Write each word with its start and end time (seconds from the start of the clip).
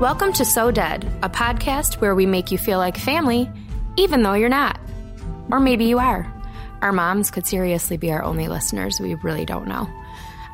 Welcome 0.00 0.32
to 0.32 0.46
So 0.46 0.70
Dead, 0.70 1.04
a 1.22 1.28
podcast 1.28 2.00
where 2.00 2.14
we 2.14 2.24
make 2.24 2.50
you 2.50 2.56
feel 2.56 2.78
like 2.78 2.96
family, 2.96 3.50
even 3.98 4.22
though 4.22 4.32
you're 4.32 4.48
not. 4.48 4.80
Or 5.50 5.60
maybe 5.60 5.84
you 5.84 5.98
are. 5.98 6.26
Our 6.80 6.90
moms 6.90 7.30
could 7.30 7.46
seriously 7.46 7.98
be 7.98 8.10
our 8.10 8.22
only 8.22 8.48
listeners. 8.48 8.98
We 8.98 9.14
really 9.16 9.44
don't 9.44 9.68
know. 9.68 9.86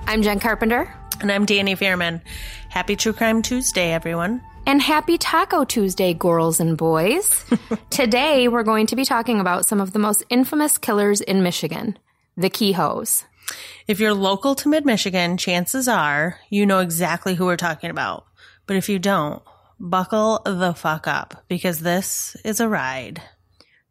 I'm 0.08 0.22
Jenn 0.22 0.40
Carpenter. 0.40 0.92
And 1.20 1.30
I'm 1.30 1.46
Dani 1.46 1.78
Fairman. 1.78 2.22
Happy 2.70 2.96
True 2.96 3.12
Crime 3.12 3.40
Tuesday, 3.40 3.92
everyone. 3.92 4.42
And 4.66 4.82
happy 4.82 5.16
Taco 5.16 5.64
Tuesday, 5.64 6.12
girls 6.12 6.58
and 6.58 6.76
boys. 6.76 7.44
Today, 7.90 8.48
we're 8.48 8.64
going 8.64 8.88
to 8.88 8.96
be 8.96 9.04
talking 9.04 9.38
about 9.38 9.64
some 9.64 9.80
of 9.80 9.92
the 9.92 10.00
most 10.00 10.24
infamous 10.28 10.76
killers 10.76 11.20
in 11.20 11.44
Michigan 11.44 11.96
the 12.36 12.50
Kehoes. 12.50 13.22
If 13.86 14.00
you're 14.00 14.12
local 14.12 14.56
to 14.56 14.68
mid 14.68 14.84
Michigan, 14.84 15.36
chances 15.36 15.86
are 15.86 16.40
you 16.50 16.66
know 16.66 16.80
exactly 16.80 17.36
who 17.36 17.44
we're 17.44 17.56
talking 17.56 17.90
about. 17.90 18.25
But 18.66 18.76
if 18.76 18.88
you 18.88 18.98
don't, 18.98 19.42
buckle 19.78 20.42
the 20.44 20.74
fuck 20.74 21.06
up 21.06 21.44
because 21.48 21.80
this 21.80 22.36
is 22.44 22.60
a 22.60 22.68
ride. 22.68 23.22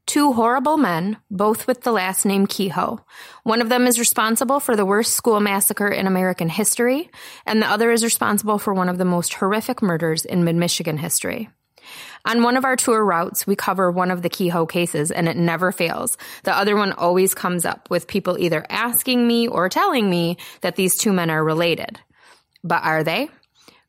Two 0.05 0.33
horrible 0.33 0.77
men, 0.77 1.17
both 1.31 1.65
with 1.65 1.81
the 1.81 1.91
last 1.91 2.25
name 2.25 2.45
Kehoe. 2.45 2.99
One 3.43 3.61
of 3.61 3.69
them 3.69 3.87
is 3.87 3.97
responsible 3.97 4.59
for 4.59 4.75
the 4.75 4.85
worst 4.85 5.13
school 5.13 5.39
massacre 5.39 5.87
in 5.87 6.05
American 6.05 6.47
history, 6.47 7.09
and 7.45 7.59
the 7.59 7.67
other 7.67 7.91
is 7.91 8.03
responsible 8.03 8.59
for 8.59 8.73
one 8.73 8.87
of 8.87 8.99
the 8.99 9.05
most 9.05 9.33
horrific 9.33 9.81
murders 9.81 10.23
in 10.23 10.43
mid 10.43 10.55
Michigan 10.55 10.97
history. 10.97 11.49
On 12.23 12.43
one 12.43 12.57
of 12.57 12.65
our 12.65 12.75
tour 12.75 13.03
routes, 13.03 13.47
we 13.47 13.55
cover 13.55 13.91
one 13.91 14.11
of 14.11 14.21
the 14.21 14.29
Kehoe 14.29 14.65
cases 14.65 15.11
and 15.11 15.27
it 15.27 15.37
never 15.37 15.71
fails. 15.71 16.17
The 16.43 16.55
other 16.55 16.75
one 16.75 16.91
always 16.91 17.33
comes 17.33 17.65
up 17.65 17.89
with 17.89 18.07
people 18.07 18.37
either 18.39 18.65
asking 18.69 19.27
me 19.27 19.47
or 19.47 19.69
telling 19.69 20.09
me 20.09 20.37
that 20.61 20.75
these 20.75 20.97
two 20.97 21.13
men 21.13 21.29
are 21.29 21.43
related. 21.43 21.99
But 22.63 22.83
are 22.83 23.03
they? 23.03 23.29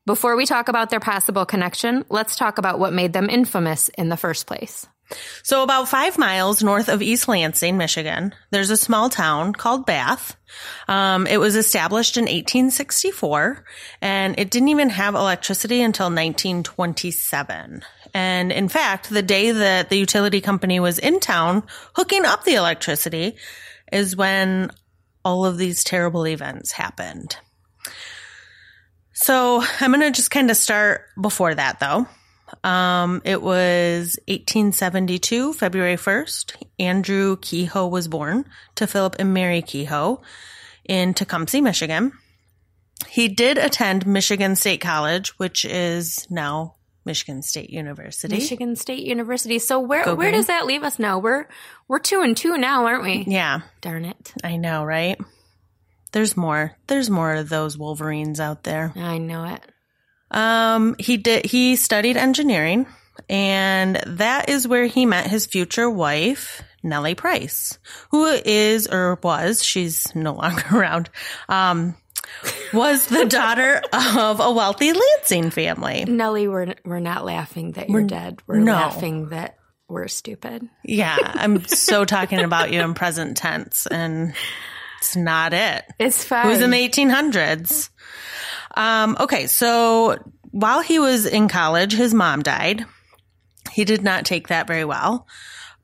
Before 0.07 0.37
we 0.37 0.45
talk 0.45 0.69
about 0.69 0.89
their 0.89 1.01
possible 1.01 1.45
connection, 1.45 2.05
let's 2.07 2.37
talk 2.37 2.59
about 2.59 2.79
what 2.79 2.93
made 2.93 3.11
them 3.11 3.29
infamous 3.29 3.89
in 3.89 4.07
the 4.07 4.15
first 4.15 4.47
place. 4.47 4.87
So, 5.43 5.63
about 5.63 5.89
five 5.89 6.17
miles 6.17 6.63
north 6.63 6.87
of 6.87 7.01
East 7.01 7.27
Lansing, 7.27 7.75
Michigan, 7.75 8.33
there's 8.49 8.69
a 8.69 8.77
small 8.77 9.09
town 9.09 9.51
called 9.51 9.85
Bath. 9.85 10.37
Um, 10.87 11.27
it 11.27 11.41
was 11.41 11.57
established 11.57 12.15
in 12.15 12.21
1864, 12.21 13.65
and 14.01 14.39
it 14.39 14.49
didn't 14.49 14.69
even 14.69 14.91
have 14.91 15.13
electricity 15.13 15.81
until 15.81 16.05
1927. 16.05 17.83
And 18.13 18.51
in 18.53 18.69
fact, 18.69 19.09
the 19.09 19.21
day 19.21 19.51
that 19.51 19.89
the 19.89 19.97
utility 19.97 20.39
company 20.39 20.79
was 20.79 20.99
in 20.99 21.19
town 21.19 21.63
hooking 21.95 22.23
up 22.23 22.45
the 22.45 22.55
electricity 22.55 23.35
is 23.91 24.15
when 24.15 24.71
all 25.25 25.45
of 25.45 25.57
these 25.57 25.83
terrible 25.83 26.25
events 26.25 26.71
happened. 26.71 27.35
So, 29.19 29.63
I'm 29.79 29.91
going 29.91 30.01
to 30.01 30.11
just 30.11 30.29
kind 30.29 30.51
of 30.51 30.57
start 30.57 31.05
before 31.19 31.55
that, 31.55 31.79
though. 31.79 32.05
Um, 32.63 33.23
it 33.25 33.41
was 33.41 34.19
1872, 34.27 35.53
February 35.53 35.95
1st. 35.95 36.55
Andrew 36.77 37.35
Kehoe 37.37 37.87
was 37.87 38.07
born 38.07 38.45
to 38.75 38.85
Philip 38.85 39.15
and 39.17 39.33
Mary 39.33 39.63
Kehoe 39.63 40.21
in 40.85 41.15
Tecumseh, 41.15 41.61
Michigan. 41.61 42.11
He 43.07 43.27
did 43.27 43.57
attend 43.57 44.05
Michigan 44.05 44.55
State 44.55 44.81
College, 44.81 45.37
which 45.39 45.65
is 45.65 46.27
now 46.29 46.75
Michigan 47.03 47.41
State 47.41 47.71
University. 47.71 48.35
Michigan 48.35 48.75
State 48.75 49.03
University. 49.03 49.57
So 49.57 49.79
where 49.79 50.05
Go 50.05 50.13
where 50.13 50.29
green. 50.29 50.39
does 50.39 50.47
that 50.47 50.67
leave 50.67 50.83
us 50.83 50.99
now? 50.99 51.17
We're 51.17 51.47
we're 51.87 51.99
two 51.99 52.21
and 52.21 52.37
two 52.37 52.55
now, 52.57 52.85
aren't 52.85 53.03
we? 53.03 53.25
Yeah, 53.27 53.61
Darn 53.81 54.05
it. 54.05 54.33
I 54.43 54.57
know, 54.57 54.83
right? 54.83 55.19
There's 56.17 56.35
more. 56.35 56.75
There's 56.87 57.11
more 57.11 57.35
of 57.35 57.47
those 57.47 57.77
Wolverines 57.77 58.39
out 58.39 58.63
there. 58.63 58.91
I 58.95 59.19
know 59.19 59.45
it. 59.45 59.61
Um, 60.31 60.95
he 60.97 61.17
did, 61.17 61.45
he 61.45 61.75
studied 61.75 62.17
engineering 62.17 62.87
and 63.29 63.97
that 64.07 64.49
is 64.49 64.67
where 64.67 64.87
he 64.87 65.05
met 65.05 65.27
his 65.27 65.45
future 65.45 65.87
wife, 65.87 66.63
Nellie 66.81 67.13
Price, 67.13 67.77
who 68.09 68.25
is 68.25 68.87
or 68.87 69.19
was, 69.21 69.63
she's 69.63 70.15
no 70.15 70.33
longer 70.33 70.63
around, 70.73 71.11
um, 71.49 71.95
was 72.73 73.05
the 73.05 73.25
daughter 73.25 73.79
of 73.93 74.39
a 74.39 74.51
wealthy 74.51 74.93
Lansing 74.93 75.51
family. 75.51 76.05
Nellie, 76.05 76.47
we're 76.47 76.73
we're 76.83 76.97
not 76.97 77.25
laughing 77.25 77.73
that 77.73 77.91
you're 77.91 78.01
dead. 78.01 78.41
We're 78.47 78.57
no. 78.57 78.73
laughing 78.73 79.29
that 79.29 79.59
we're 79.87 80.07
stupid. 80.07 80.67
Yeah, 80.83 81.15
I'm 81.21 81.63
so 81.67 82.05
talking 82.05 82.39
about 82.39 82.73
you 82.73 82.81
in 82.81 82.95
present 82.95 83.37
tense 83.37 83.85
and 83.85 84.33
it's 84.97 85.15
not 85.15 85.53
it. 85.53 85.85
It's 85.99 86.23
fine. 86.23 86.45
It 86.45 86.49
was 86.49 86.61
in 86.61 86.71
the 86.71 86.89
1800s. 86.89 87.89
Um, 88.75 89.17
okay, 89.19 89.47
so 89.47 90.17
while 90.51 90.81
he 90.81 90.99
was 90.99 91.25
in 91.25 91.47
college, 91.47 91.93
his 91.93 92.13
mom 92.13 92.43
died. 92.43 92.85
He 93.71 93.85
did 93.85 94.03
not 94.03 94.25
take 94.25 94.47
that 94.49 94.67
very 94.67 94.85
well. 94.85 95.27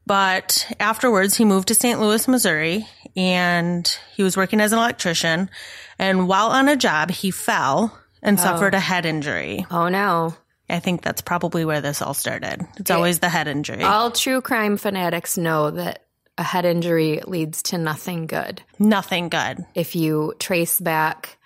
But 0.05 0.67
afterwards, 0.79 1.35
he 1.35 1.45
moved 1.45 1.69
to 1.69 1.75
St. 1.75 1.99
Louis, 1.99 2.27
Missouri, 2.27 2.85
and 3.15 3.87
he 4.15 4.23
was 4.23 4.35
working 4.35 4.59
as 4.59 4.73
an 4.73 4.79
electrician. 4.79 5.49
And 5.97 6.27
while 6.27 6.47
on 6.47 6.67
a 6.67 6.75
job, 6.75 7.09
he 7.09 7.31
fell 7.31 7.97
and 8.21 8.39
suffered 8.39 8.73
a 8.73 8.79
head 8.79 9.05
injury. 9.05 9.65
oh 9.71 9.89
no. 9.89 10.35
I 10.69 10.79
think 10.79 11.01
that's 11.01 11.21
probably 11.21 11.65
where 11.65 11.81
this 11.81 12.01
all 12.01 12.13
started. 12.13 12.65
It's 12.77 12.89
always 12.89 13.19
the 13.19 13.29
head 13.29 13.47
injury. 13.47 13.83
All 13.83 14.11
true 14.11 14.41
crime 14.41 14.77
fanatics 14.77 15.37
know 15.37 15.71
that 15.71 16.05
a 16.37 16.43
head 16.43 16.65
injury 16.65 17.21
leads 17.25 17.61
to 17.63 17.77
nothing 17.77 18.25
good. 18.27 18.61
Nothing 18.79 19.29
good. 19.29 19.65
If 19.75 19.95
you 19.95 20.33
trace 20.39 20.79
back 20.79 21.37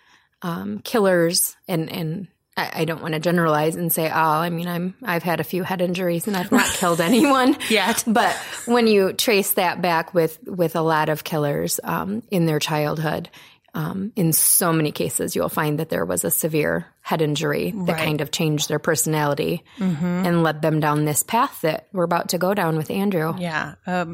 um, 0.41 0.79
killers, 0.83 1.55
and 1.67 1.91
and 1.91 2.27
I, 2.55 2.71
I 2.81 2.85
don't 2.85 3.01
want 3.01 3.13
to 3.15 3.19
generalize 3.19 3.75
and 3.75 3.91
say, 3.91 4.07
oh, 4.09 4.13
I 4.13 4.49
mean, 4.49 4.67
I'm 4.67 4.95
I've 5.03 5.23
had 5.23 5.39
a 5.39 5.43
few 5.43 5.63
head 5.63 5.81
injuries 5.81 6.27
and 6.27 6.37
I've 6.37 6.51
not 6.51 6.67
killed 6.67 7.01
anyone 7.11 7.57
Yet. 7.69 8.03
But 8.07 8.33
when 8.65 8.87
you 8.87 9.13
trace 9.13 9.53
that 9.53 9.81
back 9.81 10.13
with 10.13 10.39
with 10.45 10.75
a 10.75 10.81
lot 10.81 11.09
of 11.09 11.23
killers 11.23 11.79
um, 11.83 12.23
in 12.31 12.45
their 12.45 12.59
childhood. 12.59 13.29
Um, 13.73 14.11
in 14.15 14.33
so 14.33 14.73
many 14.73 14.91
cases, 14.91 15.35
you'll 15.35 15.49
find 15.49 15.77
that 15.77 15.89
there 15.89 16.05
was 16.05 16.23
a 16.23 16.31
severe 16.31 16.87
head 17.01 17.21
injury 17.21 17.69
that 17.69 17.93
Right. 17.93 18.05
kind 18.05 18.21
of 18.21 18.31
changed 18.31 18.69
their 18.69 18.79
personality 18.79 19.63
and 19.77 20.41
led 20.41 20.63
them 20.63 20.79
down 20.79 21.05
this 21.05 21.21
path 21.21 21.61
that 21.61 21.87
we're 21.93 22.05
about 22.05 22.29
to 22.29 22.39
go 22.39 22.55
down 22.55 22.75
with 22.77 22.89
Andrew. 22.89 23.35
Yeah, 23.37 23.75
a 23.85 24.07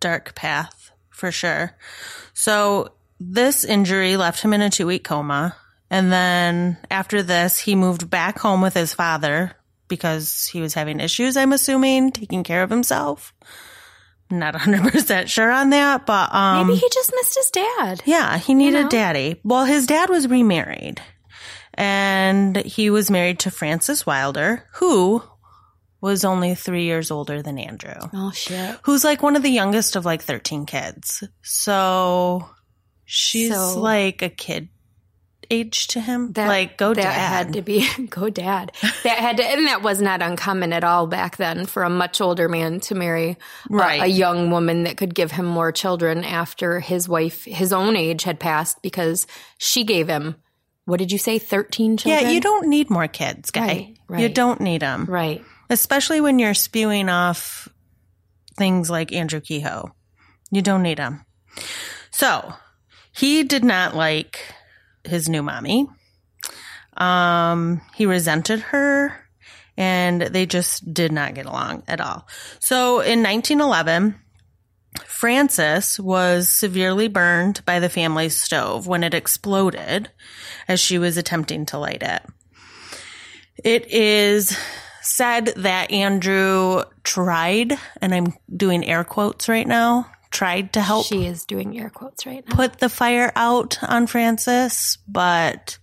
dark 0.00 0.34
path 0.34 0.90
for 1.10 1.30
sure. 1.32 1.76
So 2.34 2.92
this 3.18 3.64
injury 3.64 4.16
left 4.16 4.42
him 4.42 4.52
in 4.52 4.60
a 4.62 4.70
two 4.70 4.86
week 4.86 5.04
coma. 5.04 5.56
And 5.90 6.10
then 6.12 6.76
after 6.90 7.22
this, 7.22 7.58
he 7.58 7.74
moved 7.76 8.10
back 8.10 8.38
home 8.38 8.60
with 8.60 8.74
his 8.74 8.92
father 8.92 9.52
because 9.88 10.46
he 10.46 10.60
was 10.60 10.74
having 10.74 10.98
issues, 11.00 11.36
I'm 11.36 11.52
assuming, 11.52 12.10
taking 12.10 12.42
care 12.42 12.62
of 12.62 12.70
himself. 12.70 13.32
Not 14.28 14.54
100% 14.54 15.28
sure 15.28 15.52
on 15.52 15.70
that, 15.70 16.04
but 16.04 16.34
um 16.34 16.66
Maybe 16.66 16.80
he 16.80 16.88
just 16.92 17.12
missed 17.14 17.36
his 17.36 17.50
dad. 17.50 18.02
yeah, 18.04 18.36
he 18.38 18.54
needed 18.54 18.82
know? 18.84 18.88
daddy. 18.88 19.40
Well, 19.44 19.64
his 19.64 19.86
dad 19.86 20.10
was 20.10 20.26
remarried. 20.28 21.00
And 21.74 22.56
he 22.56 22.90
was 22.90 23.10
married 23.10 23.38
to 23.40 23.50
Frances 23.50 24.06
Wilder, 24.06 24.64
who 24.74 25.22
was 26.06 26.24
only 26.24 26.54
3 26.54 26.84
years 26.84 27.10
older 27.10 27.42
than 27.42 27.58
Andrew 27.58 27.94
Oh 28.14 28.30
shit! 28.32 28.78
who's 28.84 29.04
like 29.04 29.22
one 29.22 29.36
of 29.36 29.42
the 29.42 29.50
youngest 29.50 29.96
of 29.96 30.04
like 30.06 30.22
13 30.22 30.64
kids. 30.66 31.22
So 31.42 32.48
she's 33.04 33.52
So- 33.54 33.80
like 33.80 34.22
a 34.22 34.28
kid 34.30 34.68
age 35.48 35.86
to 35.88 36.00
him. 36.00 36.32
That, 36.32 36.48
like 36.48 36.76
go 36.76 36.92
that 36.92 37.02
dad. 37.02 37.12
had 37.46 37.52
to 37.52 37.62
be 37.62 37.86
go 38.10 38.28
dad. 38.28 38.72
That 39.04 39.18
had 39.18 39.36
to, 39.36 39.44
and 39.44 39.68
that 39.68 39.80
was 39.82 40.00
not 40.02 40.20
uncommon 40.20 40.72
at 40.72 40.82
all 40.82 41.06
back 41.06 41.36
then 41.36 41.66
for 41.66 41.84
a 41.84 41.90
much 41.90 42.20
older 42.20 42.48
man 42.48 42.80
to 42.80 42.96
marry 42.96 43.30
a- 43.30 43.36
Right. 43.70 44.02
a, 44.02 44.06
young 44.08 44.50
woman 44.50 44.82
that 44.84 44.96
could 44.96 45.14
give 45.14 45.30
him 45.30 45.44
more 45.46 45.70
children 45.70 46.24
after 46.24 46.80
his 46.80 47.08
wife, 47.08 47.44
his 47.44 47.72
own 47.72 47.94
age, 47.96 48.24
had 48.24 48.40
passed 48.40 48.82
because 48.82 49.26
she 49.58 49.84
gave 49.84 50.08
him. 50.08 50.34
What 50.84 50.98
did 50.98 51.12
you 51.12 51.18
say? 51.18 51.38
Thirteen 51.38 51.96
children 51.96 52.24
yeah, 52.24 52.30
you 52.30 52.40
don't 52.40 52.66
need 52.68 52.90
more 52.90 53.06
kids, 53.08 53.50
guy. 53.52 53.66
Right, 53.66 53.96
right. 54.08 54.20
You 54.22 54.28
don't 54.28 54.60
need 54.60 54.82
them. 54.82 55.04
right. 55.06 55.44
Especially 55.68 56.20
when 56.20 56.38
you're 56.38 56.54
spewing 56.54 57.08
off 57.08 57.68
things 58.56 58.90
like 58.90 59.12
Andrew 59.12 59.40
Kehoe. 59.40 59.92
You 60.50 60.62
don't 60.62 60.82
need 60.82 60.98
him. 60.98 61.24
So, 62.10 62.54
he 63.12 63.44
did 63.44 63.64
not 63.64 63.96
like 63.96 64.54
his 65.04 65.28
new 65.28 65.42
mommy. 65.42 65.86
Um, 66.96 67.80
he 67.94 68.06
resented 68.06 68.60
her 68.60 69.26
and 69.76 70.22
they 70.22 70.46
just 70.46 70.92
did 70.92 71.12
not 71.12 71.34
get 71.34 71.46
along 71.46 71.82
at 71.86 72.00
all. 72.00 72.26
So 72.60 73.00
in 73.00 73.22
1911, 73.22 74.16
Frances 75.04 76.00
was 76.00 76.50
severely 76.50 77.08
burned 77.08 77.64
by 77.66 77.80
the 77.80 77.90
family's 77.90 78.36
stove 78.36 78.86
when 78.86 79.04
it 79.04 79.14
exploded 79.14 80.10
as 80.68 80.80
she 80.80 80.98
was 80.98 81.16
attempting 81.16 81.66
to 81.66 81.78
light 81.78 82.02
it. 82.02 82.22
It 83.62 83.90
is 83.90 84.56
said 85.06 85.46
that 85.56 85.90
Andrew 85.90 86.82
tried, 87.04 87.72
and 88.00 88.14
I'm 88.14 88.34
doing 88.54 88.84
air 88.84 89.04
quotes 89.04 89.48
right 89.48 89.66
now, 89.66 90.10
tried 90.30 90.72
to 90.74 90.80
help 90.80 91.06
She 91.06 91.26
is 91.26 91.44
doing 91.44 91.78
air 91.78 91.90
quotes 91.90 92.26
right 92.26 92.44
now. 92.48 92.54
put 92.56 92.78
the 92.78 92.88
fire 92.88 93.32
out 93.36 93.78
on 93.82 94.06
Frances, 94.06 94.98
but 95.08 95.78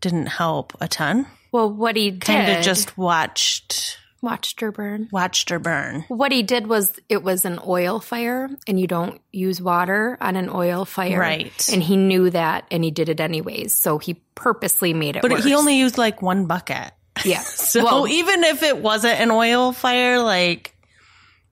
didn't 0.00 0.26
help 0.26 0.72
a 0.80 0.88
ton. 0.88 1.26
Well, 1.52 1.70
what 1.70 1.96
he 1.96 2.10
did 2.12 2.22
kind 2.22 2.52
of 2.52 2.64
just 2.64 2.96
watched 2.96 3.98
watched 4.22 4.60
her 4.60 4.70
burn. 4.70 5.08
watched 5.10 5.50
her 5.50 5.58
burn. 5.58 6.04
What 6.08 6.30
he 6.30 6.42
did 6.42 6.66
was 6.66 6.92
it 7.08 7.22
was 7.22 7.44
an 7.44 7.58
oil 7.66 8.00
fire, 8.00 8.48
and 8.66 8.78
you 8.78 8.86
don't 8.86 9.20
use 9.32 9.60
water 9.60 10.16
on 10.20 10.36
an 10.36 10.48
oil 10.48 10.84
fire, 10.84 11.18
Right. 11.18 11.68
And 11.72 11.82
he 11.82 11.96
knew 11.96 12.30
that, 12.30 12.66
and 12.70 12.84
he 12.84 12.90
did 12.90 13.08
it 13.08 13.20
anyways. 13.20 13.76
So 13.76 13.98
he 13.98 14.14
purposely 14.34 14.92
made 14.94 15.16
it. 15.16 15.22
But 15.22 15.32
worse. 15.32 15.44
he 15.44 15.54
only 15.54 15.76
used 15.78 15.98
like 15.98 16.22
one 16.22 16.46
bucket. 16.46 16.92
Yeah. 17.24 17.42
So 17.70 17.84
well, 17.84 18.08
even 18.08 18.42
if 18.42 18.64
it 18.64 18.78
wasn't 18.78 19.20
an 19.20 19.30
oil 19.30 19.70
fire, 19.72 20.18
like, 20.20 20.74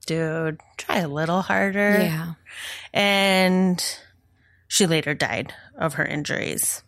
dude, 0.05 0.59
try 0.75 0.97
a 0.97 1.07
little 1.07 1.41
harder. 1.41 1.97
yeah. 2.01 2.33
And 2.93 3.81
she 4.67 4.85
later 4.85 5.13
died 5.13 5.53
of 5.77 5.93
her 5.93 6.05
injuries. 6.05 6.83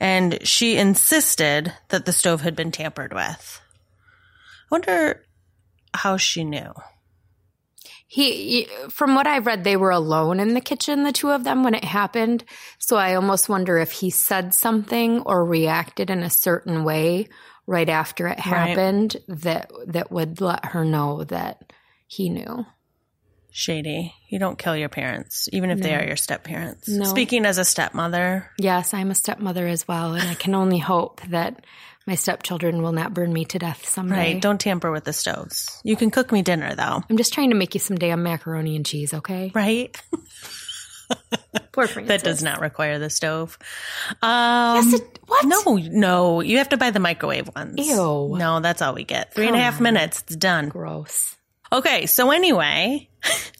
And 0.00 0.38
she 0.46 0.76
insisted 0.76 1.72
that 1.88 2.06
the 2.06 2.12
stove 2.12 2.40
had 2.40 2.56
been 2.56 2.70
tampered 2.70 3.12
with. 3.12 3.60
I 4.62 4.66
wonder 4.70 5.24
how 5.94 6.16
she 6.16 6.44
knew. 6.44 6.72
He, 8.06 8.68
from 8.90 9.14
what 9.14 9.26
I've 9.26 9.46
read, 9.46 9.64
they 9.64 9.76
were 9.76 9.90
alone 9.90 10.38
in 10.38 10.54
the 10.54 10.60
kitchen, 10.60 11.02
the 11.02 11.12
two 11.12 11.30
of 11.30 11.42
them, 11.44 11.64
when 11.64 11.74
it 11.74 11.84
happened. 11.84 12.44
So 12.78 12.96
I 12.96 13.14
almost 13.14 13.48
wonder 13.48 13.78
if 13.78 13.90
he 13.92 14.10
said 14.10 14.54
something 14.54 15.20
or 15.22 15.44
reacted 15.44 16.10
in 16.10 16.22
a 16.22 16.30
certain 16.30 16.84
way 16.84 17.28
right 17.66 17.88
after 17.88 18.28
it 18.28 18.38
happened 18.38 19.16
that 19.28 19.70
that 19.86 20.10
would 20.10 20.40
let 20.40 20.64
her 20.66 20.84
know 20.84 21.24
that 21.24 21.72
he 22.06 22.28
knew. 22.28 22.66
Shady. 23.50 24.12
You 24.28 24.40
don't 24.40 24.58
kill 24.58 24.76
your 24.76 24.88
parents, 24.88 25.48
even 25.52 25.70
if 25.70 25.78
they 25.80 25.94
are 25.94 26.04
your 26.04 26.16
step 26.16 26.42
parents. 26.42 26.88
No. 26.88 27.04
Speaking 27.04 27.46
as 27.46 27.56
a 27.58 27.64
stepmother, 27.64 28.50
Yes, 28.58 28.92
I'm 28.92 29.12
a 29.12 29.14
stepmother 29.14 29.66
as 29.68 29.86
well, 29.86 30.14
and 30.14 30.28
I 30.28 30.34
can 30.34 30.56
only 30.56 30.78
hope 30.78 31.20
that 31.28 31.64
my 32.04 32.16
stepchildren 32.16 32.82
will 32.82 32.92
not 32.92 33.14
burn 33.14 33.32
me 33.32 33.44
to 33.46 33.58
death 33.60 33.86
someday. 33.88 34.16
right? 34.16 34.42
Don't 34.42 34.60
tamper 34.60 34.90
with 34.90 35.04
the 35.04 35.12
stoves. 35.12 35.80
You 35.84 35.94
can 35.94 36.10
cook 36.10 36.32
me 36.32 36.42
dinner 36.42 36.74
though, 36.74 37.02
I'm 37.08 37.16
just 37.16 37.32
trying 37.32 37.50
to 37.50 37.56
make 37.56 37.74
you 37.74 37.80
some 37.80 37.96
damn 37.96 38.22
macaroni 38.24 38.74
and 38.74 38.84
cheese, 38.84 39.14
okay? 39.14 39.52
right? 39.54 39.96
Poor 41.74 41.86
Frances. 41.88 42.08
That 42.08 42.22
does 42.22 42.42
not 42.42 42.60
require 42.60 42.98
the 43.00 43.10
stove. 43.10 43.58
Um, 44.22 44.76
Yes, 44.76 44.94
it, 45.00 45.18
what? 45.26 45.44
No, 45.44 45.76
no, 45.76 46.40
you 46.40 46.58
have 46.58 46.68
to 46.68 46.76
buy 46.76 46.90
the 46.90 47.00
microwave 47.00 47.50
ones. 47.54 47.74
Ew. 47.76 48.36
No, 48.38 48.60
that's 48.60 48.80
all 48.80 48.94
we 48.94 49.02
get. 49.04 49.34
Three 49.34 49.48
and 49.48 49.56
a 49.56 49.58
Come 49.58 49.64
half 49.72 49.80
minutes, 49.80 50.22
it's 50.26 50.36
done. 50.36 50.68
Gross. 50.68 51.36
Okay, 51.72 52.06
so 52.06 52.30
anyway, 52.30 53.08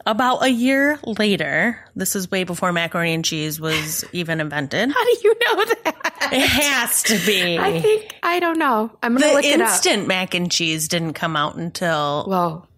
about 0.07 0.45
a 0.45 0.49
year 0.49 1.01
later, 1.05 1.81
this 1.97 2.15
is 2.15 2.31
way 2.31 2.45
before 2.45 2.73
macaroni 2.73 3.13
and 3.15 3.25
cheese 3.25 3.61
was 3.61 4.05
even 4.13 4.41
invented. 4.41 4.93
How 4.93 5.05
do 5.05 5.17
you 5.25 5.35
know 5.35 5.65
that? 5.65 6.29
It 6.33 6.47
has 6.49 7.03
to 7.05 7.19
be. 7.27 7.59
I 7.59 7.81
think 7.81 8.15
I 8.23 8.39
don't 8.39 8.59
know. 8.59 8.97
I'm 9.03 9.15
gonna 9.17 9.27
the 9.27 9.33
look 9.35 9.45
it 9.45 9.61
up. 9.61 9.69
instant 9.71 10.07
mac 10.07 10.35
and 10.35 10.49
cheese 10.51 10.87
didn't 10.87 11.15
come 11.15 11.35
out 11.35 11.57
until 11.57 12.27
Well, 12.29 12.69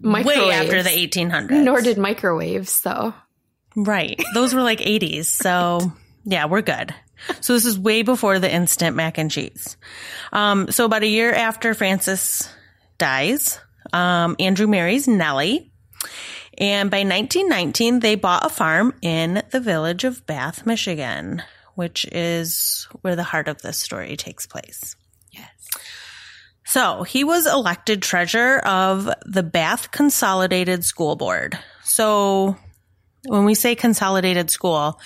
way 0.00 0.50
after 0.52 0.84
the 0.84 0.90
1800s. 0.90 1.50
Nor 1.64 1.80
did 1.80 1.98
microwaves. 1.98 2.70
So 2.70 3.12
Right. 3.76 4.20
Those 4.34 4.54
were 4.54 4.62
like 4.62 4.80
80s. 4.80 5.26
So 5.26 5.92
yeah, 6.24 6.46
we're 6.46 6.62
good. 6.62 6.94
So 7.40 7.54
this 7.54 7.64
is 7.64 7.78
way 7.78 8.02
before 8.02 8.38
the 8.38 8.52
instant 8.52 8.96
mac 8.96 9.18
and 9.18 9.30
cheese. 9.30 9.76
Um, 10.32 10.70
so 10.70 10.84
about 10.84 11.02
a 11.02 11.08
year 11.08 11.32
after 11.32 11.74
Frances 11.74 12.48
dies, 12.98 13.58
um, 13.92 14.36
Andrew 14.38 14.66
marries 14.66 15.06
Nellie. 15.06 15.70
And 16.58 16.90
by 16.90 16.98
1919, 16.98 18.00
they 18.00 18.14
bought 18.14 18.46
a 18.46 18.48
farm 18.48 18.94
in 19.02 19.42
the 19.50 19.60
village 19.60 20.04
of 20.04 20.26
Bath, 20.26 20.64
Michigan, 20.64 21.42
which 21.74 22.06
is 22.10 22.88
where 23.02 23.16
the 23.16 23.22
heart 23.22 23.48
of 23.48 23.60
this 23.60 23.80
story 23.80 24.16
takes 24.16 24.46
place. 24.46 24.96
yes, 25.32 25.50
So 26.64 27.02
he 27.02 27.24
was 27.24 27.46
elected 27.46 28.02
treasurer 28.02 28.66
of 28.66 29.08
the 29.26 29.42
Bath 29.42 29.90
Consolidated 29.90 30.82
School 30.84 31.16
Board. 31.16 31.58
So 31.82 32.56
when 33.26 33.44
we 33.44 33.54
say 33.54 33.74
consolidated 33.74 34.50
school, 34.50 35.00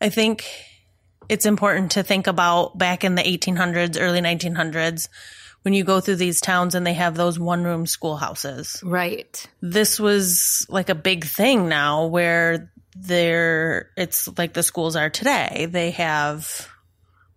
I 0.00 0.08
think 0.08 0.44
it's 1.28 1.46
important 1.46 1.92
to 1.92 2.02
think 2.02 2.26
about 2.26 2.76
back 2.76 3.04
in 3.04 3.14
the 3.14 3.22
1800s, 3.22 4.00
early 4.00 4.20
1900s, 4.20 5.08
when 5.62 5.74
you 5.74 5.82
go 5.82 6.00
through 6.00 6.16
these 6.16 6.40
towns 6.40 6.74
and 6.74 6.86
they 6.86 6.94
have 6.94 7.16
those 7.16 7.38
one 7.38 7.64
room 7.64 7.86
schoolhouses. 7.86 8.80
right. 8.84 9.48
This 9.60 9.98
was 9.98 10.64
like 10.68 10.88
a 10.88 10.94
big 10.94 11.24
thing 11.24 11.68
now 11.68 12.06
where 12.06 12.70
they're, 12.94 13.90
it's 13.96 14.28
like 14.38 14.52
the 14.52 14.62
schools 14.62 14.94
are 14.94 15.10
today. 15.10 15.66
They 15.68 15.90
have 15.92 16.68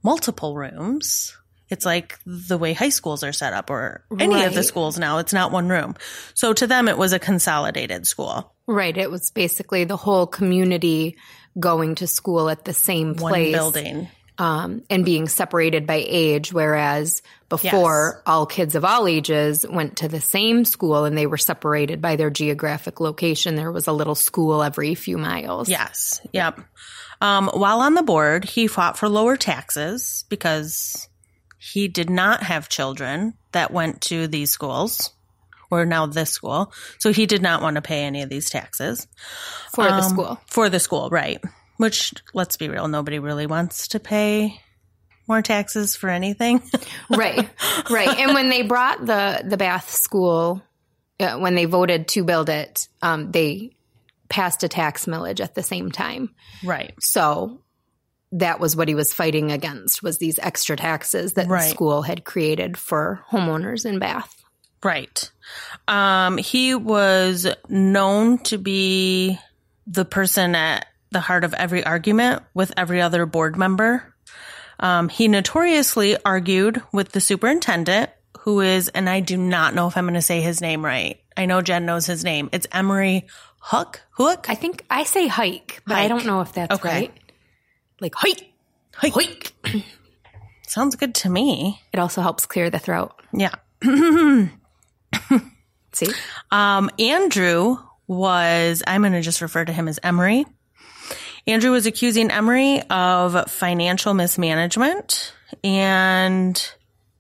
multiple 0.03 0.55
rooms. 0.55 1.35
It's 1.69 1.85
like 1.85 2.19
the 2.25 2.57
way 2.57 2.73
high 2.73 2.89
schools 2.89 3.23
are 3.23 3.33
set 3.33 3.53
up 3.53 3.69
or 3.69 4.03
any 4.19 4.43
of 4.43 4.53
the 4.53 4.63
schools 4.63 4.97
now. 4.97 5.19
It's 5.19 5.33
not 5.33 5.51
one 5.51 5.69
room. 5.69 5.95
So 6.33 6.53
to 6.53 6.67
them, 6.67 6.87
it 6.87 6.97
was 6.97 7.13
a 7.13 7.19
consolidated 7.19 8.07
school. 8.07 8.53
Right. 8.69 8.95
It 8.95 9.09
was 9.09 9.31
basically 9.31 9.83
the 9.85 9.97
whole 9.97 10.27
community 10.27 11.17
going 11.59 11.95
to 11.95 12.07
school 12.07 12.49
at 12.49 12.65
the 12.65 12.73
same 12.73 13.15
place. 13.15 13.51
One 13.55 13.71
building. 13.73 14.07
um, 14.37 14.83
and 14.91 15.03
being 15.03 15.27
separated 15.27 15.87
by 15.87 16.03
age, 16.07 16.53
whereas 16.53 17.23
before 17.49 18.21
all 18.27 18.45
kids 18.45 18.75
of 18.75 18.85
all 18.85 19.07
ages 19.07 19.65
went 19.67 19.97
to 19.97 20.07
the 20.07 20.21
same 20.21 20.65
school 20.65 21.05
and 21.05 21.17
they 21.17 21.25
were 21.25 21.37
separated 21.37 21.99
by 21.99 22.15
their 22.15 22.29
geographic 22.29 22.99
location. 22.99 23.55
There 23.55 23.71
was 23.71 23.87
a 23.87 23.91
little 23.91 24.15
school 24.15 24.61
every 24.61 24.93
few 24.93 25.17
miles. 25.17 25.67
Yes. 25.67 26.21
Yep. 26.31 26.61
Um, 27.21 27.49
while 27.51 27.79
on 27.79 27.95
the 27.95 28.03
board, 28.03 28.45
he 28.45 28.67
fought 28.67 28.97
for 28.97 29.09
lower 29.09 29.35
taxes 29.35 30.25
because 30.29 31.09
he 31.57 31.87
did 31.87 32.09
not 32.09 32.43
have 32.43 32.69
children 32.69 33.33
that 33.51 33.71
went 33.71 34.01
to 34.03 34.27
these 34.27 34.51
schools 34.51 35.11
or 35.71 35.85
now 35.85 36.05
this 36.05 36.31
school. 36.31 36.73
So 36.99 37.11
he 37.13 37.25
did 37.25 37.41
not 37.41 37.61
want 37.61 37.75
to 37.75 37.81
pay 37.81 38.03
any 38.03 38.21
of 38.23 38.29
these 38.29 38.49
taxes 38.49 39.07
for 39.73 39.83
the 39.85 39.93
Um, 39.93 40.09
school. 40.09 40.41
for 40.47 40.69
the 40.69 40.79
school, 40.79 41.09
right? 41.09 41.41
Which 41.77 42.13
let's 42.33 42.57
be 42.57 42.69
real, 42.69 42.87
nobody 42.87 43.19
really 43.19 43.45
wants 43.47 43.89
to 43.89 43.99
pay 43.99 44.59
more 45.27 45.41
taxes 45.41 45.95
for 45.95 46.09
anything. 46.09 46.61
right, 47.09 47.47
right. 47.89 48.17
And 48.19 48.33
when 48.33 48.49
they 48.49 48.63
brought 48.63 49.05
the 49.05 49.43
the 49.45 49.57
Bath 49.57 49.89
school, 49.91 50.61
uh, 51.19 51.37
when 51.37 51.55
they 51.55 51.65
voted 51.65 52.07
to 52.09 52.23
build 52.23 52.49
it, 52.49 52.87
um, 53.01 53.31
they 53.31 53.75
passed 54.27 54.63
a 54.63 54.67
tax 54.67 55.05
millage 55.05 55.39
at 55.39 55.55
the 55.55 55.63
same 55.63 55.91
time. 55.91 56.33
right. 56.63 56.93
So 56.99 57.61
that 58.33 58.59
was 58.59 58.75
what 58.75 58.87
he 58.87 58.93
was 58.93 59.11
fighting 59.11 59.51
against 59.51 60.03
was 60.03 60.19
these 60.19 60.37
extra 60.37 60.75
taxes 60.77 61.33
that 61.33 61.47
Right. 61.47 61.63
the 61.63 61.69
school 61.69 62.03
had 62.03 62.23
created 62.23 62.77
for 62.77 63.23
homeowners 63.31 63.85
in 63.85 63.97
Bath. 63.99 64.35
Right. 64.83 65.31
Um, 65.87 66.37
he 66.37 66.75
was 66.75 67.47
known 67.67 68.37
to 68.43 68.57
be 68.57 69.39
the 69.87 70.05
person 70.05 70.55
at 70.55 70.85
the 71.11 71.19
heart 71.19 71.43
of 71.43 71.53
every 71.53 71.83
argument 71.83 72.43
with 72.53 72.71
every 72.77 73.01
other 73.01 73.25
board 73.25 73.57
member. 73.57 74.13
Um, 74.79 75.09
he 75.09 75.27
notoriously 75.27 76.15
argued 76.23 76.81
with 76.93 77.11
the 77.11 77.19
superintendent, 77.19 78.11
who 78.41 78.61
is, 78.61 78.87
and 78.89 79.09
I 79.09 79.19
do 79.19 79.35
not 79.35 79.73
know 79.73 79.87
if 79.87 79.97
I'm 79.97 80.05
going 80.05 80.13
to 80.13 80.21
say 80.21 80.41
his 80.41 80.61
name 80.61 80.85
right. 80.85 81.19
I 81.35 81.45
know 81.47 81.61
Jenn 81.61 81.85
knows 81.85 82.05
his 82.05 82.23
name. 82.23 82.49
It's 82.51 82.67
Emory 82.71 83.25
Huyck. 83.63 83.97
Hook. 84.11 84.45
I 84.49 84.55
think 84.55 84.85
I 84.89 85.03
say 85.03 85.27
hike, 85.27 85.81
but 85.85 85.97
I 85.97 86.07
don't 86.07 86.25
know 86.25 86.41
if 86.41 86.53
that's 86.53 86.75
Okay. 86.75 86.89
right. 86.89 87.13
Like 87.99 88.13
hike. 88.15 88.45
Hike. 88.93 89.53
Sounds 90.67 90.95
good 90.95 91.15
to 91.15 91.29
me. 91.29 91.81
It 91.91 91.99
also 91.99 92.21
helps 92.21 92.45
clear 92.45 92.69
the 92.69 92.79
throat. 92.79 93.11
Yeah. 93.33 93.55
See? 95.93 96.07
Um, 96.51 96.89
Andrew 96.99 97.77
was, 98.07 98.83
I'm 98.85 99.01
going 99.01 99.13
to 99.13 99.21
just 99.21 99.41
refer 99.41 99.65
to 99.65 99.73
him 99.73 99.87
as 99.87 99.99
Emory. 100.03 100.45
Andrew 101.47 101.71
was 101.71 101.85
accusing 101.85 102.31
Emory 102.31 102.81
of 102.89 103.49
financial 103.49 104.13
mismanagement 104.13 105.33
and 105.63 106.73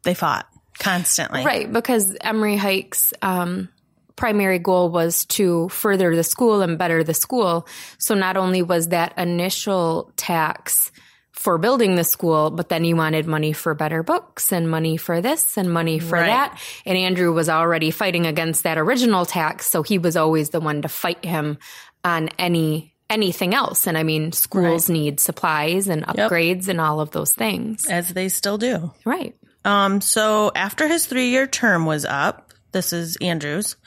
they 0.03 0.13
fought 0.13 0.47
constantly. 0.77 1.43
Right, 1.43 1.71
because 1.71 2.15
Emory 2.21 2.57
Huyck's 2.57 3.13
um, 3.21 3.69
primary 4.15 4.59
goal 4.59 4.89
was 4.89 5.25
to 5.25 5.69
further 5.69 6.15
the 6.15 6.23
school 6.23 6.61
and 6.61 6.77
better 6.77 7.03
the 7.03 7.13
school. 7.13 7.67
So 7.97 8.15
not 8.15 8.37
only 8.37 8.61
was 8.61 8.89
that 8.89 9.17
initial 9.17 10.11
tax 10.15 10.91
for 11.39 11.57
building 11.57 11.95
the 11.95 12.03
school, 12.03 12.49
but 12.51 12.67
then 12.67 12.83
you 12.83 12.97
wanted 12.97 13.25
money 13.25 13.53
for 13.53 13.73
better 13.73 14.03
books 14.03 14.51
and 14.51 14.69
money 14.69 14.97
for 14.97 15.21
this 15.21 15.55
and 15.57 15.71
money 15.71 15.97
for 15.97 16.15
Right. 16.17 16.25
that. 16.27 16.59
And 16.85 16.97
Andrew 16.97 17.31
was 17.31 17.47
already 17.47 17.91
fighting 17.91 18.25
against 18.27 18.63
that 18.63 18.77
original 18.77 19.25
tax, 19.25 19.67
so 19.67 19.81
he 19.81 19.97
was 19.97 20.17
always 20.17 20.49
the 20.49 20.59
one 20.59 20.81
to 20.81 20.89
fight 20.89 21.23
him 21.23 21.57
on 22.03 22.27
any 22.37 22.93
anything 23.09 23.53
else. 23.55 23.87
And 23.87 23.97
I 23.97 24.03
mean, 24.03 24.33
schools 24.33 24.89
need 24.89 25.21
supplies 25.21 25.87
and 25.87 26.05
upgrades 26.05 26.67
and 26.67 26.81
all 26.81 26.99
of 26.99 27.11
those 27.11 27.33
things. 27.33 27.87
As 27.89 28.09
they 28.09 28.27
still 28.27 28.57
do. 28.57 28.91
Right. 29.05 29.33
Um, 29.63 30.01
so 30.01 30.51
after 30.53 30.87
his 30.89 31.05
three 31.05 31.29
year 31.29 31.47
term 31.47 31.85
was 31.85 32.03
up, 32.03 32.51
this 32.73 32.91
is 32.91 33.15
Andrews, 33.21 33.77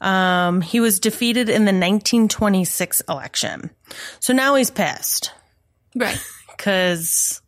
um, 0.00 0.62
he 0.62 0.80
was 0.80 0.98
defeated 0.98 1.48
in 1.50 1.66
the 1.66 1.72
1926 1.72 3.02
election. 3.08 3.70
So 4.20 4.32
now 4.32 4.54
he's 4.54 4.70
pissed 4.70 5.30
Right. 5.94 6.18
Because 6.66 7.40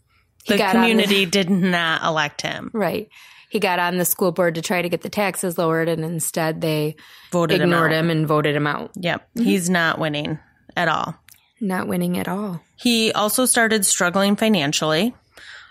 He 0.44 0.56
the 0.56 0.62
on 0.64 0.74
the- 0.74 0.80
community 0.80 1.26
did 1.38 1.50
not 1.50 2.02
elect 2.04 2.42
him. 2.42 2.70
Right. 2.72 3.08
he 3.50 3.58
got 3.60 3.78
on 3.78 3.96
the 3.98 4.04
school 4.04 4.30
board 4.32 4.54
to 4.56 4.62
try 4.62 4.82
to 4.82 4.88
get 4.88 5.02
the 5.02 5.08
taxes 5.08 5.58
lowered, 5.58 5.88
and 5.88 6.04
instead 6.04 6.60
they 6.60 6.96
Voted 7.32 7.60
ignored 7.60 7.92
out. 7.92 7.98
him, 7.98 8.10
and 8.10 8.26
voted 8.26 8.54
him 8.54 8.66
out. 8.66 8.90
Yep. 8.96 9.28
He's 9.34 9.68
not 9.70 9.98
winning 9.98 10.38
at 10.76 10.88
all. 10.88 11.14
Not 11.60 11.88
winning 11.88 12.18
at 12.18 12.28
all. 12.28 12.60
He 12.76 13.12
also 13.12 13.44
started 13.46 13.84
struggling 13.84 14.36
financially. 14.36 15.14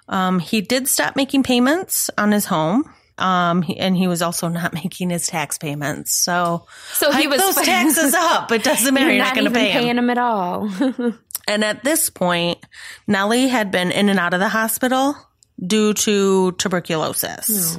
Um, 0.10 0.40
he 0.40 0.62
did 0.62 0.88
stop 0.88 1.16
making 1.16 1.44
payments 1.44 2.10
on 2.18 2.32
his 2.32 2.46
home. 2.46 2.94
Um, 3.20 3.62
he- 3.64 3.78
and 3.78 3.96
he 3.98 4.08
was 4.08 4.22
also 4.22 4.48
not 4.60 4.74
making 4.74 5.10
his 5.10 5.26
tax 5.28 5.58
payments. 5.58 6.12
So, 6.24 6.66
So 6.94 7.12
he 7.12 7.28
was 7.28 7.40
those 7.40 7.56
taxes 7.66 8.14
up. 8.18 8.52
It 8.52 8.64
doesn't 8.64 8.94
matter. 8.94 9.06
You're 9.08 9.16
You're 9.16 9.24
not, 9.24 9.36
not, 9.36 9.42
going 9.42 9.54
to 9.54 9.60
pay 9.60 9.72
him. 9.72 9.82
paying 9.84 9.98
him 9.98 10.10
at 10.10 10.18
all. 10.18 10.70
And 11.48 11.64
at 11.64 11.84
this 11.84 12.10
point, 12.10 12.60
Nellie 13.08 13.48
had 13.48 13.72
been 13.72 13.92
in 13.92 14.10
and 14.10 14.20
out 14.20 14.34
of 14.34 14.40
the 14.40 14.50
hospital 14.50 15.16
due 15.66 15.94
to 15.94 16.52
tuberculosis. 16.54 17.78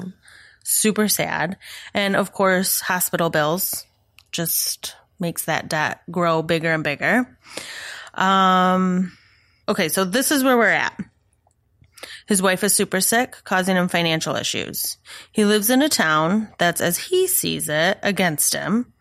Super 0.65 1.09
sad. 1.09 1.59
And 1.95 2.17
of 2.17 2.33
course, 2.33 2.81
hospital 2.81 3.31
bills 3.31 3.85
just 4.33 4.97
makes 5.21 5.45
that 5.45 5.69
debt 5.69 6.01
grow 6.11 6.43
bigger 6.43 6.73
and 6.73 6.85
bigger. 6.85 7.39
Um, 8.15 9.13
okay, 9.69 9.89
so 9.89 10.05
this 10.05 10.31
is 10.31 10.43
where 10.43 10.57
we're 10.57 10.69
at. 10.71 10.99
His 12.27 12.43
wife 12.43 12.63
is 12.63 12.75
super 12.75 13.01
sick, 13.01 13.37
causing 13.45 13.77
him 13.77 13.89
financial 13.89 14.37
issues. 14.37 14.99
He 15.33 15.45
lives 15.45 15.71
in 15.71 15.83
a 15.83 15.89
town 15.89 16.49
that's, 16.59 16.81
as 16.81 16.99
he 16.99 17.27
sees 17.27 17.69
it, 17.69 17.99
against 18.03 18.55
him. 18.55 18.93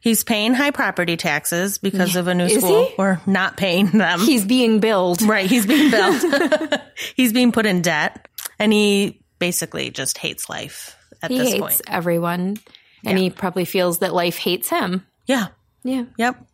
He's 0.00 0.24
paying 0.24 0.54
high 0.54 0.70
property 0.70 1.16
taxes 1.16 1.78
because 1.78 2.16
of 2.16 2.26
a 2.28 2.34
new 2.34 2.44
Is 2.44 2.58
school. 2.62 2.86
he? 2.86 2.94
We're 2.98 3.20
not 3.26 3.56
paying 3.56 3.86
them. 3.86 4.20
He's 4.20 4.44
being 4.44 4.80
billed. 4.80 5.22
Right. 5.22 5.48
He's 5.48 5.66
being 5.66 5.90
billed. 5.92 6.80
he's 7.16 7.32
being 7.32 7.52
put 7.52 7.66
in 7.66 7.82
debt 7.82 8.28
and 8.58 8.72
he 8.72 9.22
basically 9.38 9.90
just 9.90 10.18
hates 10.18 10.48
life 10.48 10.96
at 11.22 11.30
He 11.30 11.38
this 11.38 11.48
hates 11.52 11.60
point. 11.60 11.80
everyone, 11.88 12.56
and 13.04 13.18
he 13.18 13.30
probably 13.30 13.64
feels 13.64 13.98
that 14.00 14.12
life 14.14 14.36
hates 14.36 14.68
him. 14.68 15.06
Yeah. 15.26 15.48
Yeah. 15.82 16.04
Yep. 16.18 16.46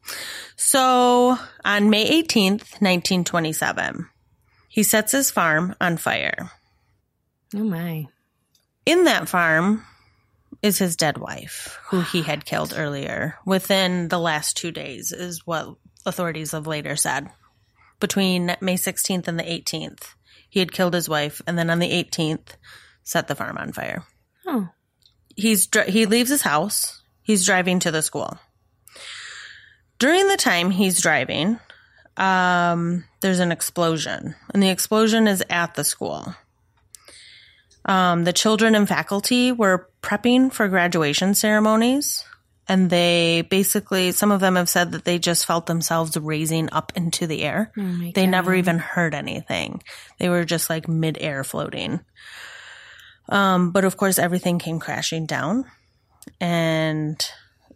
So 0.57 1.37
on 1.65 1.91
May 1.91 2.23
18th, 2.23 2.81
1927, 2.81 4.09
he 4.69 4.83
sets 4.83 5.13
his 5.13 5.31
farm 5.31 5.75
on 5.81 5.97
fire. 5.97 6.51
Oh 7.55 7.59
my. 7.65 8.07
In 8.85 9.05
that 9.05 9.29
farm 9.29 9.85
is 10.67 10.79
his 10.79 10.97
dead 10.97 11.17
wife, 11.17 11.79
who 11.87 12.01
he 12.01 12.23
had 12.23 12.45
killed 12.45 12.75
earlier 12.77 13.37
within 13.47 14.09
the 14.09 14.19
last 14.19 14.57
two 14.57 14.73
days, 14.73 15.13
is 15.13 15.47
what 15.47 15.77
authorities 16.05 16.53
have 16.53 16.67
later 16.67 16.97
said. 16.97 17.31
Between 18.01 18.57
May 18.61 18.75
16th 18.75 19.29
and 19.29 19.39
the 19.39 19.45
18th, 19.45 20.15
he 20.51 20.61
had 20.61 20.73
killed 20.73 20.93
his 20.93 21.09
wife, 21.09 21.41
and 21.47 21.57
then 21.57 21.71
on 21.71 21.79
the 21.79 21.91
18th, 21.91 22.57
set 23.05 23.29
the 23.29 23.35
farm 23.35 23.57
on 23.57 23.73
fire. 23.73 24.05
Oh. 24.47 24.69
He's 25.37 25.69
he 25.87 26.07
leaves 26.07 26.31
his 26.31 26.43
house. 26.43 27.03
He's 27.23 27.47
driving 27.47 27.79
to 27.81 27.91
the 27.91 28.03
school. 28.03 28.39
During 29.99 30.29
the 30.29 30.37
time 30.37 30.71
he's 30.71 31.01
driving, 31.01 31.59
um, 32.17 33.05
there's 33.21 33.41
an 33.41 33.53
explosion, 33.53 34.35
and 34.53 34.63
the 34.63 34.71
explosion 34.71 35.29
is 35.29 35.43
at 35.49 35.75
the 35.75 35.85
school. 35.85 36.35
Um, 37.87 38.25
the 38.25 38.33
children 38.33 38.75
and 38.75 38.89
faculty 38.89 39.53
were 39.53 39.89
prepping 40.03 40.53
for 40.53 40.67
graduation 40.67 41.35
ceremonies, 41.35 42.25
and 42.69 42.91
they 42.91 43.43
basically, 43.43 44.11
some 44.11 44.33
of 44.33 44.41
them 44.41 44.57
have 44.57 44.69
said 44.69 44.91
that 44.93 45.05
they 45.05 45.21
just 45.21 45.47
felt 45.47 45.67
themselves 45.67 46.17
raising 46.17 46.69
up 46.73 46.93
into 46.97 47.29
the 47.29 47.43
air. 47.45 47.71
Oh 47.79 48.11
they 48.13 48.25
God. 48.25 48.31
never 48.31 48.55
even 48.55 48.79
heard 48.79 49.15
anything. 49.15 49.83
They 50.19 50.29
were 50.29 50.45
just 50.45 50.69
like 50.69 50.89
mid-air 50.89 51.45
floating. 51.45 52.01
Um, 53.29 53.71
but 53.71 53.85
of 53.85 53.97
course, 53.97 54.19
everything 54.19 54.59
came 54.59 54.81
crashing 54.81 55.27
down, 55.27 55.65
and 56.41 57.25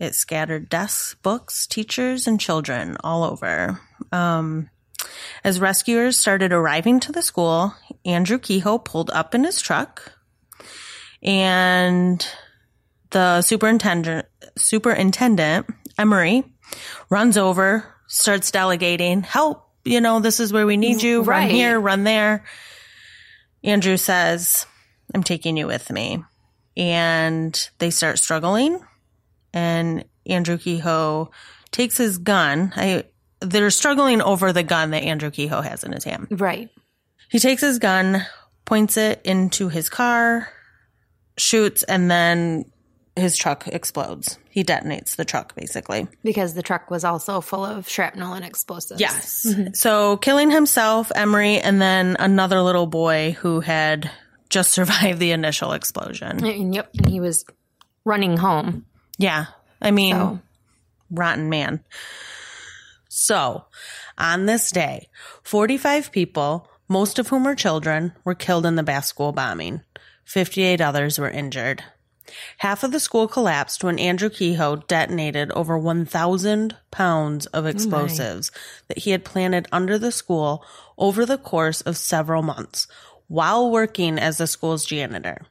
it 0.01 0.17
scattered 0.17 0.69
desks, 0.69 1.15
books, 1.23 1.69
teachers, 1.69 2.27
and 2.27 2.41
children 2.41 2.97
all 3.05 3.23
over. 3.23 3.81
Um, 4.11 4.71
as 5.45 5.61
rescuers 5.61 6.19
started 6.19 6.53
arriving 6.53 7.01
to 7.01 7.13
the 7.13 7.23
school, 7.23 7.75
Andrew 8.05 8.39
Kehoe 8.39 8.79
pulled 8.79 9.11
up 9.11 9.35
in 9.35 9.45
his 9.45 9.61
truck, 9.61 10.13
and 11.23 12.27
the 13.11 13.43
superintendent, 13.43 14.27
superintendent 14.57 15.67
Emory, 15.99 16.45
runs 17.11 17.37
over, 17.37 17.85
starts 18.07 18.51
delegating, 18.51 19.23
"Help! 19.23 19.69
You 19.85 20.01
know, 20.01 20.21
this 20.21 20.41
is 20.41 20.53
where 20.53 20.67
we 20.67 20.77
need 20.77 21.03
you. 21.03 21.23
Run 21.23 21.43
Right. 21.43 21.51
here, 21.51 21.79
run 21.79 22.05
there." 22.05 22.45
Andrew 23.65 23.97
says, 23.97 24.67
"I'm 25.15 25.23
taking 25.23 25.57
you 25.57 25.67
with 25.67 25.91
me," 25.91 26.25
and 26.77 27.69
they 27.79 27.91
start 27.91 28.19
struggling. 28.19 28.81
And 29.53 30.05
Andrew 30.27 30.59
Kehoe 30.59 31.31
takes 31.73 31.97
his 31.97 32.19
gun. 32.19 32.73
I 32.77 33.05
they're 33.41 33.71
struggling 33.71 34.23
over 34.23 34.53
the 34.53 34.63
gun 34.63 34.91
that 34.91 35.03
Andrew 35.03 35.31
Kehoe 35.31 35.61
has 35.63 35.85
in 35.85 35.93
his 35.93 36.05
hand. 36.05 36.29
Right. 36.31 36.71
He 37.31 37.39
takes 37.39 37.63
his 37.63 37.79
gun, 37.79 38.27
points 38.65 38.97
it 38.97 39.21
into 39.25 39.69
his 39.69 39.89
car, 39.89 40.49
shoots, 41.39 41.83
and 41.83 42.11
then 42.11 42.65
his 43.17 43.37
truck 43.37 43.67
explodes. 43.69 44.39
He 44.51 44.65
detonates 44.65 45.17
the 45.17 45.25
truck, 45.25 45.55
basically. 45.55 46.09
Because 46.23 46.55
the 46.55 46.63
truck 46.63 46.91
was 46.91 47.05
also 47.05 47.41
full 47.41 47.65
of 47.65 47.89
shrapnel 47.89 48.35
and 48.35 48.45
explosives. 48.45 49.01
Yes. 49.01 49.47
So 49.75 50.17
killing 50.17 50.51
himself, 50.51 51.13
Emory, 51.15 51.59
and 51.59 51.81
then 51.81 52.17
another 52.19 52.61
little 52.63 52.87
boy 52.87 53.37
who 53.39 53.61
had 53.61 54.11
just 54.49 54.73
survived 54.73 55.19
the 55.19 55.33
initial 55.33 55.73
explosion. 55.73 56.45
And 56.45 56.75
yep. 56.75 56.91
And 56.99 57.09
he 57.09 57.21
was 57.21 57.45
running 58.05 58.37
home. 58.37 58.87
Yeah. 59.19 59.47
I 59.81 59.91
mean, 59.93 60.15
So 60.15 60.41
rotten 61.11 61.49
man. 61.49 61.85
So, 63.23 63.67
on 64.17 64.47
this 64.47 64.71
day, 64.71 65.11
45 65.43 66.11
people, 66.11 66.67
most 66.89 67.19
of 67.19 67.29
whom 67.29 67.45
were 67.45 67.55
children, 67.55 68.15
were 68.25 68.35
killed 68.35 68.65
in 68.65 68.77
the 68.77 68.83
Bath 68.83 69.05
School 69.05 69.33
bombing. 69.33 69.83
58 70.25 70.81
others 70.81 71.19
were 71.19 71.29
injured. 71.29 71.85
Half 72.57 72.83
of 72.83 72.93
the 72.93 72.99
school 72.99 73.29
collapsed 73.29 73.85
when 73.85 73.99
Andrew 73.99 74.31
Kehoe 74.31 74.77
detonated 74.89 75.53
over 75.53 75.79
1,000 75.79 76.75
pounds 76.91 77.45
of 77.45 77.67
oh 77.67 77.69
explosives 77.69 78.51
that 78.89 79.01
he 79.01 79.11
had 79.11 79.23
planted 79.23 79.69
under 79.71 79.99
the 79.99 80.13
school 80.13 80.65
over 80.97 81.27
the 81.27 81.37
course 81.37 81.83
of 81.83 81.99
several 81.99 82.41
months 82.41 82.87
while 83.29 83.71
working 83.71 84.19
as 84.19 84.39
the 84.39 84.47
school's 84.47 84.87
janitor. 84.87 85.43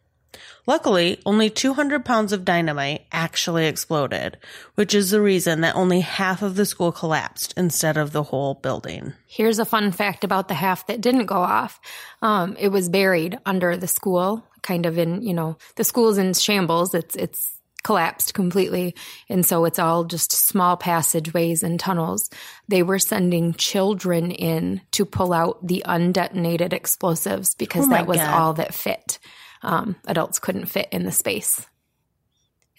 Luckily, 0.70 1.20
only 1.26 1.50
200 1.50 2.06
pounds 2.06 2.32
of 2.32 2.46
dynamite 2.46 3.08
actually 3.12 3.66
exploded, 3.66 4.38
which 4.76 4.94
is 4.94 5.10
the 5.10 5.20
reason 5.20 5.62
that 5.62 5.76
only 5.76 6.02
half 6.02 6.44
of 6.44 6.56
the 6.56 6.64
school 6.64 6.92
collapsed 6.92 7.56
instead 7.58 7.98
of 7.98 8.12
the 8.12 8.22
whole 8.22 8.54
building. 8.54 9.14
here's 9.26 9.58
a 9.58 9.66
fun 9.66 9.92
fact 9.92 10.24
about 10.24 10.48
the 10.48 10.54
half 10.54 10.86
that 10.86 11.02
didn't 11.02 11.26
go 11.26 11.38
off. 11.38 11.80
Um, 12.22 12.56
it 12.60 12.68
was 12.68 12.88
buried 12.88 13.40
under 13.48 13.78
the 13.78 13.88
school, 13.88 14.44
kind 14.62 14.86
of 14.86 15.00
in, 15.00 15.24
you 15.24 15.34
know, 15.34 15.58
the 15.76 15.84
school's 15.84 16.20
in 16.20 16.36
shambles. 16.36 16.94
It's, 16.94 17.16
it's 17.16 17.50
collapsed 17.82 18.36
completely. 18.36 18.94
And 19.28 19.44
so 19.44 19.66
it's 19.66 19.80
all 19.80 20.04
just 20.04 20.32
small 20.32 20.78
passageways 20.78 21.64
and 21.64 21.80
tunnels. 21.80 22.30
They 22.68 22.84
were 22.84 23.00
sending 23.00 23.56
children 23.56 24.30
in 24.30 24.82
to 24.92 25.04
pull 25.04 25.34
out 25.34 25.66
the 25.66 25.84
undetonated 25.88 26.74
explosives 26.74 27.56
because 27.56 27.88
Oh 27.88 27.90
that 27.90 28.06
was 28.06 28.18
God. 28.20 28.40
all 28.40 28.54
that 28.54 28.76
fit. 28.76 29.18
Um, 29.62 29.96
adults 30.08 30.40
couldn't 30.40 30.68
fit 30.68 30.88
in 30.92 31.04
the 31.04 31.12
space. 31.12 31.66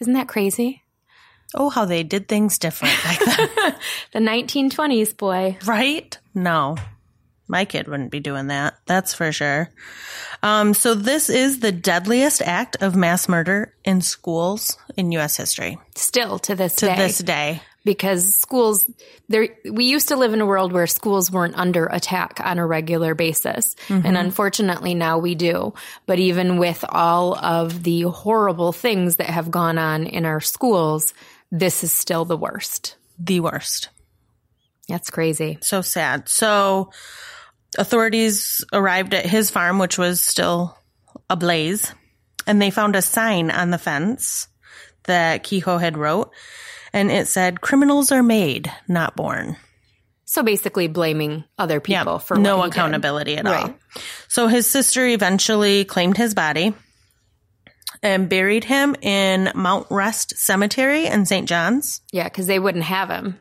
Isn't 0.00 0.14
that 0.14 0.28
crazy? 0.28 0.82
Oh, 1.54 1.68
how 1.68 1.84
they 1.84 2.02
did 2.04 2.28
things 2.28 2.58
different. 2.58 2.94
The 4.12 4.18
1920s, 4.18 5.16
boy. 5.16 5.56
right? 5.66 6.16
No. 6.34 6.76
My 7.48 7.64
kid 7.64 7.88
wouldn't 7.88 8.12
be 8.12 8.20
doing 8.20 8.46
that. 8.48 8.74
That's 8.86 9.12
for 9.14 9.32
sure. 9.32 9.68
Um, 10.42 10.72
so 10.74 10.94
this 10.94 11.28
is 11.28 11.58
the 11.60 11.72
deadliest 11.72 12.42
act 12.42 12.76
of 12.80 12.94
mass 12.94 13.28
murder 13.28 13.74
in 13.84 14.00
schools 14.02 14.78
in 14.96 15.10
U.S. 15.12 15.36
history 15.36 15.78
Still 15.96 16.38
to 16.40 16.54
this 16.54 16.76
to 16.76 16.86
day. 16.86 16.96
this 16.96 17.18
day. 17.18 17.62
Because 17.84 18.34
schools 18.34 18.84
there 19.28 19.48
we 19.70 19.84
used 19.84 20.08
to 20.08 20.16
live 20.16 20.34
in 20.34 20.40
a 20.40 20.46
world 20.46 20.72
where 20.72 20.86
schools 20.86 21.30
weren't 21.30 21.56
under 21.56 21.86
attack 21.86 22.40
on 22.42 22.58
a 22.58 22.66
regular 22.66 23.14
basis. 23.14 23.74
And 23.88 24.04
mm-hmm. 24.04 24.16
unfortunately 24.16 24.94
now 24.94 25.18
we 25.18 25.34
do. 25.34 25.74
But 26.06 26.18
even 26.18 26.58
with 26.58 26.84
all 26.88 27.36
of 27.38 27.82
the 27.82 28.02
horrible 28.02 28.72
things 28.72 29.16
that 29.16 29.30
have 29.30 29.50
gone 29.50 29.78
on 29.78 30.06
in 30.06 30.26
our 30.26 30.40
schools 30.40 31.14
this 31.50 31.82
is 31.82 31.92
still 31.92 32.24
the 32.24 32.36
worst. 32.36 32.96
The 33.18 33.40
worst. 33.40 33.88
that's 34.88 35.10
crazy. 35.10 35.58
So 35.62 35.82
sad. 35.82 36.28
So 36.28 36.90
authorities 37.76 38.64
arrived 38.72 39.14
at 39.14 39.26
his 39.26 39.50
farm, 39.50 39.78
which 39.78 39.98
was 39.98 40.20
still 40.20 40.76
ablaze, 41.28 41.92
and 42.46 42.60
they 42.60 42.70
found 42.70 42.96
a 42.96 43.02
sign 43.02 43.50
on 43.50 43.70
the 43.70 43.78
fence 43.78 44.48
that 45.04 45.44
Kehoe 45.44 45.78
had 45.78 45.96
wrote, 45.96 46.32
and 46.92 47.10
it 47.10 47.28
said, 47.28 47.60
"Criminals 47.60 48.12
are 48.12 48.22
made, 48.22 48.70
not 48.88 49.16
born." 49.16 49.56
so 50.30 50.44
basically 50.44 50.86
blaming 50.86 51.42
other 51.58 51.80
people 51.80 52.20
for 52.20 52.36
no 52.36 52.58
he 52.58 52.62
did. 52.62 52.70
accountability 52.72 53.36
at 53.36 53.46
all. 53.48 53.74
So 54.28 54.46
his 54.46 54.70
sister 54.70 55.04
eventually 55.04 55.84
claimed 55.84 56.16
his 56.16 56.34
body. 56.34 56.72
and 58.02 58.30
buried 58.30 58.64
him 58.64 58.94
in 59.02 59.50
Mount 59.54 59.86
Rest 59.90 60.32
Cemetery 60.38 61.06
in 61.06 61.26
St. 61.26 61.46
John's. 61.46 62.00
Yeah, 62.12 62.24
because 62.24 62.46
they 62.46 62.58
wouldn't 62.58 62.84
have 62.84 63.10
him 63.10 63.38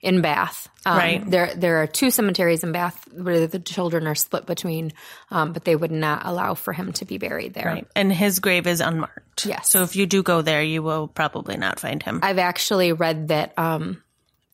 in 0.00 0.22
Bath. 0.22 0.68
Um, 0.86 0.96
Right. 0.96 1.30
There, 1.30 1.54
there 1.54 1.82
are 1.82 1.86
two 1.86 2.10
cemeteries 2.10 2.64
in 2.64 2.72
Bath 2.72 3.06
where 3.12 3.46
the 3.46 3.58
children 3.58 4.06
are 4.06 4.14
split 4.14 4.46
between, 4.46 4.92
um, 5.30 5.52
but 5.52 5.64
they 5.64 5.76
would 5.76 5.90
not 5.90 6.22
allow 6.24 6.54
for 6.54 6.72
him 6.72 6.92
to 6.94 7.04
be 7.04 7.18
buried 7.18 7.54
there. 7.54 7.66
Right. 7.66 7.86
And 7.94 8.12
his 8.12 8.38
grave 8.38 8.66
is 8.66 8.80
unmarked. 8.80 9.44
Yes. 9.44 9.70
So 9.70 9.82
if 9.82 9.96
you 9.96 10.06
do 10.06 10.22
go 10.22 10.42
there, 10.42 10.62
you 10.62 10.82
will 10.82 11.08
probably 11.08 11.56
not 11.56 11.80
find 11.80 12.02
him. 12.02 12.20
I've 12.22 12.38
actually 12.38 12.92
read 12.92 13.28
that 13.28 13.52
um, 13.58 14.02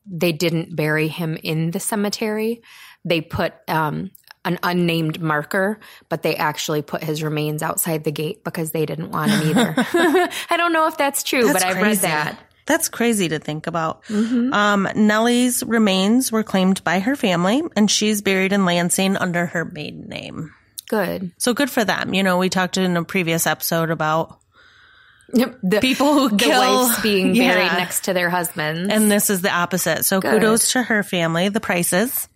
they 0.07 0.33
didn't 0.33 0.75
bury 0.75 1.09
him 1.09 1.39
in 1.43 1.71
the 1.71 1.81
cemetery. 1.81 2.63
They 3.05 3.21
put 3.21 3.55
um, 3.69 4.11
an 4.45 4.59
unnamed 4.63 5.21
marker, 5.21 5.79
but 6.09 6.23
they 6.23 6.37
actually 6.37 6.83
put 6.83 7.03
his 7.03 7.23
remains 7.23 7.63
outside 7.63 8.05
the 8.05 8.13
gate 8.13 8.45
because 8.45 8.71
they 8.71 8.87
didn't 8.87 9.11
want 9.11 9.31
him 9.31 9.51
either. 9.51 9.75
I 10.51 10.57
don't 10.57 10.73
know 10.73 10.87
if 10.87 10.97
that's 10.97 11.23
true, 11.23 11.53
but 11.53 11.65
I've 11.65 11.83
read 11.83 11.99
that. 11.99 12.39
That's 12.67 12.89
crazy 12.89 13.29
to 13.29 13.39
think 13.39 13.67
about. 13.69 14.03
Um, 14.11 14.89
Nellie's 14.95 15.63
remains 15.63 16.33
were 16.33 16.43
claimed 16.43 16.83
by 16.83 16.99
her 17.01 17.15
family, 17.17 17.63
and 17.77 17.91
she's 17.91 18.23
buried 18.23 18.53
in 18.53 18.65
Lansing 18.65 19.17
under 19.17 19.47
her 19.47 19.65
maiden 19.65 20.09
name. 20.09 20.53
Good. 20.89 21.33
So 21.39 21.55
good 21.55 21.71
for 21.71 21.85
them. 21.85 22.13
You 22.15 22.23
know, 22.23 22.39
we 22.39 22.49
talked 22.49 22.77
in 22.77 22.97
a 22.97 23.05
previous 23.05 23.47
episode 23.47 23.91
about 23.91 24.41
The, 25.33 25.79
people 25.81 26.13
who 26.15 26.29
the 26.31 26.37
kill 26.37 26.61
wives 26.87 27.01
being 27.03 27.33
buried 27.35 27.67
Yeah. 27.67 27.77
next 27.77 28.05
to 28.05 28.13
their 28.13 28.31
husbands. 28.31 28.89
And 28.93 29.11
this 29.11 29.31
is 29.31 29.43
the 29.43 29.51
opposite. 29.53 30.05
So 30.05 30.21
Good. 30.21 30.33
kudos 30.41 30.73
to 30.73 30.83
her 30.83 31.03
family, 31.03 31.49
the 31.49 31.61
Prices. 31.61 32.29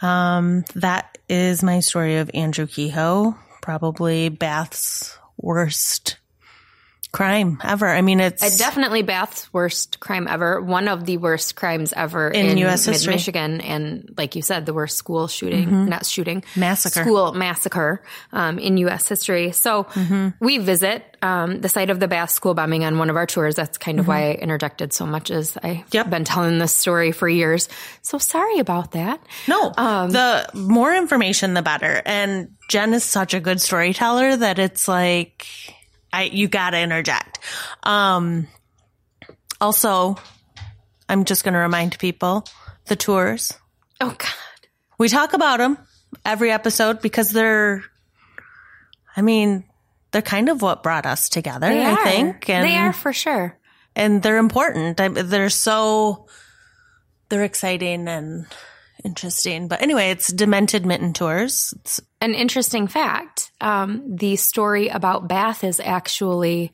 Um, 0.00 0.64
that 0.74 1.18
is 1.28 1.62
my 1.62 1.80
story 1.80 2.16
of 2.18 2.30
Andrew 2.34 2.66
Kehoe, 2.66 3.36
probably 3.60 4.28
Bath's 4.28 5.16
worst 5.36 6.16
crime 7.12 7.60
ever. 7.62 7.86
I 7.88 8.00
mean, 8.00 8.20
it's 8.20 8.42
Uh, 8.42 8.48
Definitely 8.56 9.02
Bath's 9.02 9.52
worst 9.52 10.00
crime 10.00 10.26
ever. 10.26 10.60
One 10.62 10.88
of 10.88 11.04
the 11.04 11.18
worst 11.18 11.56
crimes 11.56 11.92
ever 11.92 12.30
In 12.30 12.46
in, 12.46 12.58
US 12.66 12.86
history. 12.86 13.12
Michigan, 13.14 13.60
and 13.60 14.14
like 14.16 14.34
you 14.34 14.40
said, 14.40 14.64
the 14.64 14.72
worst 14.72 14.96
school 14.96 15.28
shooting, 15.28 15.88
not 15.88 16.06
shooting, 16.06 16.40
Mm-hmm. 16.40 16.60
Massacre. 16.60 17.02
school 17.04 17.32
massacre 17.34 18.02
um, 18.32 18.58
in 18.58 18.78
U.S. 18.78 19.08
history. 19.08 19.52
So 19.52 19.84
Mm-hmm. 19.84 20.28
we 20.40 20.56
visit 20.58 21.04
um, 21.20 21.60
the 21.60 21.68
site 21.68 21.90
of 21.90 22.00
the 22.00 22.08
Bath 22.08 22.30
school 22.30 22.54
bombing 22.54 22.82
on 22.84 22.96
one 22.98 23.10
of 23.10 23.16
our 23.16 23.26
tours. 23.26 23.54
That's 23.56 23.76
kind 23.78 24.00
of 24.00 24.08
why 24.08 24.30
I 24.30 24.32
interjected 24.32 24.92
so 24.92 25.04
much, 25.06 25.30
as 25.30 25.56
I've 25.62 25.62
Mm-hmm. 25.84 25.88
Yep. 25.92 26.10
been 26.10 26.24
telling 26.24 26.58
this 26.58 26.74
story 26.74 27.12
for 27.12 27.28
years. 27.28 27.68
So 28.00 28.16
sorry 28.18 28.58
about 28.58 28.92
that. 28.92 29.20
no, 29.48 29.72
Um, 29.76 30.10
the 30.10 30.48
more 30.54 30.94
information, 30.94 31.52
the 31.54 31.62
better. 31.62 32.00
And 32.06 32.56
Jenn 32.68 32.94
is 32.94 33.04
such 33.04 33.34
a 33.34 33.40
good 33.40 33.60
storyteller 33.60 34.34
that 34.36 34.58
it's 34.58 34.88
like, 34.88 35.46
I, 36.12 36.24
you 36.24 36.48
gotta 36.48 36.78
interject. 36.78 37.38
Um, 37.82 38.48
also, 39.60 40.16
I'm 41.08 41.24
just 41.24 41.44
going 41.44 41.54
to 41.54 41.60
remind 41.60 41.98
people 41.98 42.44
the 42.86 42.96
tours. 42.96 43.52
Oh 44.00 44.10
God. 44.18 44.28
We 44.98 45.08
talk 45.08 45.32
about 45.34 45.58
them 45.58 45.78
every 46.24 46.50
episode 46.50 47.00
because 47.00 47.30
they're, 47.30 47.82
I 49.16 49.22
mean, 49.22 49.64
they're 50.10 50.22
kind 50.22 50.48
of 50.48 50.62
what 50.62 50.82
brought 50.82 51.06
us 51.06 51.28
together, 51.28 51.68
They 51.68 51.84
I 51.84 51.92
are. 51.92 52.04
think. 52.04 52.48
And, 52.50 52.64
they 52.64 52.76
are 52.76 52.92
for 52.92 53.12
sure. 53.12 53.56
and 53.94 54.22
they're 54.22 54.38
important. 54.38 55.00
I, 55.00 55.08
they're 55.08 55.48
so, 55.50 56.26
they're 57.28 57.44
exciting 57.44 58.08
and 58.08 58.46
interesting. 59.04 59.68
But 59.68 59.82
anyway, 59.82 60.10
it's 60.10 60.32
Demented 60.32 60.86
Mitten 60.86 61.12
Tours. 61.12 61.74
It's, 61.80 62.00
An 62.20 62.34
interesting 62.34 62.86
fact 62.86 63.50
um, 63.60 64.16
the 64.16 64.36
story 64.36 64.88
about 64.88 65.28
Bath 65.28 65.64
is 65.64 65.80
actually 65.80 66.72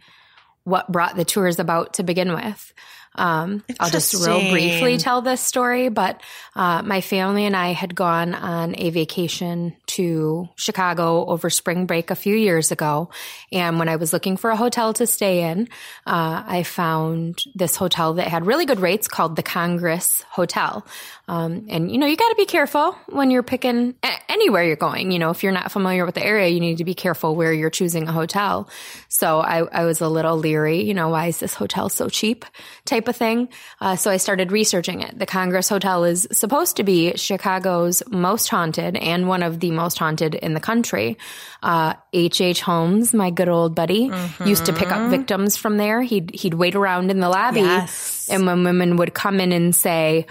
what 0.64 0.90
brought 0.92 1.16
the 1.16 1.24
tours 1.24 1.58
about 1.58 1.94
to 1.94 2.02
begin 2.02 2.32
with. 2.32 2.72
Um, 3.18 3.64
I'll 3.80 3.90
just 3.90 4.14
real 4.24 4.50
briefly 4.50 4.96
tell 4.96 5.22
this 5.22 5.40
story, 5.40 5.88
but 5.88 6.22
uh, 6.54 6.82
my 6.82 7.00
family 7.00 7.46
and 7.46 7.56
I 7.56 7.72
had 7.72 7.94
gone 7.94 8.34
on 8.34 8.74
a 8.78 8.90
vacation 8.90 9.74
to 9.86 10.48
Chicago 10.54 11.26
over 11.26 11.50
spring 11.50 11.86
break 11.86 12.10
a 12.10 12.14
few 12.14 12.36
years 12.36 12.70
ago. 12.70 13.10
And 13.52 13.78
when 13.78 13.88
I 13.88 13.96
was 13.96 14.12
looking 14.12 14.36
for 14.36 14.50
a 14.50 14.56
hotel 14.56 14.92
to 14.94 15.06
stay 15.06 15.50
in, 15.50 15.68
uh, 16.06 16.44
I 16.46 16.62
found 16.62 17.42
this 17.54 17.74
hotel 17.74 18.14
that 18.14 18.28
had 18.28 18.46
really 18.46 18.66
good 18.66 18.80
rates 18.80 19.08
called 19.08 19.34
the 19.34 19.42
Congress 19.42 20.22
Hotel. 20.30 20.86
Um, 21.26 21.66
and 21.68 21.90
you 21.90 21.98
know, 21.98 22.06
you 22.06 22.16
got 22.16 22.28
to 22.28 22.36
be 22.36 22.46
careful 22.46 22.92
when 23.08 23.30
you're 23.30 23.42
picking 23.42 23.94
a- 24.02 24.32
anywhere 24.32 24.64
you're 24.64 24.76
going. 24.76 25.10
You 25.10 25.18
know, 25.18 25.30
if 25.30 25.42
you're 25.42 25.52
not 25.52 25.72
familiar 25.72 26.06
with 26.06 26.14
the 26.14 26.24
area, 26.24 26.48
you 26.48 26.60
need 26.60 26.78
to 26.78 26.84
be 26.84 26.94
careful 26.94 27.34
where 27.34 27.52
you're 27.52 27.68
choosing 27.68 28.08
a 28.08 28.12
hotel. 28.12 28.68
So 29.08 29.40
I, 29.40 29.64
I 29.64 29.84
was 29.84 30.00
a 30.00 30.08
little 30.08 30.36
leery, 30.36 30.82
you 30.82 30.94
know, 30.94 31.08
why 31.08 31.26
is 31.26 31.40
this 31.40 31.54
hotel 31.54 31.88
so 31.88 32.08
cheap 32.08 32.44
type 32.84 33.07
of 33.08 33.16
thing. 33.16 33.48
Uh, 33.80 33.96
so 33.96 34.10
I 34.10 34.16
started 34.16 34.52
researching 34.52 35.02
it. 35.02 35.18
The 35.18 35.26
Congress 35.26 35.68
Hotel 35.68 36.04
is 36.04 36.28
supposed 36.32 36.76
to 36.76 36.84
be 36.84 37.16
Chicago's 37.16 38.02
most 38.08 38.48
haunted 38.48 38.96
and 38.96 39.28
one 39.28 39.42
of 39.42 39.60
the 39.60 39.70
most 39.70 39.98
haunted 39.98 40.34
in 40.34 40.54
the 40.54 40.60
country. 40.60 41.18
Uh, 41.62 41.94
H. 42.12 42.40
H. 42.40 42.60
Holmes, 42.60 43.12
my 43.14 43.30
good 43.30 43.48
old 43.48 43.74
buddy, 43.74 44.10
used 44.44 44.66
to 44.66 44.72
pick 44.72 44.92
up 44.92 45.10
victims 45.10 45.56
from 45.56 45.76
there. 45.76 46.02
He'd, 46.02 46.34
he'd 46.34 46.54
wait 46.54 46.74
around 46.74 47.10
in 47.10 47.20
the 47.20 47.28
lobby. 47.28 47.60
Yes. 47.60 48.28
And 48.30 48.46
when 48.46 48.64
women 48.64 48.96
would 48.96 49.14
come 49.14 49.40
in 49.40 49.52
and 49.52 49.74
say, 49.74 50.26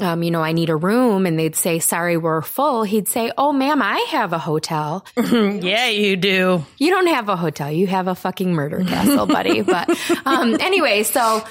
um, 0.00 0.22
you 0.22 0.30
know, 0.30 0.42
I 0.42 0.52
need 0.52 0.70
a 0.70 0.76
room, 0.76 1.26
and 1.26 1.38
they'd 1.38 1.54
say, 1.54 1.78
sorry, 1.78 2.16
we're 2.16 2.42
full, 2.42 2.82
he'd 2.82 3.08
say, 3.08 3.30
oh, 3.36 3.52
ma'am, 3.52 3.82
I 3.82 3.98
have 4.10 4.32
a 4.32 4.38
hotel. 4.38 5.04
yeah, 5.16 5.88
you 5.88 6.16
do. 6.16 6.64
You 6.78 6.90
don't 6.90 7.08
have 7.08 7.28
a 7.28 7.36
hotel. 7.36 7.70
You 7.70 7.86
have 7.86 8.08
a 8.08 8.14
fucking 8.14 8.52
murder 8.52 8.84
castle, 8.84 9.26
buddy. 9.26 9.60
But 9.62 9.90
um, 10.24 10.56
anyway, 10.60 11.02
so 11.02 11.44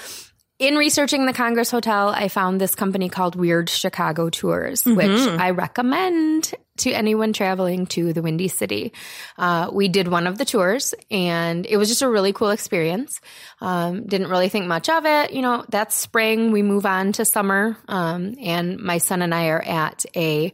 in 0.62 0.76
researching 0.76 1.26
the 1.26 1.34
Congress 1.34 1.71
Hotel, 1.71 2.10
I 2.10 2.28
found 2.28 2.62
this 2.62 2.76
company 2.76 3.10
called 3.10 3.36
Weird 3.36 3.67
Chicago 3.67 4.30
Tours, 4.30 4.86
which 4.86 5.10
I 5.10 5.50
recommend 5.50 6.54
to 6.78 6.91
anyone 6.91 7.34
traveling 7.34 7.88
to 7.88 8.13
the 8.13 8.21
Windy 8.21 8.47
City. 8.47 8.93
Uh, 9.39 9.71
we 9.74 9.88
did 9.88 10.08
one 10.08 10.28
of 10.28 10.38
the 10.38 10.45
tours 10.45 10.93
and 11.10 11.65
it 11.65 11.78
was 11.78 11.89
just 11.89 12.04
a 12.04 12.10
really 12.10 12.32
cool 12.32 12.52
experience. 12.52 13.21
Um, 13.60 14.06
didn't 14.06 14.30
really 14.30 14.50
think 14.50 14.67
much 14.67 14.88
of 14.88 15.04
it. 15.08 15.34
You 15.34 15.41
know, 15.41 15.65
that's 15.69 15.95
spring. 15.95 16.52
We 16.52 16.62
move 16.62 16.86
on 16.86 17.13
to 17.13 17.26
summer. 17.26 17.76
Um, 17.88 18.36
and 18.39 18.78
my 18.78 19.00
son 19.00 19.24
and 19.24 19.34
I 19.34 19.47
are 19.47 19.62
at 19.62 20.06
a 20.15 20.54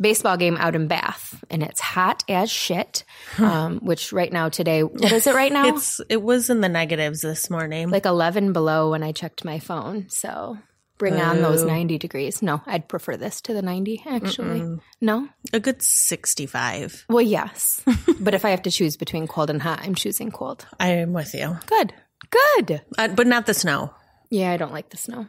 baseball 0.00 0.36
game 0.36 0.56
out 0.56 0.74
in 0.74 0.88
Bath 0.88 1.42
and 1.50 1.62
it's 1.62 1.80
hot 1.80 2.24
as 2.28 2.50
shit. 2.50 3.04
Um, 3.38 3.78
which 3.78 4.12
right 4.12 4.32
now 4.32 4.48
today, 4.48 4.82
what 4.82 5.12
is 5.12 5.26
it 5.26 5.34
right 5.34 5.52
now? 5.52 5.68
It's, 5.68 6.00
it 6.08 6.22
was 6.22 6.50
in 6.50 6.60
the 6.60 6.68
negatives 6.68 7.20
this 7.20 7.50
morning. 7.50 7.90
like 7.90 8.06
11 8.06 8.52
below 8.52 8.90
when 8.90 9.02
I 9.02 9.12
checked 9.12 9.44
my 9.44 9.58
phone. 9.58 10.08
So 10.08 10.58
bring 10.98 11.20
on 11.20 11.42
those 11.42 11.62
90 11.62 11.98
degrees. 11.98 12.42
No, 12.42 12.62
I'd 12.66 12.88
prefer 12.88 13.16
this 13.16 13.40
to 13.42 13.54
the 13.54 13.62
90 13.62 14.02
actually. 14.06 14.78
No? 15.00 15.28
a 15.52 15.60
good 15.60 15.82
65. 15.82 17.06
Well, 17.08 17.22
yes. 17.22 17.80
but 18.20 18.34
if 18.34 18.44
I 18.44 18.50
have 18.50 18.62
to 18.62 18.70
choose 18.70 18.96
between 18.96 19.26
cold 19.26 19.50
and 19.50 19.60
hot, 19.62 19.80
I'm 19.82 19.94
choosing 19.94 20.30
cold. 20.30 20.66
I 20.78 20.88
am 20.88 21.12
with 21.12 21.34
you. 21.34 21.58
Good. 21.66 21.92
Good. 22.30 22.82
Uh, 22.98 23.08
but 23.08 23.26
not 23.26 23.46
the 23.46 23.54
snow. 23.54 23.92
Yeah, 24.30 24.52
I 24.52 24.56
don't 24.56 24.72
like 24.72 24.90
the 24.90 24.96
snow. 24.96 25.26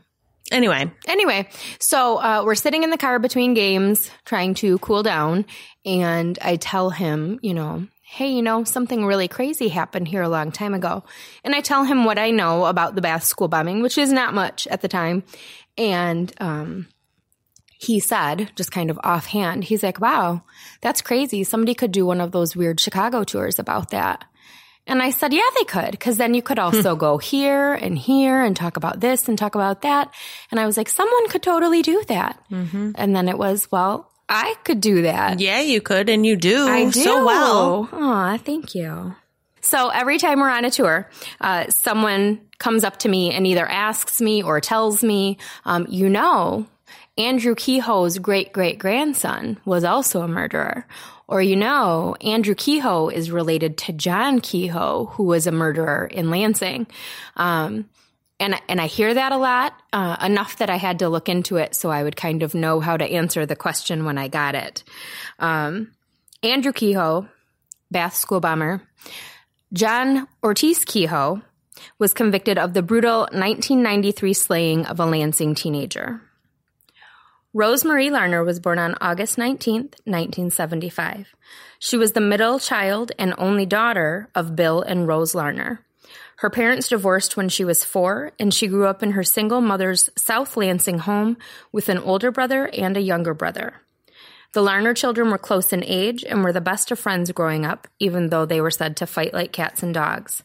Anyway, 0.51 0.91
Anyway, 1.07 1.49
so 1.79 2.17
uh, 2.17 2.43
we're 2.45 2.55
sitting 2.55 2.83
in 2.83 2.89
the 2.89 2.97
car 2.97 3.19
between 3.19 3.53
games 3.53 4.09
trying 4.23 4.53
to 4.55 4.77
cool 4.79 5.03
down. 5.03 5.45
And 5.85 6.37
I 6.41 6.57
tell 6.57 6.89
him, 6.89 7.39
you 7.41 7.53
know, 7.53 7.87
hey, 8.01 8.29
you 8.29 8.41
know, 8.41 8.63
something 8.63 9.05
really 9.05 9.27
crazy 9.27 9.67
happened 9.67 10.07
here 10.07 10.21
a 10.21 10.29
long 10.29 10.51
time 10.51 10.73
ago. 10.73 11.03
And 11.43 11.53
I 11.53 11.61
tell 11.61 11.83
him 11.83 12.05
what 12.05 12.17
I 12.17 12.31
know 12.31 12.65
about 12.65 12.95
the 12.95 13.01
Bath 13.01 13.23
school 13.23 13.47
bombing, 13.47 13.81
which 13.81 13.97
is 13.97 14.11
not 14.11 14.33
much 14.33 14.67
at 14.67 14.81
the 14.81 14.87
time. 14.87 15.23
And 15.77 16.33
um, 16.39 16.87
he 17.79 17.99
said, 17.99 18.51
just 18.55 18.71
kind 18.71 18.89
of 18.89 18.99
offhand, 19.03 19.65
he's 19.65 19.83
like, 19.83 19.99
wow, 19.99 20.43
that's 20.81 21.01
crazy. 21.01 21.43
Somebody 21.43 21.73
could 21.73 21.91
do 21.91 22.05
one 22.05 22.21
of 22.21 22.31
those 22.31 22.55
weird 22.55 22.79
Chicago 22.79 23.23
tours 23.23 23.59
about 23.59 23.91
that. 23.91 24.23
And 24.87 25.01
I 25.01 25.09
said, 25.11 25.33
yeah, 25.33 25.41
they 25.57 25.65
could, 25.65 25.91
because 25.91 26.17
then 26.17 26.33
you 26.33 26.41
could 26.41 26.59
also 26.59 26.95
go 26.95 27.17
here 27.17 27.73
and 27.73 27.97
here 27.97 28.41
and 28.41 28.55
talk 28.55 28.77
about 28.77 28.99
this 29.01 29.27
and 29.27 29.37
talk 29.37 29.53
about 29.55 29.81
that. 29.81 30.11
And 30.49 30.59
I 30.59 30.65
was 30.65 30.77
like, 30.77 30.89
someone 30.89 31.27
could 31.29 31.43
totally 31.43 31.81
do 31.81 32.01
that. 32.07 32.41
And 32.49 33.15
then 33.15 33.27
it 33.27 33.37
was, 33.37 33.69
well, 33.71 34.09
I 34.29 34.55
could 34.63 34.81
do 34.81 35.03
that. 35.03 35.39
yeah, 35.39 35.61
you 35.61 35.81
could 35.81 36.09
and 36.09 36.25
you 36.25 36.35
do, 36.35 36.67
I 36.67 36.85
do. 36.85 36.91
so 36.91 37.25
well. 37.25 37.89
Aw, 37.91 38.37
thank 38.37 38.75
you. 38.75 39.15
So 39.61 39.89
every 39.89 40.17
time 40.17 40.39
we're 40.39 40.49
on 40.49 40.63
a 40.63 40.71
tour, 40.71 41.09
uh, 41.41 41.69
someone 41.69 42.39
comes 42.57 42.83
up 42.85 42.99
to 42.99 43.09
me 43.09 43.31
and 43.33 43.45
either 43.45 43.65
asks 43.67 44.21
me 44.21 44.41
or 44.41 44.61
tells 44.61 45.03
me, 45.03 45.37
um, 45.65 45.85
you 45.89 46.07
know, 46.09 46.65
Andrew 47.17 47.55
Kehoe's 47.55 48.19
great 48.19 48.53
great 48.53 48.79
grandson 48.79 49.59
was 49.65 49.83
also 49.83 50.21
a 50.21 50.27
murderer. 50.27 50.85
Or, 51.27 51.41
you 51.41 51.55
know, 51.55 52.15
Andrew 52.21 52.55
Kehoe 52.55 53.09
is 53.09 53.31
related 53.31 53.77
to 53.79 53.93
John 53.93 54.39
Kehoe, 54.39 55.05
who 55.05 55.23
was 55.23 55.45
a 55.45 55.51
murderer 55.51 56.05
in 56.05 56.29
Lansing. 56.29 56.87
Um, 57.35 57.89
and, 58.39 58.55
and 58.69 58.79
I 58.79 58.87
hear 58.87 59.13
that 59.13 59.31
a 59.31 59.37
lot, 59.37 59.73
uh, 59.91 60.17
enough 60.21 60.57
that 60.57 60.69
I 60.69 60.77
had 60.77 60.99
to 60.99 61.09
look 61.09 61.27
into 61.27 61.57
it 61.57 61.75
so 61.75 61.89
I 61.89 62.03
would 62.03 62.15
kind 62.15 62.43
of 62.43 62.53
know 62.53 62.79
how 62.79 62.95
to 62.95 63.05
answer 63.05 63.45
the 63.45 63.55
question 63.55 64.05
when 64.05 64.17
I 64.17 64.27
got 64.27 64.55
it. 64.55 64.83
Um, 65.39 65.91
Andrew 66.43 66.71
Kehoe, 66.71 67.27
Bath 67.89 68.15
school 68.15 68.39
bomber, 68.39 68.81
John 69.73 70.27
Ortiz 70.43 70.85
Kehoe 70.85 71.41
was 71.99 72.13
convicted 72.13 72.57
of 72.57 72.73
the 72.73 72.81
brutal 72.81 73.21
1993 73.21 74.33
slaying 74.33 74.85
of 74.85 74.99
a 74.99 75.05
Lansing 75.05 75.55
teenager. 75.55 76.21
Rose 77.57 77.83
Marie 77.83 78.11
Larner 78.11 78.43
was 78.43 78.59
born 78.59 78.77
on 78.77 78.93
August 79.01 79.35
19, 79.35 79.81
1975. 80.03 81.35
She 81.79 81.97
was 81.97 82.11
the 82.11 82.21
middle 82.21 82.59
child 82.59 83.11
and 83.17 83.33
only 83.39 83.65
daughter 83.65 84.29
of 84.35 84.55
Bill 84.55 84.83
and 84.83 85.07
Rose 85.07 85.33
Larner. 85.33 85.83
Her 86.35 86.51
parents 86.51 86.87
divorced 86.87 87.35
when 87.35 87.49
she 87.49 87.65
was 87.65 87.83
four, 87.83 88.31
and 88.39 88.53
she 88.53 88.67
grew 88.67 88.85
up 88.85 89.01
in 89.01 89.13
her 89.13 89.23
single 89.23 89.59
mother's 89.59 90.11
South 90.15 90.55
Lansing 90.55 90.99
home 90.99 91.35
with 91.71 91.89
an 91.89 91.97
older 91.97 92.29
brother 92.29 92.67
and 92.67 92.95
a 92.95 93.01
younger 93.01 93.33
brother. 93.33 93.81
The 94.53 94.61
Larner 94.61 94.93
children 94.93 95.31
were 95.31 95.39
close 95.39 95.73
in 95.73 95.83
age 95.83 96.23
and 96.23 96.43
were 96.43 96.53
the 96.53 96.61
best 96.61 96.91
of 96.91 96.99
friends 96.99 97.31
growing 97.31 97.65
up, 97.65 97.87
even 97.97 98.29
though 98.29 98.45
they 98.45 98.61
were 98.61 98.69
said 98.69 98.95
to 98.97 99.07
fight 99.07 99.33
like 99.33 99.51
cats 99.51 99.81
and 99.81 99.95
dogs. 99.95 100.43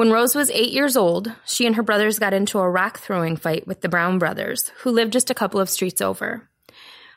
When 0.00 0.10
Rose 0.10 0.34
was 0.34 0.50
eight 0.52 0.72
years 0.72 0.96
old, 0.96 1.30
she 1.44 1.66
and 1.66 1.76
her 1.76 1.82
brothers 1.82 2.18
got 2.18 2.32
into 2.32 2.58
a 2.58 2.70
rock 2.70 3.00
throwing 3.00 3.36
fight 3.36 3.66
with 3.66 3.82
the 3.82 3.88
Brown 3.90 4.18
brothers, 4.18 4.70
who 4.78 4.92
lived 4.92 5.12
just 5.12 5.28
a 5.28 5.34
couple 5.34 5.60
of 5.60 5.68
streets 5.68 6.00
over. 6.00 6.48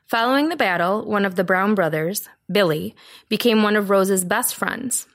Following 0.07 0.49
the 0.49 0.57
battle, 0.57 1.05
one 1.05 1.23
of 1.23 1.35
the 1.35 1.45
Brown 1.45 1.75
brothers, 1.75 2.27
Billy, 2.51 2.93
became 3.29 3.63
one 3.63 3.77
of 3.77 3.89
Rose's 3.89 4.25
best 4.25 4.53
friends. 4.53 5.07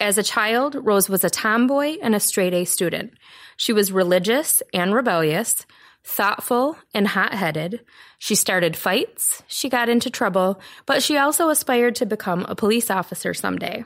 As 0.00 0.18
a 0.18 0.24
child, 0.24 0.74
Rose 0.74 1.08
was 1.08 1.22
a 1.22 1.30
tomboy 1.30 1.96
and 2.02 2.16
a 2.16 2.18
straight 2.18 2.54
A 2.54 2.64
student. 2.64 3.12
She 3.56 3.72
was 3.72 3.92
religious 3.92 4.60
and 4.74 4.92
rebellious, 4.92 5.64
thoughtful 6.02 6.76
and 6.92 7.06
hot 7.06 7.34
headed. 7.34 7.84
She 8.18 8.34
started 8.34 8.74
fights, 8.76 9.44
she 9.46 9.68
got 9.68 9.88
into 9.88 10.10
trouble, 10.10 10.60
but 10.86 11.04
she 11.04 11.16
also 11.16 11.50
aspired 11.50 11.94
to 11.94 12.04
become 12.04 12.44
a 12.48 12.56
police 12.56 12.90
officer 12.90 13.32
someday. 13.32 13.84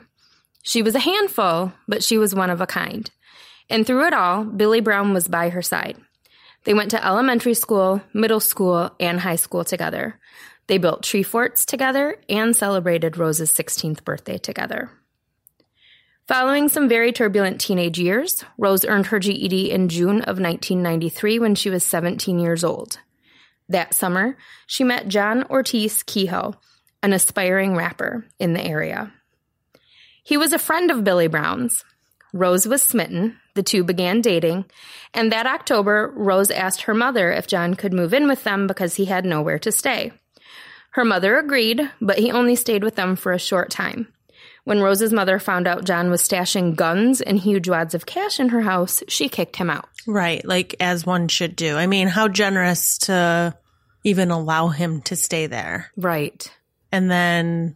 She 0.63 0.81
was 0.81 0.95
a 0.95 0.99
handful, 0.99 1.71
but 1.87 2.03
she 2.03 2.17
was 2.17 2.33
one 2.33 2.49
of 2.49 2.61
a 2.61 2.65
kind. 2.65 3.11
And 3.69 3.85
through 3.85 4.07
it 4.07 4.13
all, 4.13 4.43
Billy 4.43 4.81
Brown 4.81 5.13
was 5.13 5.27
by 5.27 5.49
her 5.49 5.61
side. 5.61 5.97
They 6.63 6.73
went 6.73 6.91
to 6.91 7.05
elementary 7.05 7.53
school, 7.53 8.01
middle 8.13 8.39
school, 8.39 8.91
and 8.99 9.19
high 9.19 9.35
school 9.35 9.63
together. 9.63 10.19
They 10.67 10.77
built 10.77 11.03
tree 11.03 11.23
forts 11.23 11.65
together 11.65 12.17
and 12.27 12.55
celebrated 12.55 13.17
Rose's 13.17 13.51
16th 13.53 14.03
birthday 14.03 14.37
together. 14.37 14.91
Following 16.27 16.67
some 16.67 16.89
very 16.89 17.13
turbulent 17.13 17.61
teenage 17.61 17.97
years, 17.97 18.43
Rose 18.57 18.83
earned 18.83 19.07
her 19.07 19.19
GED 19.19 19.71
in 19.71 19.87
June 19.87 20.21
of 20.21 20.39
1993 20.39 21.39
when 21.39 21.55
she 21.55 21.69
was 21.69 21.85
17 21.85 22.37
years 22.37 22.65
old. 22.65 22.99
That 23.69 23.93
summer, 23.93 24.37
she 24.65 24.83
met 24.83 25.07
John 25.07 25.43
Ortiz 25.43 26.03
Kehoe, 26.03 26.55
an 27.01 27.13
aspiring 27.13 27.77
rapper 27.77 28.25
in 28.39 28.51
the 28.51 28.61
area. 28.61 29.13
He 30.21 30.35
was 30.35 30.51
a 30.51 30.59
friend 30.59 30.91
of 30.91 31.05
Billy 31.05 31.27
Brown's. 31.27 31.85
Rose 32.33 32.67
was 32.67 32.81
smitten, 32.81 33.39
the 33.57 33.63
two 33.63 33.83
began 33.83 34.21
dating, 34.21 34.63
and 35.13 35.33
that 35.33 35.45
October, 35.45 36.13
Rose 36.15 36.49
asked 36.49 36.83
her 36.83 36.93
mother 36.93 37.29
if 37.33 37.47
John 37.47 37.73
could 37.73 37.91
move 37.91 38.13
in 38.13 38.29
with 38.29 38.45
them 38.45 38.67
because 38.67 38.95
he 38.95 39.03
had 39.05 39.25
nowhere 39.25 39.59
to 39.59 39.71
stay. 39.73 40.13
Her 40.91 41.03
mother 41.03 41.37
agreed, 41.37 41.81
but 41.99 42.17
he 42.19 42.31
only 42.31 42.55
stayed 42.55 42.83
with 42.83 42.95
them 42.95 43.17
for 43.17 43.33
a 43.33 43.37
short 43.39 43.69
time. 43.69 44.07
When 44.63 44.81
Rose's 44.81 45.11
mother 45.13 45.39
found 45.39 45.67
out 45.67 45.85
John 45.85 46.09
was 46.09 46.21
stashing 46.21 46.75
guns 46.75 47.19
and 47.21 47.37
huge 47.39 47.67
wads 47.69 47.93
of 47.93 48.05
cash 48.05 48.39
in 48.39 48.49
her 48.49 48.61
house, 48.61 49.01
she 49.07 49.27
kicked 49.29 49.55
him 49.57 49.69
out. 49.69 49.87
Right, 50.07 50.43
like 50.45 50.75
as 50.79 51.05
one 51.05 51.27
should 51.27 51.55
do. 51.55 51.75
I 51.77 51.87
mean, 51.87 52.07
how 52.07 52.27
generous 52.29 52.97
to 52.99 53.55
even 54.03 54.31
allow 54.31 54.67
him 54.69 55.01
to 55.03 55.15
stay 55.15 55.47
there. 55.47 55.91
Right. 55.97 56.49
And 56.91 57.09
then, 57.11 57.75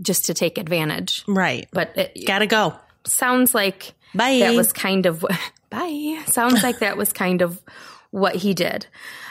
Just 0.00 0.26
to 0.26 0.34
take 0.34 0.58
advantage. 0.58 1.24
right, 1.28 1.68
But 1.72 1.96
it 1.96 2.26
gotta 2.26 2.46
go. 2.46 2.74
sounds 3.06 3.54
like 3.54 3.92
Bye. 4.14 4.38
that 4.40 4.54
was 4.54 4.72
kind 4.72 5.06
of 5.06 5.24
bye. 5.70 6.22
Sounds 6.26 6.62
like 6.62 6.80
that 6.80 6.96
was 6.96 7.12
kind 7.12 7.42
of 7.42 7.60
what 8.10 8.34
he 8.36 8.52
did. 8.54 8.86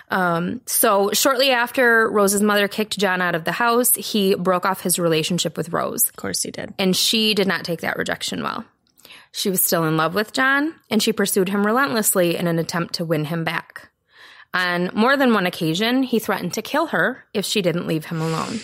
Um, 0.10 0.60
so 0.66 1.12
shortly 1.14 1.52
after 1.52 2.10
Rose's 2.10 2.42
mother 2.42 2.68
kicked 2.68 2.98
John 3.00 3.22
out 3.22 3.36
of 3.36 3.44
the 3.46 3.52
house, 3.54 3.94
he 3.94 4.36
broke 4.36 4.66
off 4.66 4.82
his 4.82 5.00
relationship 5.00 5.56
with 5.56 5.70
Rose, 5.72 6.10
Of 6.10 6.16
course 6.18 6.42
he 6.44 6.52
did. 6.52 6.74
and 6.78 6.96
she 6.96 7.34
did 7.34 7.48
not 7.48 7.64
take 7.64 7.82
that 7.82 7.96
rejection 7.98 8.44
well. 8.44 8.66
She 9.32 9.50
was 9.50 9.64
still 9.64 9.86
in 9.86 9.96
love 9.96 10.14
with 10.14 10.34
John, 10.34 10.76
and 10.90 11.02
she 11.02 11.14
pursued 11.14 11.48
him 11.48 11.66
relentlessly 11.66 12.36
in 12.36 12.48
an 12.48 12.60
attempt 12.60 12.96
to 12.96 13.06
win 13.06 13.24
him 13.26 13.46
back. 13.46 13.90
On 14.54 14.90
more 14.94 15.16
than 15.16 15.34
one 15.34 15.46
occasion, 15.46 16.04
he 16.04 16.20
threatened 16.20 16.54
to 16.56 16.62
kill 16.62 16.88
her 16.88 17.24
if 17.34 17.46
she 17.46 17.62
didn't 17.62 17.88
leave 17.88 18.06
him 18.08 18.20
alone. 18.20 18.60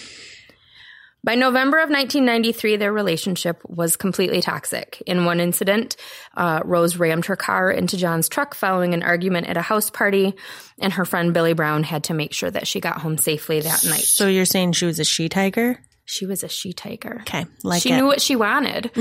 By 1.24 1.36
November 1.36 1.78
of 1.80 1.90
1993, 1.90 2.78
their 2.78 2.94
relationship 2.94 3.62
was 3.68 3.98
completely 3.98 4.40
toxic. 4.40 5.02
In 5.06 5.26
one 5.26 5.40
incident, 5.42 5.98
uh, 6.38 6.62
Rose 6.64 6.96
rammed 6.98 7.26
her 7.26 7.36
car 7.36 7.70
into 7.70 7.98
John's 7.98 8.30
truck 8.30 8.56
following 8.56 8.94
an 8.94 9.04
argument 9.04 9.48
at 9.48 9.58
a 9.58 9.62
house 9.62 9.90
party, 9.90 10.36
and 10.80 10.94
her 10.94 11.04
friend 11.04 11.34
Billy 11.34 11.54
Brown 11.54 11.84
had 11.84 12.06
to 12.06 12.14
make 12.14 12.34
sure 12.34 12.50
that 12.52 12.68
she 12.68 12.80
got 12.80 13.02
home 13.02 13.18
safely 13.18 13.60
that 13.60 13.84
night. 13.86 14.04
So 14.04 14.28
you're 14.28 14.46
saying 14.46 14.74
she 14.74 14.86
was 14.86 15.00
a 15.00 15.04
she 15.04 15.28
tiger? 15.28 15.82
She 16.06 16.26
was 16.26 16.44
a 16.44 16.48
she 16.48 16.72
tiger. 16.72 17.18
Okay, 17.22 17.46
like 17.64 17.82
she 17.82 17.92
it. 17.92 17.98
knew 17.98 18.06
what 18.06 18.22
she 18.22 18.38
wanted, 18.38 18.92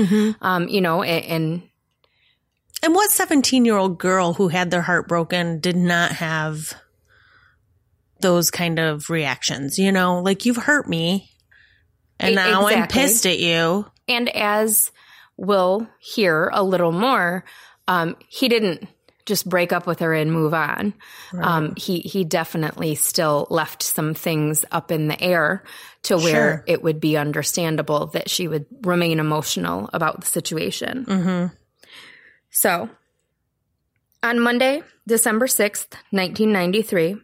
um, 0.41 0.67
you 0.67 0.81
know, 0.81 1.03
a- 1.03 1.07
and 1.07 1.61
And 2.83 2.93
what 2.93 3.09
17 3.11 3.63
year 3.63 3.77
old 3.77 3.97
girl 3.99 4.33
who 4.33 4.49
had 4.49 4.69
their 4.69 4.81
heart 4.81 5.07
broken 5.07 5.59
did 5.61 5.77
not 5.77 6.11
have 6.13 6.73
those 8.19 8.51
kind 8.51 8.79
of 8.79 9.09
reactions? 9.09 9.79
You 9.79 9.91
know, 9.93 10.19
like 10.21 10.45
you've 10.45 10.57
hurt 10.57 10.89
me 10.89 11.31
and 12.19 12.35
now 12.35 12.67
I'm 12.67 12.87
pissed 12.87 13.25
at 13.25 13.39
you. 13.39 13.85
And 14.07 14.29
as 14.29 14.91
we'll 15.35 15.87
hear 15.99 16.49
a 16.51 16.63
little 16.63 16.91
more, 16.91 17.43
um, 17.87 18.15
he 18.27 18.47
didn't 18.49 18.87
just 19.25 19.47
break 19.47 19.73
up 19.73 19.85
with 19.85 19.99
her 19.99 20.13
and 20.13 20.31
move 20.31 20.53
on. 20.53 20.93
Um, 21.37 21.75
he 21.75 21.99
he 21.99 22.23
definitely 22.23 22.95
still 22.95 23.45
left 23.49 23.83
some 23.83 24.13
things 24.13 24.63
up 24.71 24.89
in 24.89 25.09
the 25.09 25.21
air 25.21 25.63
to 26.03 26.15
where 26.15 26.31
Sure. 26.31 26.63
it 26.65 26.81
would 26.81 27.01
be 27.01 27.17
understandable 27.17 28.07
that 28.07 28.29
she 28.29 28.47
would 28.47 28.65
remain 28.83 29.19
emotional 29.19 29.89
about 29.91 30.21
the 30.21 30.27
situation. 30.27 31.05
Mm-hmm. 31.05 31.55
So, 32.49 32.89
on 34.23 34.39
Monday, 34.39 34.81
December 35.05 35.47
6th, 35.47 35.93
1993, 36.11 37.17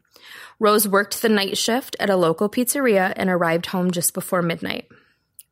Rose 0.63 0.88
worked 0.88 1.21
the 1.21 1.28
night 1.28 1.58
shift 1.58 1.93
at 1.99 2.10
a 2.10 2.15
local 2.15 2.47
pizzeria 2.47 3.12
and 3.17 3.30
arrived 3.30 3.65
home 3.65 3.91
just 3.91 4.13
before 4.13 4.41
midnight. 4.41 4.88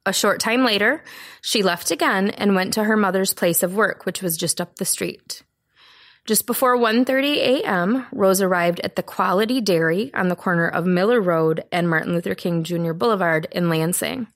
A 0.05 0.13
short 0.13 0.39
time 0.39 0.63
later, 0.63 1.03
she 1.41 1.61
left 1.61 1.91
again 1.91 2.29
and 2.29 2.55
went 2.55 2.73
to 2.75 2.85
her 2.85 2.95
mother's 2.95 3.33
place 3.33 3.61
of 3.61 3.75
work, 3.75 4.05
which 4.05 4.21
was 4.21 4.37
just 4.37 4.61
up 4.61 4.77
the 4.77 4.85
street. 4.85 5.43
Just 6.25 6.47
before 6.47 6.77
1:30 6.77 7.35
a.m., 7.35 8.05
Rose 8.13 8.41
arrived 8.41 8.79
at 8.85 8.95
the 8.95 9.03
Quality 9.03 9.59
Dairy 9.59 10.13
on 10.13 10.29
the 10.29 10.35
corner 10.37 10.69
of 10.69 10.85
Miller 10.85 11.19
Road 11.19 11.65
and 11.73 11.89
Martin 11.89 12.13
Luther 12.13 12.33
King 12.33 12.63
Jr. 12.63 12.93
Boulevard 12.93 13.49
in 13.51 13.67
Lansing. 13.67 14.27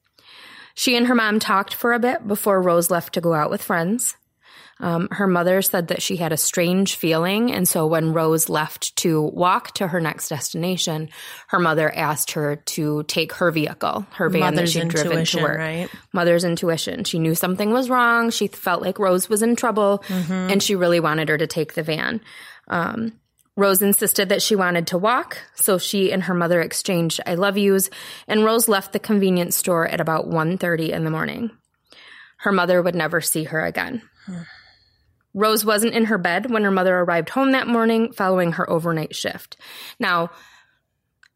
She 0.73 0.97
and 0.97 1.07
her 1.07 1.15
mom 1.15 1.39
talked 1.39 1.73
for 1.73 1.93
a 1.93 1.99
bit 1.99 2.27
before 2.27 2.61
Rose 2.61 2.91
left 2.91 3.13
to 3.13 3.21
go 3.21 3.33
out 3.33 3.49
with 3.49 3.63
friends. 3.63 4.17
Um, 4.81 5.07
her 5.11 5.25
mother 5.25 5.61
said 5.61 5.87
that 5.87 6.01
she 6.01 6.17
had 6.17 6.33
a 6.33 6.37
strange 6.37 6.95
feeling, 6.95 7.49
and 7.53 7.65
so 7.65 7.87
when 7.87 8.11
Rose 8.11 8.49
left 8.49 8.93
to 8.97 9.21
walk 9.21 9.73
to 9.75 9.87
her 9.87 10.01
next 10.01 10.27
destination, 10.27 11.09
her 11.47 11.59
mother 11.59 11.89
asked 11.95 12.31
her 12.31 12.57
to 12.57 13.03
take 13.03 13.31
her 13.33 13.51
vehicle, 13.51 14.05
her 14.15 14.27
van 14.27 14.41
Mother's 14.41 14.73
that 14.73 14.81
she'd 14.81 14.89
driven 14.89 15.23
to 15.25 15.41
work. 15.41 15.57
right? 15.57 15.89
Mother's 16.11 16.43
intuition. 16.43 17.05
She 17.05 17.19
knew 17.19 17.35
something 17.35 17.71
was 17.71 17.89
wrong. 17.89 18.31
She 18.31 18.47
felt 18.47 18.81
like 18.81 18.99
Rose 18.99 19.29
was 19.29 19.41
in 19.41 19.55
trouble, 19.55 20.03
and 20.09 20.61
she 20.61 20.75
really 20.75 20.99
wanted 20.99 21.29
her 21.29 21.37
to 21.37 21.47
take 21.47 21.73
the 21.73 21.83
van. 21.83 22.19
Um, 22.67 23.13
Rose 23.55 23.81
insisted 23.81 24.27
that 24.27 24.41
she 24.41 24.57
wanted 24.57 24.87
to 24.87 24.97
walk, 24.97 25.37
so 25.55 25.77
she 25.77 26.11
and 26.11 26.23
her 26.23 26.33
mother 26.33 26.59
exchanged 26.59 27.21
"I 27.25 27.35
love 27.35 27.57
yous," 27.57 27.89
and 28.27 28.43
Rose 28.43 28.67
left 28.67 28.91
the 28.91 28.99
convenience 28.99 29.55
store 29.55 29.87
at 29.87 30.01
about 30.01 30.27
1.30 30.27 30.89
in 30.89 31.05
the 31.05 31.09
morning. 31.11 31.51
Her 32.39 32.51
mother 32.51 32.81
would 32.81 32.95
never 32.95 33.21
see 33.21 33.45
her 33.45 33.61
again. 33.65 34.01
Rose 35.35 35.63
wasn't 35.63 35.93
in 35.93 36.05
her 36.05 36.17
bed 36.17 36.49
when 36.49 36.63
her 36.63 36.71
mother 36.71 36.97
arrived 36.97 37.29
home 37.29 37.51
that 37.51 37.67
morning 37.67 38.13
following 38.13 38.53
her 38.53 38.67
overnight 38.67 39.15
shift. 39.15 39.57
Now, 39.99 40.31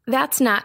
that's 0.06 0.40
not 0.40 0.64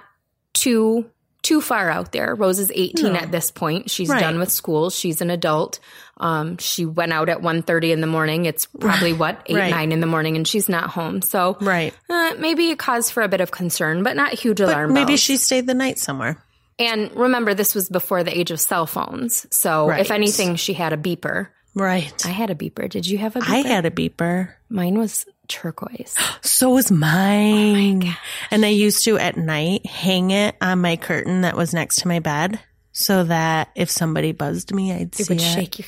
too 0.54 1.10
too 1.44 1.62
far 1.62 1.92
out 1.92 2.12
there. 2.12 2.34
Rose 2.34 2.58
is 2.58 2.72
18 2.74 3.14
No. 3.14 3.20
at 3.20 3.32
this 3.32 3.52
point. 3.52 3.92
She's 3.92 4.10
Right. 4.10 4.20
done 4.20 4.40
with 4.40 4.50
school. 4.52 4.90
She's 4.90 5.22
an 5.22 5.30
adult. 5.30 5.78
Um, 6.18 6.58
she 6.58 6.88
went 6.88 7.14
out 7.14 7.30
at 7.30 7.42
1.30 7.44 7.92
in 7.92 8.02
the 8.02 8.08
morning. 8.08 8.46
It's 8.46 8.66
probably 8.66 9.14
what, 9.22 9.40
8, 9.46 9.56
Right. 9.56 9.70
9 9.70 9.92
in 9.92 10.00
the 10.00 10.08
morning 10.08 10.38
and 10.38 10.48
she's 10.48 10.68
not 10.68 10.90
home. 10.90 11.22
So 11.22 11.56
Right. 11.62 11.94
uh, 12.10 12.34
maybe 12.40 12.72
a 12.72 12.76
cause 12.76 13.12
for 13.12 13.22
a 13.22 13.28
bit 13.28 13.42
of 13.42 13.52
concern, 13.52 14.02
but 14.02 14.16
not 14.16 14.34
huge 14.34 14.58
But 14.58 14.70
alarm 14.70 14.94
maybe 14.94 15.10
bells. 15.10 15.20
she 15.20 15.38
stayed 15.38 15.68
the 15.68 15.76
night 15.76 16.00
somewhere. 16.00 16.42
and 16.80 17.12
remember, 17.16 17.54
this 17.54 17.76
was 17.76 17.90
before 17.90 18.24
the 18.24 18.36
age 18.36 18.50
of 18.50 18.60
cell 18.60 18.88
phones. 18.88 19.46
So 19.52 19.88
Right. 19.90 20.02
if 20.02 20.10
anything, 20.10 20.56
she 20.56 20.74
had 20.74 20.94
a 20.94 20.98
beeper. 20.98 21.50
Right. 21.76 22.26
I 22.26 22.30
had 22.30 22.50
a 22.50 22.56
beeper. 22.56 22.90
Did 22.90 23.06
you 23.06 23.18
have 23.18 23.36
a 23.36 23.40
beeper? 23.42 23.50
I 23.54 23.58
had 23.68 23.86
a 23.86 23.92
beeper. 23.92 24.54
Mine 24.70 24.98
was 24.98 25.26
turquoise. 25.48 26.16
So 26.42 26.70
was 26.70 26.90
mine. 26.90 28.16
and 28.50 28.64
I 28.66 28.70
used 28.70 29.04
to 29.06 29.18
at 29.18 29.36
night 29.36 29.86
hang 29.86 30.32
it 30.32 30.56
on 30.62 30.80
my 30.80 30.96
curtain 30.96 31.42
that 31.42 31.58
was 31.58 31.74
next 31.74 31.98
to 31.98 32.08
my 32.08 32.20
bed 32.20 32.60
so 32.94 33.26
that 33.26 33.70
if 33.76 33.90
somebody 33.90 34.32
buzzed 34.32 34.74
me, 34.74 34.94
I'd 34.94 35.20
It 35.20 35.28
would 35.28 35.42
it. 35.42 35.44
shake 35.44 35.80
your. 35.80 35.88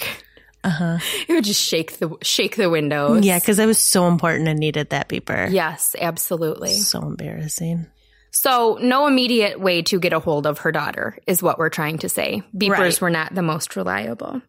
Uh-huh. 0.66 0.98
It 1.30 1.34
would 1.34 1.46
just 1.46 1.62
shake 1.64 2.00
the 2.00 2.16
shake 2.22 2.58
the 2.58 2.70
windows. 2.70 3.24
Yeah, 3.26 3.40
because 3.40 3.60
it 3.60 3.66
was 3.66 3.78
so 3.78 4.08
important 4.08 4.50
and 4.50 4.60
needed 4.60 4.90
that 4.90 5.08
beeper. 5.08 5.50
Yes, 5.50 5.96
absolutely. 6.00 6.74
So 6.74 7.02
embarrassing. 7.02 7.88
So, 8.32 8.78
no 8.82 9.08
immediate 9.08 9.60
way 9.60 9.82
to 9.84 10.00
get 10.00 10.12
a 10.12 10.20
hold 10.20 10.46
of 10.46 10.60
her 10.60 10.72
daughter 10.74 11.18
is 11.26 11.42
what 11.42 11.58
we're 11.58 11.70
trying 11.70 12.00
to 12.00 12.10
say. 12.10 12.44
Beepers 12.56 12.78
Right. 12.78 13.02
were 13.02 13.10
not 13.10 13.34
the 13.34 13.42
most 13.42 13.76
reliable. 13.78 14.42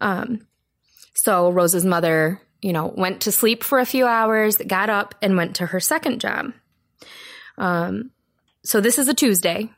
Um, 0.00 0.40
so, 1.14 1.50
Rose's 1.50 1.84
mother, 1.84 2.40
you 2.60 2.72
know, 2.72 2.86
went 2.86 3.22
to 3.22 3.32
sleep 3.32 3.62
for 3.62 3.78
a 3.78 3.86
few 3.86 4.06
hours, 4.06 4.56
got 4.56 4.90
up, 4.90 5.14
and 5.22 5.36
went 5.36 5.56
to 5.56 5.66
her 5.66 5.80
second 5.80 6.20
job. 6.20 6.52
Um, 7.56 8.10
so, 8.64 8.80
this 8.80 8.98
is 8.98 9.08
a 9.08 9.14
Tuesday, 9.14 9.70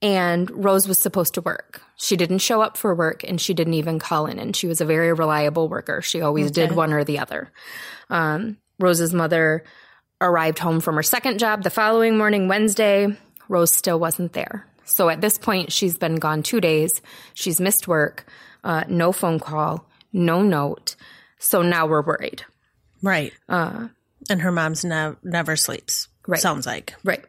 and 0.00 0.50
Rose 0.50 0.88
was 0.88 0.98
supposed 0.98 1.34
to 1.34 1.42
work. 1.42 1.82
She 1.96 2.16
didn't 2.16 2.38
show 2.38 2.62
up 2.62 2.76
for 2.76 2.94
work, 2.94 3.22
and 3.22 3.40
she 3.40 3.54
didn't 3.54 3.74
even 3.74 3.98
call 3.98 4.26
in, 4.26 4.38
and 4.38 4.56
she 4.56 4.66
was 4.66 4.80
a 4.80 4.86
very 4.86 5.12
reliable 5.12 5.68
worker. 5.68 6.02
She 6.02 6.20
always 6.22 6.50
did 6.50 6.72
one 6.72 6.92
or 6.92 7.04
the 7.04 7.18
other. 7.18 7.50
Um, 8.10 8.58
Rose's 8.78 9.12
mother 9.14 9.64
arrived 10.20 10.58
home 10.58 10.80
from 10.80 10.96
her 10.96 11.02
second 11.02 11.38
job 11.38 11.62
the 11.62 11.70
following 11.70 12.16
morning, 12.16 12.48
Wednesday. 12.48 13.08
Rose 13.48 13.72
still 13.72 13.98
wasn't 13.98 14.32
there. 14.32 14.66
So 14.84 15.08
at 15.08 15.20
this 15.20 15.38
point, 15.38 15.72
she's 15.72 15.98
been 15.98 16.16
gone 16.16 16.42
two 16.42 16.60
days. 16.60 17.00
She's 17.34 17.60
missed 17.60 17.88
work, 17.88 18.26
uh, 18.64 18.84
no 18.88 19.12
phone 19.12 19.38
call, 19.38 19.86
no 20.12 20.42
note. 20.42 20.96
So 21.38 21.62
now 21.62 21.86
we're 21.86 22.02
worried. 22.02 22.44
Right. 23.02 23.32
Uh, 23.48 23.88
and 24.30 24.42
her 24.42 24.52
mom's 24.52 24.84
nev- 24.84 25.16
never 25.22 25.56
sleeps. 25.56 26.08
Right. 26.26 26.40
Sounds 26.40 26.66
like. 26.66 26.94
Right. 27.04 27.24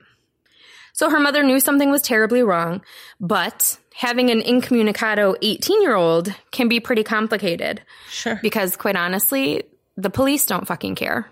So 0.94 1.10
her 1.10 1.20
mother 1.20 1.44
knew 1.44 1.60
something 1.60 1.92
was 1.92 2.02
terribly 2.02 2.42
wrong, 2.42 2.82
but 3.20 3.78
having 3.94 4.32
an 4.32 4.42
incommunicado 4.42 5.36
18 5.42 5.82
year 5.82 5.96
old 5.96 6.34
can 6.52 6.68
be 6.68 6.80
pretty 6.80 7.04
complicated. 7.04 7.82
Sure. 8.10 8.40
because 8.42 8.76
quite 8.76 8.96
honestly, 8.96 9.64
the 9.96 10.10
police 10.10 10.46
don't 10.46 10.66
fucking 10.68 10.96
care. 10.96 11.30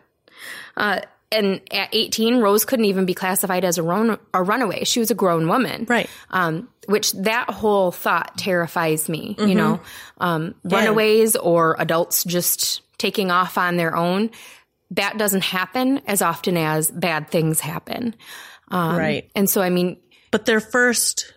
Uh, 0.78 1.02
and 1.36 1.62
at 1.72 1.90
18, 1.94 2.38
Rose 2.38 2.66
couldn't 2.66 2.86
even 2.86 3.06
be 3.06 3.14
classified 3.14 3.64
as 3.64 3.78
a, 3.78 3.84
run- 3.84 4.18
a 4.34 4.42
runaway. 4.44 4.84
She 4.86 5.00
was 5.00 5.12
a 5.12 5.16
grown 5.16 5.48
woman. 5.48 5.86
Right. 5.90 6.10
Um, 6.32 6.70
which 6.88 7.12
that 7.14 7.50
whole 7.50 7.92
thought 7.92 8.38
terrifies 8.38 9.10
me, 9.10 9.36
you 9.40 9.56
know, 9.56 9.80
um, 10.20 10.42
Mm-hmm. 10.64 10.70
Yeah. 10.70 10.80
runaways 10.80 11.36
or 11.36 11.76
adults 11.80 12.24
just 12.24 12.82
taking 12.98 13.32
off 13.32 13.58
on 13.58 13.76
their 13.78 13.96
own. 13.96 14.30
That 14.92 15.18
doesn't 15.18 15.44
happen 15.44 16.02
as 16.08 16.22
often 16.22 16.58
as 16.58 16.92
bad 16.92 17.30
things 17.32 17.60
happen. 17.60 18.16
Um, 18.70 18.96
right. 18.98 19.30
And 19.36 19.50
so, 19.50 19.62
I 19.62 19.70
mean, 19.72 19.98
But 20.32 20.46
their 20.46 20.60
first 20.60 21.34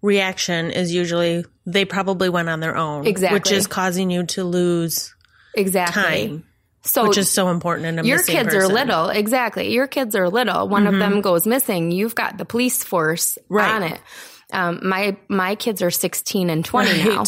reaction 0.00 0.70
is 0.70 0.92
usually 0.92 1.44
they 1.66 1.84
probably 1.84 2.28
went 2.28 2.48
on 2.48 2.60
their 2.60 2.76
own. 2.76 3.06
Exactly. 3.06 3.38
Which 3.38 3.52
is 3.52 3.66
causing 3.66 4.10
you 4.10 4.24
to 4.26 4.44
lose 4.44 5.14
exactly. 5.54 6.02
time, 6.02 6.44
So 6.84 7.06
which 7.08 7.18
is 7.18 7.30
so 7.30 7.48
important 7.48 7.86
in 7.86 7.98
a 8.00 8.02
your 8.04 8.22
kids 8.22 8.54
are 8.54 8.66
little. 8.66 9.08
Exactly. 9.08 9.72
Your 9.72 9.86
kids 9.86 10.14
are 10.16 10.28
little. 10.28 10.68
One 10.68 10.86
of 10.86 10.98
them 10.98 11.20
goes 11.20 11.46
missing. 11.46 11.90
You've 11.92 12.14
got 12.14 12.38
the 12.38 12.44
police 12.44 12.82
force 12.82 13.38
Right. 13.48 13.70
on 13.70 13.82
it. 13.84 14.00
Um, 14.52 14.80
my 14.82 15.16
my 15.28 15.54
kids 15.54 15.80
are 15.80 15.90
16 15.90 16.50
and 16.50 16.64
20 16.64 17.04
now. 17.04 17.18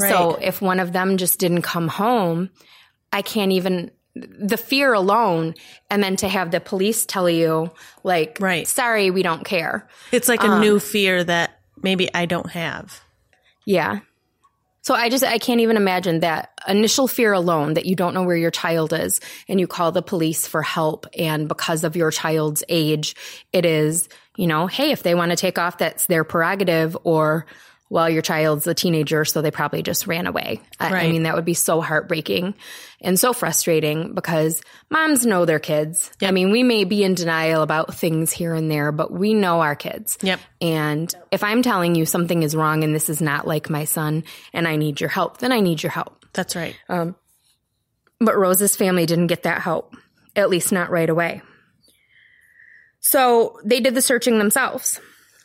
Right, 0.00 0.10
so 0.10 0.34
if 0.40 0.60
one 0.60 0.80
of 0.80 0.92
them 0.92 1.16
just 1.16 1.38
didn't 1.38 1.62
come 1.62 1.86
home 1.88 2.50
i 3.12 3.22
can't 3.22 3.52
even 3.52 3.90
the 4.16 4.56
fear 4.56 4.92
alone 4.92 5.54
and 5.90 6.02
then 6.02 6.16
to 6.16 6.26
have 6.28 6.50
the 6.50 6.60
police 6.60 7.06
tell 7.06 7.28
you 7.30 7.70
like 8.02 8.38
Right. 8.40 8.66
sorry 8.66 9.10
we 9.10 9.22
don't 9.22 9.44
care. 9.44 9.88
It's 10.10 10.28
like 10.28 10.42
a 10.42 10.48
Um, 10.48 10.60
new 10.60 10.80
fear 10.80 11.22
that 11.22 11.60
maybe 11.82 12.08
I 12.14 12.26
don't 12.26 12.50
have. 12.50 13.00
Yeah. 13.64 14.00
So 14.82 14.94
I 14.94 15.08
just 15.08 15.24
I 15.24 15.38
can't 15.38 15.60
even 15.60 15.76
imagine 15.76 16.20
that 16.20 16.60
initial 16.68 17.08
fear 17.08 17.32
alone 17.32 17.74
that 17.74 17.86
you 17.86 17.94
don't 17.94 18.14
know 18.14 18.24
where 18.24 18.36
your 18.36 18.50
child 18.50 18.92
is 18.92 19.20
and 19.48 19.58
you 19.60 19.66
call 19.66 19.92
the 19.92 20.02
police 20.02 20.46
for 20.46 20.62
help. 20.62 21.06
And 21.16 21.48
because 21.48 21.84
of 21.84 21.96
your 21.96 22.10
child's 22.10 22.64
age 22.68 23.14
it 23.52 23.64
is, 23.64 24.08
you 24.36 24.46
know, 24.46 24.66
hey, 24.66 24.90
if 24.90 25.02
they 25.02 25.14
want 25.14 25.30
to 25.30 25.36
take 25.36 25.58
off 25.58 25.78
that's 25.78 26.06
their 26.06 26.24
prerogative 26.24 26.96
or 27.04 27.46
well 27.92 28.08
your 28.08 28.22
child's 28.22 28.66
a 28.66 28.72
teenager 28.72 29.22
so 29.26 29.42
they 29.42 29.50
probably 29.50 29.82
just 29.82 30.06
ran 30.06 30.26
away. 30.26 30.62
I, 30.80 30.88
I 30.88 31.10
mean 31.10 31.24
that 31.24 31.34
would 31.34 31.44
be 31.44 31.52
so 31.52 31.82
heartbreaking 31.82 32.54
and 33.02 33.20
so 33.20 33.34
frustrating 33.34 34.14
because 34.14 34.62
moms 34.88 35.26
know 35.26 35.44
their 35.44 35.58
kids. 35.58 36.10
I 36.22 36.30
mean, 36.30 36.52
we 36.52 36.62
may 36.62 36.84
be 36.84 37.04
in 37.04 37.14
denial 37.14 37.60
about 37.62 37.94
things 37.94 38.32
here 38.32 38.54
and 38.54 38.70
there, 38.70 38.92
but 38.92 39.12
we 39.12 39.34
know 39.34 39.60
our 39.60 39.76
kids. 39.76 40.16
Yep. 40.22 40.40
And 40.62 41.14
if 41.30 41.44
I'm 41.44 41.60
telling 41.60 41.94
you 41.94 42.06
something 42.06 42.42
is 42.42 42.56
wrong 42.56 42.82
and 42.82 42.94
this 42.94 43.10
is 43.10 43.20
not 43.20 43.46
like 43.46 43.68
my 43.68 43.84
son 43.84 44.24
and 44.54 44.66
I 44.66 44.76
need 44.76 44.98
your 44.98 45.10
help, 45.10 45.38
then 45.38 45.52
I 45.52 45.60
need 45.60 45.82
your 45.82 45.92
help. 45.92 46.24
That's 46.32 46.56
right. 46.56 46.74
Um, 46.88 47.14
but 48.20 48.38
Rose's 48.38 48.74
family 48.74 49.04
didn't 49.04 49.26
get 49.26 49.42
that 49.42 49.60
help, 49.60 49.94
at 50.34 50.48
least 50.48 50.72
not 50.72 50.90
right 50.90 51.10
away. 51.10 51.42
So 53.00 53.58
they 53.64 53.80
did 53.80 53.94
the 53.94 54.00
searching 54.00 54.38
themselves. 54.38 54.98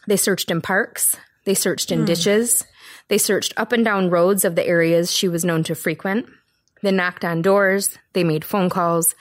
They 0.08 0.16
searched 0.16 0.50
in 0.50 0.62
parks, 0.62 1.14
they 1.48 1.56
searched 1.56 1.94
in 1.94 2.00
hmm. 2.00 2.06
ditches, 2.06 2.66
they 3.08 3.18
searched 3.18 3.54
up 3.56 3.72
and 3.72 3.86
down 3.86 4.10
roads 4.10 4.44
of 4.44 4.56
the 4.56 4.68
areas 4.68 5.12
she 5.14 5.30
was 5.30 5.46
known 5.46 5.64
to 5.64 5.76
frequent. 5.76 6.28
They 6.84 6.92
knocked 6.92 7.24
on 7.24 7.42
doors, 7.42 7.98
they 8.12 8.26
made 8.26 8.44
phone 8.44 8.70
calls. 8.70 9.16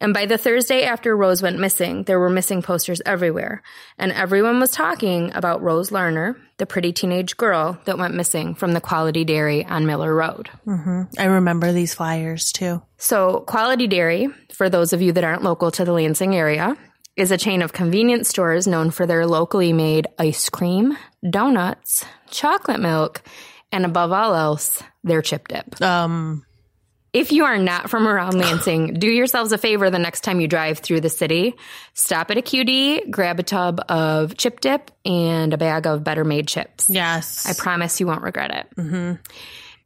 And 0.00 0.14
by 0.14 0.24
the 0.24 0.38
Thursday 0.38 0.84
after 0.84 1.14
Rose 1.14 1.42
went 1.42 1.58
missing, 1.58 2.04
there 2.04 2.18
were 2.18 2.30
missing 2.30 2.62
posters 2.62 3.02
everywhere. 3.04 3.62
And 3.98 4.12
everyone 4.12 4.60
was 4.60 4.70
talking 4.70 5.30
about 5.34 5.60
Rose 5.60 5.92
Larner, 5.92 6.36
the 6.56 6.64
pretty 6.64 6.92
teenage 6.92 7.36
girl 7.36 7.78
that 7.84 7.98
went 7.98 8.14
missing 8.14 8.54
from 8.54 8.72
the 8.72 8.80
Quality 8.80 9.24
Dairy 9.24 9.66
on 9.66 9.84
Miller 9.84 10.14
Road. 10.14 10.48
Mm-hmm. 10.66 11.02
I 11.18 11.24
remember 11.24 11.72
these 11.72 11.94
flyers 11.94 12.50
too. 12.50 12.80
So, 12.96 13.40
Quality 13.40 13.88
Dairy, 13.88 14.28
for 14.54 14.70
those 14.70 14.94
of 14.94 15.02
you 15.02 15.12
that 15.12 15.24
aren't 15.24 15.42
local 15.42 15.70
to 15.72 15.84
the 15.84 15.92
Lansing 15.92 16.34
area, 16.34 16.76
is 17.18 17.32
a 17.32 17.36
chain 17.36 17.60
of 17.60 17.72
convenience 17.72 18.28
stores 18.28 18.68
known 18.68 18.92
for 18.92 19.04
their 19.04 19.26
locally 19.26 19.72
made 19.72 20.06
ice 20.18 20.48
cream, 20.48 20.96
donuts, 21.28 22.04
chocolate 22.30 22.80
milk, 22.80 23.22
and 23.72 23.84
above 23.84 24.12
all 24.12 24.34
else, 24.34 24.82
their 25.04 25.22
chip 25.22 25.48
dip. 25.48 25.80
Um, 25.82 26.44
If 27.12 27.32
you 27.32 27.44
are 27.44 27.58
not 27.58 27.90
from 27.90 28.06
around 28.06 28.34
Lansing, 28.38 28.94
do 28.94 29.08
yourselves 29.08 29.52
a 29.52 29.58
favor 29.58 29.90
the 29.90 29.98
next 29.98 30.20
time 30.22 30.40
you 30.40 30.48
drive 30.48 30.78
through 30.80 31.00
the 31.00 31.08
city. 31.10 31.54
Stop 31.94 32.30
at 32.30 32.38
a 32.38 32.42
QD, 32.42 33.10
grab 33.10 33.38
a 33.40 33.42
tub 33.42 33.80
of 33.88 34.36
chip 34.36 34.60
dip 34.60 34.90
and 35.04 35.52
a 35.54 35.58
bag 35.58 35.86
of 35.86 36.04
better 36.04 36.24
made 36.24 36.48
chips. 36.48 36.88
yes. 36.88 37.46
I 37.46 37.60
promise 37.60 37.98
you 38.00 38.06
won't 38.06 38.22
regret 38.22 38.50
it. 38.54 38.66
Mm-hmm. 38.80 39.12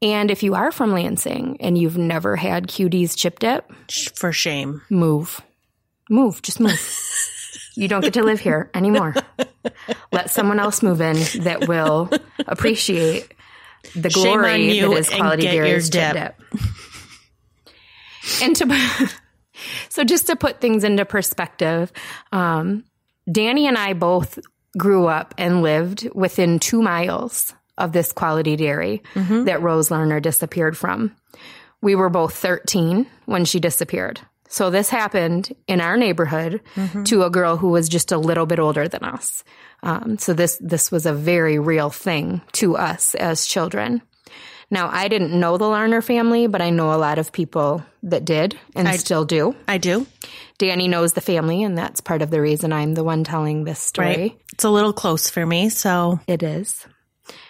And 0.03 0.31
if 0.33 0.43
you 0.43 0.55
are 0.55 0.73
from 0.73 0.93
Lansing 0.93 1.59
and 1.61 1.79
you've 1.79 1.97
never 1.97 2.35
had 2.35 2.67
QD's 2.67 3.15
chip 3.15 3.39
dip, 3.39 3.71
for 4.17 4.33
shame. 4.33 4.83
move. 4.91 5.41
Move. 6.11 6.43
Just 6.43 6.59
move. 6.59 6.73
you 7.75 7.89
don't 7.89 8.03
get 8.03 8.15
to 8.15 8.23
live 8.23 8.41
here 8.41 8.71
anymore. 8.75 9.15
Let 10.13 10.31
someone 10.31 10.59
else 10.59 10.83
move 10.83 11.01
in 11.01 11.17
that 11.45 11.69
will 11.69 12.11
appreciate 12.47 13.33
the 13.95 14.11
glory 14.11 14.81
that 14.81 14.93
is 14.93 15.09
quality 15.09 15.43
dairy's 15.43 15.91
chip 15.91 16.15
dip. 16.15 16.41
And 18.43 18.55
to 18.57 19.11
so 19.89 20.05
just 20.05 20.27
to 20.29 20.37
put 20.37 20.61
things 20.61 20.85
into 20.85 21.05
perspective, 21.05 21.93
um, 22.31 22.85
Dani 23.29 23.63
and 23.65 23.77
I 23.77 23.93
both 23.93 24.39
grew 24.79 25.07
up 25.07 25.35
and 25.39 25.63
lived 25.63 26.09
within 26.15 26.59
two 26.59 26.83
miles 26.83 27.53
of 27.79 27.93
this 27.93 28.13
quality 28.13 28.57
dairy 28.57 29.03
that 29.15 29.63
Rose 29.63 29.91
Larner 29.91 30.21
disappeared 30.21 30.77
from. 30.77 31.15
We 31.81 31.95
were 31.95 32.11
both 32.11 32.35
13 32.35 33.07
when 33.27 33.45
she 33.45 33.59
disappeared. 33.61 34.21
So 34.53 34.69
this 34.69 34.91
happened 34.91 35.55
in 35.67 35.81
our 35.81 35.97
neighborhood 35.97 36.61
to 37.07 37.23
a 37.23 37.31
girl 37.31 37.57
who 37.57 37.69
was 37.69 37.89
just 37.89 38.13
a 38.13 38.19
little 38.19 38.45
bit 38.45 38.59
older 38.59 38.87
than 38.87 39.03
us. 39.03 39.45
Um, 39.83 40.19
so 40.19 40.35
this 40.35 40.59
this 40.61 40.93
was 40.93 41.07
a 41.07 41.15
very 41.15 41.59
real 41.59 41.89
thing 41.89 42.43
to 42.53 42.77
us 42.77 43.15
as 43.15 43.47
children. 43.47 44.03
Now 44.71 44.91
I 44.93 45.09
didn't 45.09 45.33
know 45.33 45.57
the 45.57 45.65
Larner 45.65 46.03
family, 46.03 46.49
but 46.49 46.61
I 46.61 46.69
know 46.69 46.93
a 46.93 47.01
lot 47.01 47.19
of 47.19 47.33
people 47.33 47.83
that 48.03 48.27
did 48.27 48.59
and 48.77 48.87
I, 48.87 48.97
still 48.99 49.25
do. 49.25 49.57
I 49.67 49.79
do. 49.79 50.07
Dani 50.59 50.87
knows 50.87 51.15
the 51.15 51.23
family, 51.23 51.63
and 51.63 51.77
that's 51.77 52.03
part 52.03 52.21
of 52.21 52.29
the 52.29 52.43
reason 52.43 52.75
I'm 52.75 52.93
the 52.93 53.05
one 53.05 53.25
telling 53.25 53.65
this 53.65 53.81
story. 53.81 54.07
Right. 54.07 54.41
It's 54.53 54.65
a 54.65 54.71
little 54.71 54.93
close 54.93 55.31
for 55.31 55.47
me. 55.47 55.71
So 55.71 56.21
It 56.27 56.43
is. 56.43 56.87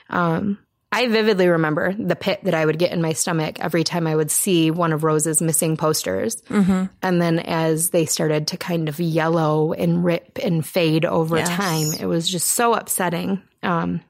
Um, 0.08 0.58
I 0.94 1.08
vividly 1.08 1.48
remember 1.48 1.94
the 1.98 2.14
pit 2.14 2.40
that 2.44 2.52
I 2.54 2.64
would 2.66 2.78
get 2.78 2.92
in 2.92 3.00
my 3.00 3.14
stomach 3.14 3.58
every 3.60 3.82
time 3.82 4.06
I 4.06 4.14
would 4.14 4.30
see 4.30 4.70
one 4.70 4.92
of 4.92 5.04
Rose's 5.04 5.40
missing 5.40 5.78
posters. 5.78 6.36
Mm-hmm. 6.50 6.84
And 7.02 7.22
then 7.22 7.38
as 7.38 7.88
they 7.90 8.04
started 8.04 8.48
to 8.48 8.58
kind 8.58 8.88
of 8.90 9.00
yellow 9.00 9.72
and 9.72 10.04
rip 10.04 10.38
and 10.42 10.64
fade 10.66 11.06
over 11.06 11.38
Yes. 11.38 11.48
time, 11.48 11.92
it 11.98 12.04
was 12.06 12.28
just 12.28 12.48
so 12.48 12.74
upsetting. 12.74 13.40
Um, 13.62 14.02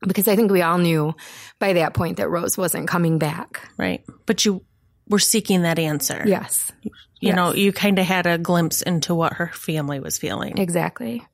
because 0.00 0.28
I 0.28 0.36
think 0.36 0.50
we 0.50 0.62
all 0.62 0.78
knew 0.78 1.14
by 1.58 1.74
that 1.74 1.92
point 1.92 2.16
that 2.16 2.30
Rose 2.30 2.56
wasn't 2.56 2.88
coming 2.88 3.18
back. 3.18 3.68
right. 3.76 4.02
But 4.26 4.44
you 4.44 4.62
were 5.08 5.18
seeking 5.18 5.62
that 5.62 5.78
answer. 5.78 6.22
Yes, 6.26 6.70
You 7.20 7.32
know, 7.32 7.52
you 7.52 7.72
kind 7.72 7.98
of 7.98 8.06
had 8.06 8.26
a 8.26 8.38
glimpse 8.38 8.80
into 8.82 9.14
what 9.14 9.32
her 9.34 9.48
family 9.48 10.00
was 10.00 10.16
feeling. 10.18 10.56
exactly. 10.58 11.26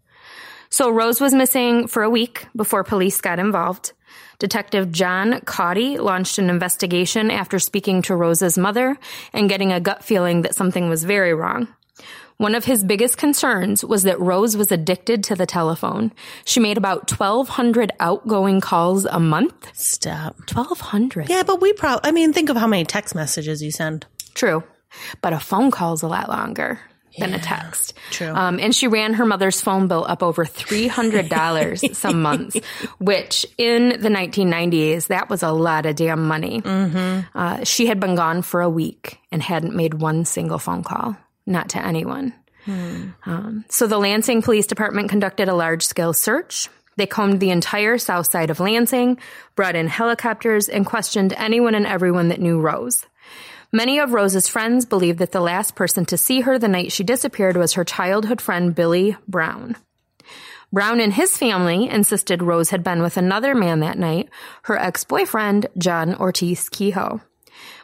So 0.71 0.91
Rose 0.91 1.21
was 1.21 1.33
missing 1.35 1.87
for 1.87 2.03
a 2.03 2.11
week 2.11 2.47
before 2.57 2.83
police 2.85 3.21
got 3.21 3.39
involved. 3.39 3.93
Detective 4.39 4.91
John 4.93 5.41
Cawdy 5.43 5.99
launched 5.99 6.39
an 6.39 6.51
investigation 6.51 7.31
after 7.31 7.59
speaking 7.59 8.03
to 8.03 8.17
Rose's 8.17 8.59
mother 8.59 8.99
and 9.33 9.49
getting 9.49 9.73
a 9.73 9.81
gut 9.81 10.05
feeling 10.05 10.43
that 10.43 10.55
something 10.55 10.89
was 10.89 11.05
very 11.05 11.35
wrong. 11.35 11.69
One 12.37 12.57
of 12.57 12.65
his 12.65 12.83
biggest 12.83 13.17
concerns 13.17 13.85
was 13.85 14.03
that 14.03 14.19
Rose 14.19 14.57
was 14.57 14.73
addicted 14.73 15.23
to 15.25 15.37
the 15.37 15.47
telephone. 15.47 16.13
She 16.45 16.59
made 16.59 16.77
about 16.77 17.09
1,200 17.11 17.93
outgoing 18.01 18.61
calls 18.61 19.05
a 19.05 19.21
month. 19.21 19.71
Stop. 19.75 20.37
1,200? 20.53 21.29
Yeah, 21.29 21.45
but 21.45 21.61
we 21.61 21.73
probably, 21.73 22.09
I 22.09 22.13
mean, 22.13 22.33
think 22.33 22.49
of 22.49 22.57
how 22.57 22.67
many 22.67 22.85
text 22.85 23.15
messages 23.15 23.63
you 23.63 23.71
send. 23.71 24.07
True. 24.35 24.65
But 25.21 25.33
a 25.33 25.39
phone 25.39 25.71
call's 25.71 26.03
a 26.03 26.09
lot 26.09 26.29
longer 26.29 26.81
than 27.19 27.35
a 27.35 27.39
text. 27.39 27.95
true. 28.11 28.29
Um, 28.29 28.59
and 28.59 28.75
she 28.75 28.89
ran 28.89 29.15
her 29.15 29.25
mother's 29.25 29.61
phone 29.61 29.89
bill 29.89 30.05
up 30.09 30.23
over 30.23 30.45
$300 30.45 31.95
some 31.95 32.23
months, 32.23 32.57
which 32.99 33.47
in 33.59 34.01
the 34.01 34.09
1990s, 34.09 35.09
that 35.09 35.29
was 35.31 35.43
a 35.43 35.53
lot 35.53 35.87
of 35.87 35.97
damn 35.97 36.27
money. 36.27 36.63
Uh, 36.65 37.65
she 37.65 37.87
had 37.87 38.01
been 38.01 38.15
gone 38.15 38.43
for 38.43 38.61
a 38.61 38.71
week 38.71 39.19
and 39.31 39.43
hadn't 39.43 39.75
made 39.75 39.95
one 39.95 40.25
single 40.25 40.59
phone 40.59 40.83
call, 40.83 41.17
not 41.47 41.71
to 41.71 41.85
anyone. 41.85 42.33
Um, 43.27 43.65
so 43.69 43.87
the 43.87 43.99
Lansing 43.99 44.43
Police 44.43 44.67
Department 44.67 45.11
conducted 45.11 45.49
a 45.49 45.55
large 45.55 45.85
scale 45.85 46.13
search. 46.13 46.69
They 46.97 47.07
combed 47.07 47.41
the 47.41 47.51
entire 47.51 47.99
south 47.99 48.31
side 48.31 48.51
of 48.51 48.61
Lansing, 48.61 49.19
brought 49.57 49.75
in 49.77 49.89
helicopters, 49.89 50.69
and 50.69 50.87
questioned 50.87 51.33
anyone 51.37 51.75
and 51.75 51.87
everyone 51.87 52.29
that 52.29 52.41
knew 52.41 52.61
Rose. 52.61 53.05
Many 53.75 53.99
of 53.99 54.13
Rose's 54.13 54.47
friends 54.47 54.85
believed 54.85 55.19
that 55.19 55.33
the 55.33 55.41
last 55.41 55.75
person 55.75 56.05
to 56.05 56.17
see 56.17 56.43
her 56.43 56.61
the 56.61 56.69
night 56.69 56.93
she 56.93 57.03
disappeared 57.03 57.57
was 57.57 57.73
her 57.73 57.83
childhood 57.83 58.41
friend 58.41 58.73
Billy 58.73 59.17
Brown. 59.27 59.75
Brown 60.73 61.01
and 61.01 61.13
his 61.13 61.37
family 61.37 61.89
insisted 61.89 62.41
Rose 62.41 62.71
had 62.71 62.85
been 62.85 63.03
with 63.03 63.17
another 63.17 63.53
man 63.53 63.81
that 63.81 63.99
night, 63.99 64.31
her 64.63 64.79
ex-boyfriend, 64.79 65.67
John 65.77 66.15
Ortiz 66.15 66.69
Kehoe. 66.69 67.21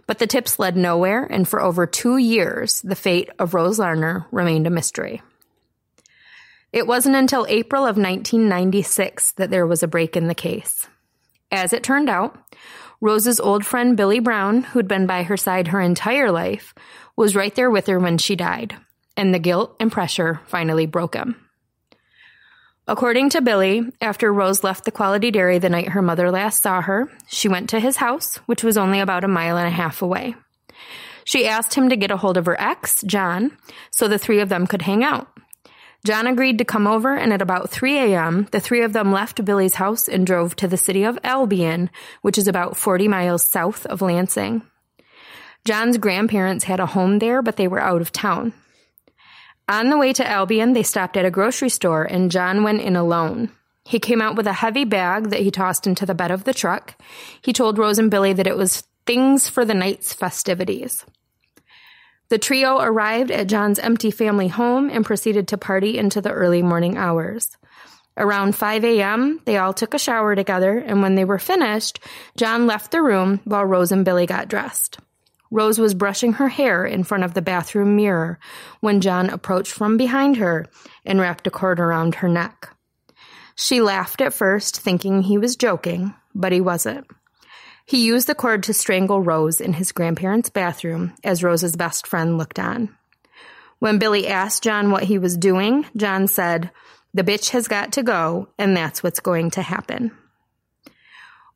But 0.06 0.20
the 0.20 0.28
tips 0.28 0.60
led 0.60 0.76
nowhere, 0.76 1.24
and 1.24 1.48
for 1.48 1.60
over 1.60 1.88
two 1.88 2.18
years, 2.18 2.80
the 2.82 2.94
fate 2.94 3.28
of 3.40 3.52
Rose 3.52 3.80
Larner 3.80 4.26
remained 4.30 4.68
a 4.68 4.70
mystery. 4.70 5.22
It 6.72 6.86
wasn't 6.86 7.16
until 7.16 7.46
April 7.48 7.82
of 7.82 7.96
1996 7.96 9.32
that 9.32 9.50
there 9.50 9.66
was 9.66 9.82
a 9.82 9.88
break 9.88 10.16
in 10.16 10.28
the 10.28 10.36
case. 10.36 10.86
As 11.50 11.72
it 11.72 11.82
turned 11.82 12.08
out, 12.08 12.38
Rose's 13.00 13.40
old 13.40 13.64
friend 13.64 13.96
Billy 13.96 14.20
Brown, 14.20 14.62
who'd 14.62 14.88
been 14.88 15.06
by 15.06 15.22
her 15.22 15.36
side 15.36 15.68
her 15.68 15.80
entire 15.80 16.30
life, 16.30 16.74
was 17.16 17.34
right 17.34 17.54
there 17.54 17.70
with 17.70 17.86
her 17.86 17.98
when 17.98 18.18
she 18.18 18.36
died, 18.36 18.76
and 19.16 19.32
the 19.32 19.38
guilt 19.38 19.74
and 19.80 19.90
pressure 19.90 20.40
finally 20.46 20.86
broke 20.86 21.14
him. 21.14 21.36
According 22.86 23.30
to 23.30 23.40
Billy, 23.40 23.82
after 24.00 24.32
Rose 24.32 24.64
left 24.64 24.84
the 24.84 24.90
Quality 24.90 25.30
Dairy 25.30 25.58
the 25.58 25.68
night 25.68 25.90
her 25.90 26.02
mother 26.02 26.30
last 26.30 26.62
saw 26.62 26.82
her, 26.82 27.08
she 27.28 27.48
went 27.48 27.70
to 27.70 27.80
his 27.80 27.96
house, 27.96 28.36
which 28.46 28.64
was 28.64 28.76
only 28.76 29.00
about 29.00 29.24
a 29.24 29.28
mile 29.28 29.56
and 29.56 29.68
a 29.68 29.70
half 29.70 30.02
away. 30.02 30.34
She 31.24 31.46
asked 31.46 31.74
him 31.74 31.88
to 31.88 31.96
get 31.96 32.10
a 32.10 32.16
hold 32.16 32.36
of 32.36 32.46
her 32.46 32.60
ex, 32.60 33.02
John, 33.02 33.56
so 33.92 34.08
the 34.08 34.18
three 34.18 34.40
of 34.40 34.48
them 34.48 34.66
could 34.66 34.82
hang 34.82 35.04
out. 35.04 35.28
John 36.04 36.26
agreed 36.26 36.58
to 36.58 36.64
come 36.64 36.86
over, 36.86 37.14
and 37.14 37.32
at 37.32 37.42
about 37.42 37.70
3 37.70 37.98
a.m., 37.98 38.48
the 38.52 38.60
three 38.60 38.82
of 38.82 38.92
them 38.94 39.12
left 39.12 39.44
Billy's 39.44 39.74
house 39.74 40.08
and 40.08 40.26
drove 40.26 40.56
to 40.56 40.68
the 40.68 40.78
city 40.78 41.04
of 41.04 41.18
Albion, 41.22 41.90
which 42.22 42.38
is 42.38 42.48
about 42.48 42.76
40 42.76 43.06
miles 43.06 43.44
south 43.44 43.84
of 43.86 44.00
Lansing. 44.00 44.62
John's 45.66 45.98
grandparents 45.98 46.64
had 46.64 46.80
a 46.80 46.86
home 46.86 47.18
there, 47.18 47.42
but 47.42 47.56
they 47.56 47.68
were 47.68 47.80
out 47.80 48.00
of 48.00 48.12
town. 48.12 48.54
On 49.68 49.90
the 49.90 49.98
way 49.98 50.12
to 50.14 50.26
Albion, 50.26 50.72
they 50.72 50.82
stopped 50.82 51.16
at 51.16 51.26
a 51.26 51.30
grocery 51.30 51.68
store, 51.68 52.04
and 52.04 52.30
John 52.30 52.62
went 52.62 52.80
in 52.80 52.96
alone. 52.96 53.52
He 53.84 53.98
came 53.98 54.22
out 54.22 54.36
with 54.36 54.46
a 54.46 54.52
heavy 54.54 54.84
bag 54.84 55.30
that 55.30 55.40
he 55.40 55.50
tossed 55.50 55.86
into 55.86 56.06
the 56.06 56.14
bed 56.14 56.30
of 56.30 56.44
the 56.44 56.54
truck. 56.54 57.00
He 57.42 57.52
told 57.52 57.78
Rose 57.78 57.98
and 57.98 58.10
Billy 58.10 58.32
that 58.32 58.46
it 58.46 58.56
was 58.56 58.84
things 59.06 59.48
for 59.48 59.64
the 59.64 59.74
night's 59.74 60.12
festivities. 60.12 61.04
The 62.30 62.38
trio 62.38 62.78
arrived 62.78 63.32
at 63.32 63.48
John's 63.48 63.80
empty 63.80 64.12
family 64.12 64.46
home 64.46 64.88
and 64.88 65.04
proceeded 65.04 65.48
to 65.48 65.58
party 65.58 65.98
into 65.98 66.20
the 66.20 66.30
early 66.30 66.62
morning 66.62 66.96
hours. 66.96 67.56
Around 68.16 68.54
5 68.54 68.84
a.m., 68.84 69.40
they 69.46 69.56
all 69.56 69.72
took 69.72 69.94
a 69.94 69.98
shower 69.98 70.36
together, 70.36 70.78
and 70.78 71.02
when 71.02 71.16
they 71.16 71.24
were 71.24 71.40
finished, 71.40 71.98
John 72.36 72.68
left 72.68 72.92
the 72.92 73.02
room 73.02 73.40
while 73.44 73.64
Rose 73.64 73.90
and 73.90 74.04
Billy 74.04 74.26
got 74.26 74.48
dressed. 74.48 74.98
Rose 75.50 75.80
was 75.80 75.94
brushing 75.94 76.34
her 76.34 76.48
hair 76.48 76.86
in 76.86 77.02
front 77.02 77.24
of 77.24 77.34
the 77.34 77.42
bathroom 77.42 77.96
mirror 77.96 78.38
when 78.78 79.00
John 79.00 79.28
approached 79.28 79.72
from 79.72 79.96
behind 79.96 80.36
her 80.36 80.66
and 81.04 81.18
wrapped 81.18 81.48
a 81.48 81.50
cord 81.50 81.80
around 81.80 82.16
her 82.16 82.28
neck. 82.28 82.70
She 83.56 83.82
laughed 83.82 84.20
at 84.20 84.34
first, 84.34 84.78
thinking 84.78 85.22
he 85.22 85.36
was 85.36 85.56
joking, 85.56 86.14
but 86.32 86.52
he 86.52 86.60
wasn't. 86.60 87.08
He 87.90 88.06
used 88.06 88.28
the 88.28 88.36
cord 88.36 88.62
to 88.62 88.72
strangle 88.72 89.20
Rose 89.20 89.60
in 89.60 89.72
his 89.72 89.90
grandparents' 89.90 90.48
bathroom 90.48 91.12
as 91.24 91.42
Rose's 91.42 91.74
best 91.74 92.06
friend 92.06 92.38
looked 92.38 92.60
on. 92.60 92.96
When 93.80 93.98
Billy 93.98 94.28
asked 94.28 94.62
John 94.62 94.92
what 94.92 95.02
he 95.02 95.18
was 95.18 95.36
doing, 95.36 95.84
John 95.96 96.28
said, 96.28 96.70
The 97.14 97.24
bitch 97.24 97.50
has 97.50 97.66
got 97.66 97.94
to 97.94 98.04
go, 98.04 98.46
and 98.56 98.76
that's 98.76 99.02
what's 99.02 99.18
going 99.18 99.50
to 99.50 99.62
happen. 99.62 100.12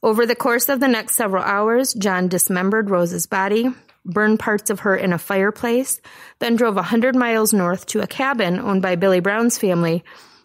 Over 0.02 0.26
the 0.26 0.34
course 0.34 0.68
of 0.68 0.80
the 0.80 0.88
next 0.88 1.14
several 1.14 1.44
hours, 1.44 1.94
John 1.94 2.26
dismembered 2.26 2.90
Rose's 2.90 3.26
body, 3.26 3.68
burned 4.04 4.40
parts 4.40 4.70
of 4.70 4.80
her 4.80 4.96
in 4.96 5.12
a 5.12 5.18
fireplace, 5.18 6.00
then 6.40 6.56
drove 6.56 6.76
a 6.76 6.82
hundred 6.82 7.14
miles 7.14 7.52
north 7.52 7.86
to 7.86 8.00
a 8.00 8.08
cabin 8.08 8.58
owned 8.58 8.82
by 8.82 8.96
Billy 8.96 9.20
Brown's 9.20 9.56
family, 9.56 10.02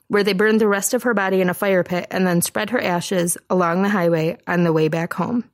where 0.07 0.23
they 0.23 0.33
burned 0.33 0.61
the 0.61 0.67
rest 0.67 0.93
of 0.93 1.01
her 1.01 1.15
body 1.15 1.41
in 1.41 1.49
a 1.49 1.55
fire 1.55 1.83
pit 1.83 2.05
and 2.11 2.27
then 2.27 2.43
spread 2.43 2.69
her 2.69 2.79
ashes 2.79 3.39
along 3.49 3.81
the 3.81 3.89
highway 3.89 4.37
on 4.45 4.63
the 4.63 4.71
way 4.71 4.87
back 4.87 5.13
home. 5.13 5.49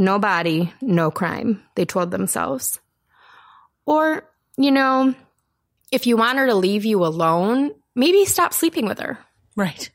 No 0.00 0.18
body, 0.18 0.72
no 0.80 1.10
crime, 1.10 1.62
they 1.74 1.84
told 1.84 2.10
themselves. 2.10 2.80
Or, 3.84 4.28
you 4.56 4.70
know, 4.70 5.14
if 5.92 6.06
you 6.06 6.16
want 6.16 6.38
her 6.38 6.46
to 6.46 6.54
leave 6.54 6.86
you 6.86 7.04
alone, 7.04 7.72
maybe 7.94 8.24
stop 8.24 8.54
sleeping 8.54 8.86
with 8.86 8.98
her. 8.98 9.18
Right. 9.56 9.90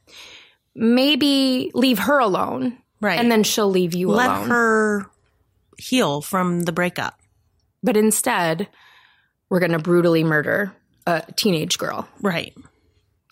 Maybe 0.75 1.71
leave 1.73 1.97
her 1.99 2.19
alone. 2.19 2.77
Right. 3.01 3.19
And 3.19 3.31
then 3.31 3.43
she'll 3.43 3.69
leave 3.69 3.95
you 3.95 4.09
Let 4.09 4.29
alone. 4.29 4.39
Let 4.41 4.49
her 4.49 5.05
heal 5.77 6.21
from 6.21 6.61
the 6.61 6.71
breakup. 6.71 7.19
but 7.81 7.97
instead, 7.97 8.67
we're 9.49 9.59
going 9.59 9.71
to 9.71 9.79
brutally 9.79 10.23
murder 10.23 10.71
a 11.07 11.23
teenage 11.35 11.77
girl. 11.77 12.07
Right. 12.21 12.55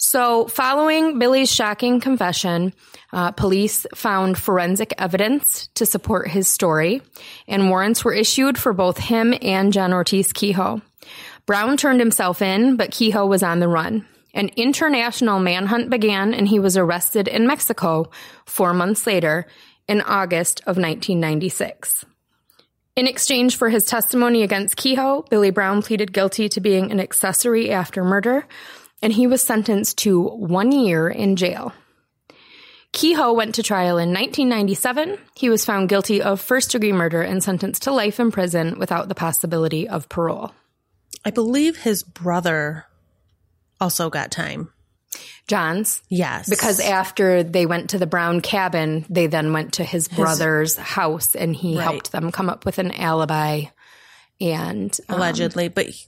So, 0.05 0.47
following 0.47 1.17
Billy's 1.17 1.49
shocking 1.49 2.01
confession, 2.01 2.73
uh, 3.13 3.31
police 3.31 3.85
found 3.95 4.37
forensic 4.37 4.93
evidence 4.97 5.67
to 5.75 5.85
support 5.85 6.27
his 6.27 6.49
story, 6.49 7.01
and 7.47 7.69
warrants 7.69 8.03
were 8.03 8.13
issued 8.13 8.57
for 8.57 8.73
both 8.73 8.97
him 8.97 9.33
and 9.41 9.71
John 9.71 9.93
Ortiz 9.93 10.33
Kehoe. 10.33 10.81
Brown 11.45 11.77
turned 11.77 12.01
himself 12.01 12.41
in, 12.41 12.75
but 12.75 12.91
Kehoe 12.91 13.25
was 13.25 13.43
on 13.43 13.61
the 13.61 13.69
run. 13.69 14.05
An 14.33 14.49
international 14.57 15.39
manhunt 15.39 15.89
began, 15.89 16.33
and 16.33 16.49
he 16.49 16.59
was 16.59 16.75
arrested 16.75 17.29
in 17.29 17.47
Mexico 17.47 18.11
four 18.45 18.73
months 18.73 19.07
later 19.07 19.47
in 19.87 20.01
August 20.01 20.59
of 20.61 20.75
1996. 20.75 22.03
In 22.97 23.07
exchange 23.07 23.55
for 23.55 23.69
his 23.69 23.85
testimony 23.85 24.43
against 24.43 24.75
Kehoe, 24.75 25.23
Billy 25.29 25.49
Brown 25.49 25.81
pleaded 25.81 26.11
guilty 26.11 26.49
to 26.49 26.59
being 26.59 26.91
an 26.91 26.99
accessory 26.99 27.71
after 27.71 28.03
murder, 28.03 28.45
and 29.03 29.13
he 29.13 29.27
was 29.27 29.41
sentenced 29.43 29.99
to 29.99 30.19
one 30.23 30.71
year 30.71 31.07
in 31.09 31.35
jail. 31.35 31.73
Kehoe 32.91 33.33
went 33.33 33.55
to 33.55 33.63
trial 33.63 33.97
in 33.97 34.09
1997. 34.09 35.17
He 35.35 35.49
was 35.49 35.65
found 35.65 35.89
guilty 35.89 36.21
of 36.21 36.39
first 36.39 36.71
degree 36.71 36.91
murder 36.93 37.21
and 37.21 37.43
sentenced 37.43 37.83
to 37.83 37.91
life 37.91 38.19
in 38.19 38.31
prison 38.31 38.77
without 38.77 39.09
the 39.09 39.15
possibility 39.15 39.87
of 39.87 40.09
parole. 40.09 40.53
I 41.25 41.31
believe 41.31 41.77
his 41.77 42.03
brother 42.03 42.85
also 43.81 44.09
got 44.09 44.31
time. 44.31 44.71
John's, 45.47 46.01
Yes. 46.09 46.49
because 46.49 46.79
after 46.79 47.43
they 47.43 47.65
went 47.65 47.89
to 47.89 47.97
the 47.97 48.05
Brown 48.07 48.41
cabin, 48.41 49.05
they 49.09 49.27
then 49.27 49.51
went 49.53 49.73
to 49.73 49.83
his 49.83 50.07
brother's 50.07 50.77
house 50.77 51.35
and 51.35 51.55
he 51.55 51.75
Right. 51.77 51.83
helped 51.83 52.11
them 52.11 52.31
come 52.31 52.49
up 52.49 52.63
with 52.65 52.77
an 52.79 52.91
alibi. 52.91 53.63
And 54.39 54.97
um, 55.09 55.15
allegedly, 55.17 55.67
but 55.67 55.87
he- 55.87 56.05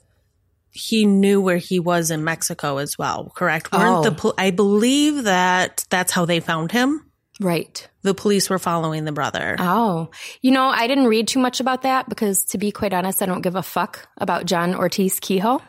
he 0.75 1.05
knew 1.05 1.39
where 1.41 1.57
he 1.57 1.79
was 1.79 2.11
in 2.11 2.23
Mexico 2.23 2.77
as 2.77 2.97
well, 2.97 3.31
correct? 3.35 3.71
Weren't 3.71 3.83
Oh. 3.97 4.03
the 4.03 4.11
pol- 4.11 4.33
I 4.37 4.51
believe 4.51 5.23
that 5.23 5.85
that's 5.89 6.11
how 6.11 6.25
they 6.25 6.39
found 6.41 6.71
him. 6.71 7.01
right. 7.41 7.87
The 8.03 8.13
police 8.13 8.49
were 8.51 8.59
following 8.59 9.03
the 9.05 9.11
brother. 9.11 9.55
Oh, 9.57 10.09
you 10.41 10.51
know, 10.51 10.65
I 10.67 10.85
didn't 10.87 11.07
read 11.07 11.27
too 11.27 11.39
much 11.39 11.59
about 11.59 11.81
that 11.81 12.07
because 12.07 12.43
to 12.51 12.59
be 12.59 12.71
quite 12.71 12.93
honest, 12.93 13.23
I 13.23 13.25
don't 13.25 13.41
give 13.41 13.55
a 13.55 13.63
fuck 13.63 14.07
about 14.17 14.45
John 14.45 14.75
Ortiz 14.75 15.19
Kehoe. 15.19 15.59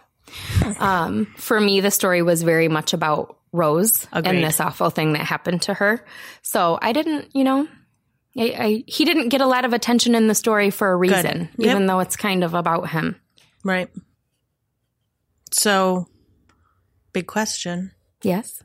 Um, 0.78 1.26
for 1.36 1.58
me, 1.60 1.80
the 1.80 1.90
story 1.90 2.22
was 2.22 2.42
very 2.42 2.68
much 2.68 2.92
about 2.92 3.38
Rose 3.52 4.06
Agreed. 4.12 4.34
and 4.34 4.44
this 4.44 4.60
awful 4.60 4.90
thing 4.90 5.14
that 5.14 5.22
happened 5.22 5.62
to 5.62 5.74
her. 5.74 6.04
So 6.42 6.78
I 6.82 6.92
didn't, 6.92 7.34
you 7.34 7.44
know, 7.44 7.66
I, 8.36 8.42
I, 8.58 8.84
he 8.86 9.04
didn't 9.04 9.30
get 9.30 9.40
a 9.40 9.46
lot 9.46 9.64
of 9.64 9.72
attention 9.72 10.14
in 10.14 10.26
the 10.28 10.34
story 10.34 10.70
for 10.70 10.90
a 10.90 10.96
reason, 10.96 11.48
Yep. 11.56 11.70
even 11.70 11.86
though 11.86 12.00
it's 12.00 12.16
kind 12.16 12.44
of 12.44 12.52
about 12.54 12.90
him. 12.90 13.16
Right. 13.64 13.88
So, 15.52 16.08
big 17.12 17.26
question. 17.26 17.92
Yes. 18.22 18.62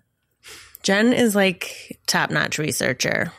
Jenn 0.83 1.13
is 1.13 1.35
like 1.35 1.99
top 2.07 2.31
notch 2.31 2.57
researcher. 2.57 3.31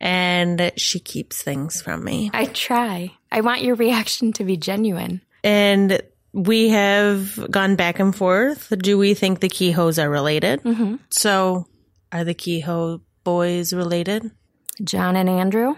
and 0.00 0.72
she 0.76 0.98
keeps 0.98 1.42
things 1.42 1.80
from 1.82 2.02
me. 2.04 2.30
I 2.32 2.46
try. 2.46 3.12
I 3.30 3.42
want 3.42 3.62
your 3.62 3.76
reaction 3.76 4.32
to 4.34 4.44
be 4.44 4.56
genuine. 4.56 5.20
And 5.44 6.00
we 6.32 6.70
have 6.70 7.50
gone 7.50 7.76
back 7.76 7.98
and 8.00 8.14
forth. 8.14 8.72
Do 8.78 8.98
we 8.98 9.14
think 9.14 9.40
the 9.40 9.48
Kehoes 9.48 10.02
are 10.02 10.10
related? 10.10 10.62
Mm-hmm. 10.62 10.96
So, 11.10 11.66
are 12.12 12.24
the 12.24 12.34
Kehoe 12.34 13.00
boys 13.24 13.72
related? 13.72 14.30
John 14.82 15.16
and 15.16 15.28
Andrew? 15.28 15.74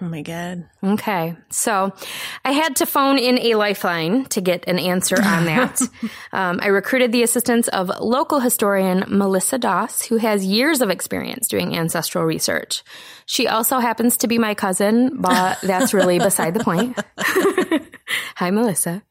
Oh 0.00 0.04
my 0.04 0.20
God. 0.20 0.68
Okay. 0.84 1.34
So 1.48 1.92
I 2.44 2.52
had 2.52 2.76
to 2.76 2.86
phone 2.86 3.18
in 3.18 3.38
a 3.38 3.54
lifeline 3.54 4.26
to 4.26 4.42
get 4.42 4.68
an 4.68 4.78
answer 4.78 5.16
on 5.16 5.46
that. 5.46 5.80
um, 6.32 6.60
I 6.62 6.66
recruited 6.66 7.12
the 7.12 7.22
assistance 7.22 7.68
of 7.68 7.90
local 8.00 8.40
historian 8.40 9.04
Melissa 9.08 9.58
Doss, 9.58 10.02
who 10.02 10.18
has 10.18 10.44
years 10.44 10.82
of 10.82 10.90
experience 10.90 11.48
doing 11.48 11.74
ancestral 11.74 12.24
research. 12.24 12.84
She 13.24 13.48
also 13.48 13.78
happens 13.78 14.18
to 14.18 14.28
be 14.28 14.38
my 14.38 14.54
cousin, 14.54 15.20
but 15.20 15.58
that's 15.62 15.94
really 15.94 16.18
beside 16.18 16.52
the 16.52 16.62
point. 16.62 16.98
Hi, 18.36 18.50
Melissa. 18.50 19.02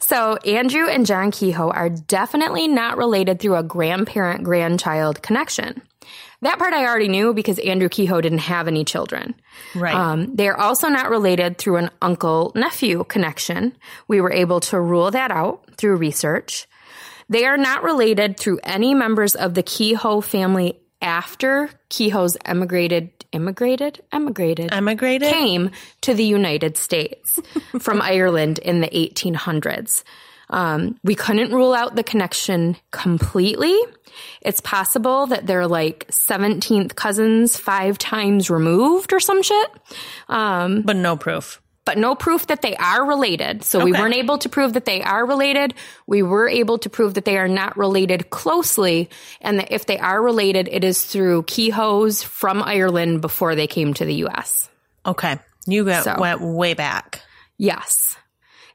So 0.00 0.36
Andrew 0.38 0.88
and 0.88 1.06
John 1.06 1.30
Kehoe 1.30 1.70
are 1.70 1.88
definitely 1.88 2.66
not 2.66 2.96
related 2.96 3.38
through 3.38 3.56
a 3.56 3.62
grandparent 3.62 4.42
grandchild 4.42 5.22
connection. 5.22 5.80
That 6.44 6.58
part 6.58 6.74
I 6.74 6.84
already 6.84 7.08
knew 7.08 7.32
because 7.32 7.58
Andrew 7.58 7.88
Kehoe 7.88 8.20
didn't 8.20 8.38
have 8.38 8.68
any 8.68 8.84
children. 8.84 9.34
Right. 9.74 9.94
Um, 9.94 10.36
they 10.36 10.46
are 10.48 10.56
also 10.58 10.88
not 10.88 11.08
related 11.08 11.56
through 11.56 11.76
an 11.76 11.90
uncle 12.02 12.52
nephew 12.54 13.02
connection. 13.04 13.74
We 14.08 14.20
were 14.20 14.30
able 14.30 14.60
to 14.60 14.78
rule 14.78 15.10
that 15.10 15.30
out 15.30 15.64
through 15.78 15.96
research. 15.96 16.66
They 17.30 17.46
are 17.46 17.56
not 17.56 17.82
related 17.82 18.38
through 18.38 18.60
any 18.62 18.92
members 18.94 19.34
of 19.34 19.54
the 19.54 19.62
Kehoe 19.62 20.20
family 20.22 20.78
after 21.00 21.70
Kehoe's 21.88 22.36
emigrated, 22.44 23.10
immigrated, 23.32 24.02
emigrated, 24.12 24.72
Emigrated? 24.72 25.32
came 25.32 25.70
to 26.02 26.12
the 26.12 26.24
United 26.24 26.76
States 26.76 27.40
from 27.80 28.02
Ireland 28.02 28.58
in 28.58 28.80
the 28.80 28.88
1800s. 28.88 30.02
Um, 30.50 30.98
we 31.02 31.14
couldn't 31.14 31.52
rule 31.52 31.72
out 31.74 31.96
the 31.96 32.02
connection 32.02 32.76
completely. 32.90 33.76
It's 34.42 34.60
possible 34.60 35.26
that 35.26 35.46
they're 35.46 35.66
like 35.66 36.06
17th 36.10 36.94
cousins 36.94 37.56
five 37.56 37.98
times 37.98 38.50
removed 38.50 39.12
or 39.12 39.20
some 39.20 39.42
shit, 39.42 39.70
but 40.28 40.96
no 40.96 41.16
proof. 41.16 41.60
but 41.84 41.98
no 41.98 42.14
proof 42.14 42.46
that 42.46 42.62
they 42.62 42.76
are 42.76 43.04
related. 43.06 43.62
So 43.64 43.84
we 43.84 43.92
weren't 43.92 44.14
able 44.14 44.38
to 44.38 44.48
prove 44.48 44.72
that 44.74 44.84
they 44.84 45.02
are 45.02 45.26
related. 45.26 45.74
We 46.06 46.22
were 46.22 46.48
able 46.48 46.78
to 46.78 46.88
prove 46.90 47.14
that 47.14 47.24
they 47.24 47.36
are 47.38 47.48
not 47.48 47.76
related 47.76 48.30
closely 48.30 49.10
and 49.40 49.58
that 49.58 49.70
if 49.72 49.84
they 49.86 49.98
are 49.98 50.22
related, 50.22 50.68
it 50.70 50.84
is 50.84 51.04
through 51.04 51.42
Kehoes 51.44 52.22
from 52.24 52.62
Ireland 52.62 53.20
before 53.20 53.54
they 53.54 53.66
came 53.66 53.92
to 53.94 54.04
the 54.04 54.14
US. 54.26 54.68
Okay. 55.04 55.38
You 55.66 55.84
got, 55.84 56.04
So. 56.04 56.16
went 56.18 56.40
way 56.40 56.74
back. 56.74 57.20
Yes. 57.58 58.16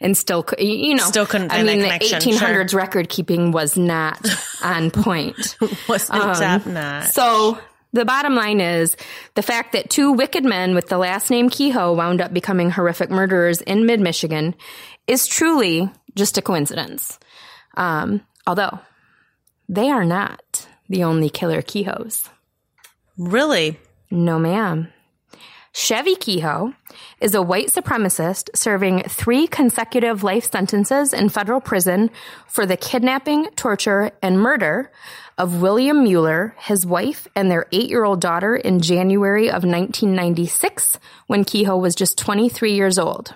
And 0.01 0.15
still, 0.17 0.45
you 0.57 0.95
know, 0.95 1.03
Still 1.03 1.25
couldn't 1.25 1.51
I 1.51 1.61
mean, 1.63 1.79
the 1.79 1.85
connection, 1.89 2.19
1800s 2.21 2.73
record 2.73 3.09
keeping 3.09 3.51
was 3.51 3.77
not 3.77 4.25
on 4.63 4.91
point. 4.91 5.57
Wasn't 5.89 6.17
Um, 6.17 6.73
notch. 6.73 7.11
So 7.11 7.59
the 7.91 8.05
bottom 8.05 8.33
line 8.33 8.61
is 8.61 8.95
the 9.35 9.41
fact 9.41 9.73
that 9.73 9.89
two 9.89 10.13
wicked 10.13 10.45
men 10.45 10.73
with 10.73 10.87
the 10.87 10.97
last 10.97 11.29
name 11.29 11.49
Kehoe 11.49 11.93
wound 11.93 12.21
up 12.21 12.33
becoming 12.33 12.69
horrific 12.69 13.09
murderers 13.09 13.61
in 13.61 13.85
mid 13.85 13.99
Michigan 13.99 14.55
is 15.05 15.27
truly 15.27 15.89
just 16.15 16.37
a 16.37 16.41
coincidence. 16.41 17.19
Um, 17.75 18.21
although 18.47 18.79
they 19.67 19.89
are 19.89 20.05
not 20.05 20.67
the 20.87 21.03
only 21.03 21.29
killer 21.29 21.61
Kehoes. 21.61 22.29
Really? 23.17 23.77
No, 24.09 24.39
ma'am. 24.39 24.87
Chevie 25.79 26.19
Kehoe 26.19 26.73
is 27.21 27.33
a 27.33 27.41
white 27.41 27.67
supremacist 27.67 28.49
serving 28.53 29.03
three 29.03 29.47
consecutive 29.47 30.23
life 30.23 30.51
sentences 30.51 31.13
in 31.13 31.29
federal 31.29 31.61
prison 31.61 32.09
for 32.47 32.65
the 32.65 32.75
kidnapping, 32.75 33.45
torture, 33.51 34.11
and 34.21 34.41
murder 34.41 34.91
of 35.37 35.61
William 35.61 36.03
Mueller, 36.03 36.53
his 36.57 36.85
wife, 36.85 37.29
and 37.33 37.49
their 37.49 37.65
eight 37.71 37.89
year 37.89 38.03
old 38.03 38.19
daughter 38.19 38.57
in 38.57 38.81
January 38.81 39.47
of 39.47 39.63
1996 39.63 40.99
when 41.27 41.45
Kehoe 41.45 41.77
was 41.77 41.95
just 41.95 42.17
23 42.17 42.73
years 42.73 42.99
old. 42.99 43.33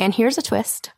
And 0.00 0.12
here's 0.12 0.38
a 0.38 0.42
twist. 0.42 0.90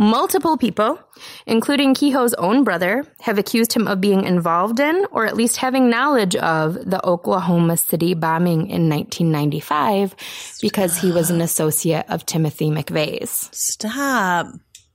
Multiple 0.00 0.56
people, 0.56 1.00
including 1.44 1.92
Kehoe's 1.92 2.32
own 2.34 2.62
brother, 2.62 3.04
have 3.20 3.36
accused 3.36 3.72
him 3.72 3.88
of 3.88 4.00
being 4.00 4.22
involved 4.22 4.78
in 4.78 5.04
or 5.10 5.26
at 5.26 5.34
least 5.34 5.56
having 5.56 5.90
knowledge 5.90 6.36
of 6.36 6.74
the 6.74 7.04
Oklahoma 7.04 7.76
City 7.76 8.14
bombing 8.14 8.68
in 8.68 8.88
1995 8.88 10.14
because 10.62 10.96
he 10.96 11.10
was 11.10 11.30
an 11.30 11.40
associate 11.40 12.06
of 12.08 12.24
Timothy 12.24 12.70
McVeigh's. 12.70 13.50
Stop. 13.50 14.46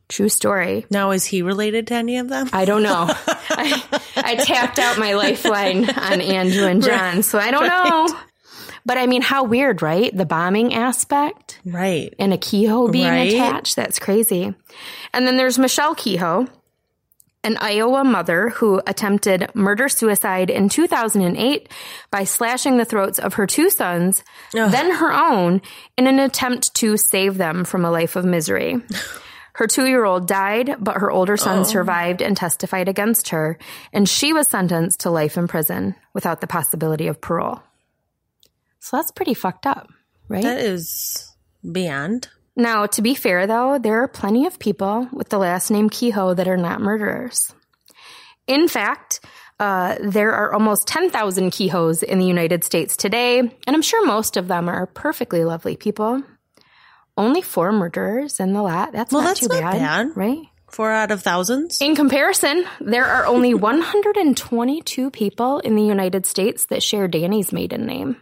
True 0.07 0.29
story. 0.29 0.85
Now, 0.89 1.11
is 1.11 1.25
he 1.25 1.41
related 1.41 1.87
to 1.87 1.95
any 1.95 2.17
of 2.19 2.29
them? 2.29 2.49
I 2.53 2.63
don't 2.63 2.83
know. 2.83 3.07
I, 3.09 3.83
I 4.15 4.35
tapped 4.35 4.79
out 4.79 4.97
my 4.97 5.15
lifeline 5.15 5.89
on 5.89 6.21
Andrew 6.21 6.65
and 6.65 6.81
John, 6.81 7.23
so 7.23 7.39
I 7.39 7.51
don't 7.51 7.67
know. 7.67 8.07
But 8.85 8.97
I 8.97 9.07
mean, 9.07 9.21
how 9.21 9.43
weird, 9.43 9.81
right? 9.81 10.15
The 10.15 10.25
bombing 10.25 10.73
aspect. 10.73 11.59
Right. 11.65 12.13
and 12.19 12.33
a 12.33 12.37
Kehoe 12.37 12.89
being 12.89 13.07
Right. 13.07 13.33
attached. 13.33 13.75
That's 13.75 13.99
crazy. 13.99 14.53
And 15.13 15.25
then 15.27 15.37
there's 15.37 15.57
Michelle 15.57 15.95
Kehoe, 15.95 16.47
an 17.45 17.57
Iowa 17.59 18.03
mother 18.03 18.49
who 18.49 18.81
attempted 18.87 19.49
murder 19.53 19.89
suicide 19.89 20.49
in 20.49 20.69
2008 20.69 21.69
by 22.11 22.23
slashing 22.23 22.77
the 22.77 22.85
throats 22.85 23.19
of 23.19 23.33
her 23.35 23.45
two 23.47 23.69
sons, 23.69 24.23
then 24.53 24.91
her 24.91 25.11
own, 25.11 25.61
in 25.97 26.07
an 26.07 26.19
attempt 26.19 26.73
to 26.75 26.95
save 26.97 27.37
them 27.37 27.65
from 27.65 27.83
a 27.85 27.91
life 27.91 28.15
of 28.15 28.25
misery. 28.25 28.81
Her 29.55 29.67
two 29.67 29.85
year 29.85 30.03
old 30.03 30.27
died, 30.27 30.77
but 30.79 30.97
her 30.97 31.11
older 31.11 31.37
son 31.37 31.59
oh. 31.59 31.63
survived 31.63 32.23
and 32.23 32.35
testified 32.35 32.89
against 32.89 33.29
her, 33.29 33.59
and 33.93 34.09
she 34.09 34.33
was 34.33 34.47
sentenced 34.47 35.01
to 35.01 35.11
life 35.11 35.37
in 35.37 35.47
prison 35.47 35.93
without 36.11 36.41
the 36.41 36.47
possibility 36.47 37.05
of 37.05 37.21
parole. 37.21 37.61
So 38.83 38.97
that's 38.97 39.11
pretty 39.11 39.33
fucked 39.33 39.65
up, 39.65 39.87
right? 40.27 40.43
That 40.43 40.57
is 40.59 41.33
beyond. 41.71 42.27
Now, 42.57 42.85
to 42.85 43.01
be 43.01 43.15
fair 43.15 43.47
though, 43.47 43.79
there 43.79 44.03
are 44.03 44.09
plenty 44.09 44.45
of 44.45 44.59
people 44.59 45.07
with 45.13 45.29
the 45.29 45.37
last 45.37 45.71
name 45.71 45.89
Kehoe 45.89 46.33
that 46.33 46.49
are 46.49 46.57
not 46.57 46.81
murderers. 46.81 47.55
In 48.45 48.67
fact, 48.67 49.21
uh, 49.57 49.95
there 50.01 50.33
are 50.33 50.51
almost 50.53 50.85
10,000 50.85 51.51
Kehoes 51.51 52.03
in 52.03 52.19
the 52.19 52.25
United 52.25 52.65
States 52.65 52.97
today, 52.97 53.39
and 53.39 53.51
I'm 53.67 53.81
sure 53.81 54.05
most 54.05 54.35
of 54.35 54.49
them 54.49 54.67
are 54.67 54.85
perfectly 54.85 55.45
lovely 55.45 55.77
people. 55.77 56.21
Only 57.15 57.41
four 57.41 57.71
murderers 57.71 58.41
in 58.41 58.51
the 58.51 58.61
lot. 58.61 58.91
That's 58.91 59.13
Well, 59.13 59.21
not 59.21 59.29
that's 59.29 59.39
too 59.39 59.47
not 59.47 59.61
bad, 59.61 59.79
bad. 59.79 60.17
right? 60.17 60.39
Four 60.69 60.91
out 60.91 61.11
of 61.11 61.21
thousands. 61.21 61.79
In 61.79 61.95
comparison, 61.95 62.65
there 62.81 63.05
are 63.05 63.25
only 63.27 63.53
122 64.33 65.09
people 65.11 65.59
in 65.59 65.75
the 65.77 65.83
United 65.83 66.25
States 66.25 66.65
that 66.65 66.83
share 66.83 67.07
Dani's 67.07 67.53
maiden 67.53 67.85
name. 67.85 68.17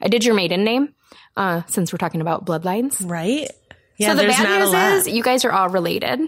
I 0.00 0.08
did 0.08 0.24
your 0.24 0.34
maiden 0.34 0.64
name, 0.64 0.94
uh, 1.36 1.62
since 1.66 1.92
we're 1.92 1.98
talking 1.98 2.20
about 2.20 2.44
bloodlines. 2.46 3.08
Right? 3.08 3.50
Yeah, 3.98 4.14
so 4.14 4.22
the 4.22 4.28
bad 4.28 4.42
not 4.42 4.60
news 4.94 5.06
is 5.06 5.12
you 5.14 5.22
guys 5.22 5.44
are 5.44 5.52
all 5.52 5.68
related. 5.68 6.20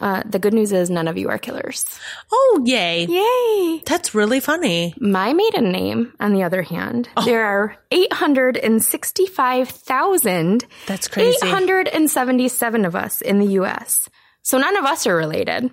Uh, 0.00 0.22
the 0.26 0.38
good 0.38 0.54
news 0.54 0.72
is 0.72 0.88
none 0.90 1.06
of 1.08 1.16
you 1.18 1.28
are 1.28 1.38
killers. 1.38 1.84
oh, 2.32 2.62
yay. 2.64 3.04
Yay! 3.06 3.82
That's 3.86 4.14
really 4.14 4.40
funny. 4.40 4.94
My 4.98 5.32
maiden 5.34 5.70
name, 5.70 6.14
on 6.18 6.32
the 6.32 6.42
other 6.42 6.62
hand, 6.62 7.08
Oh. 7.16 7.24
there 7.24 7.44
are 7.44 7.76
865,000. 7.90 10.64
That's 10.86 11.08
crazy. 11.08 11.36
877 11.46 12.84
of 12.84 12.96
us 12.96 13.20
in 13.20 13.38
the 13.38 13.46
U.S. 13.60 14.08
So 14.42 14.58
none 14.58 14.76
of 14.76 14.84
us 14.84 15.06
are 15.06 15.14
related. 15.16 15.70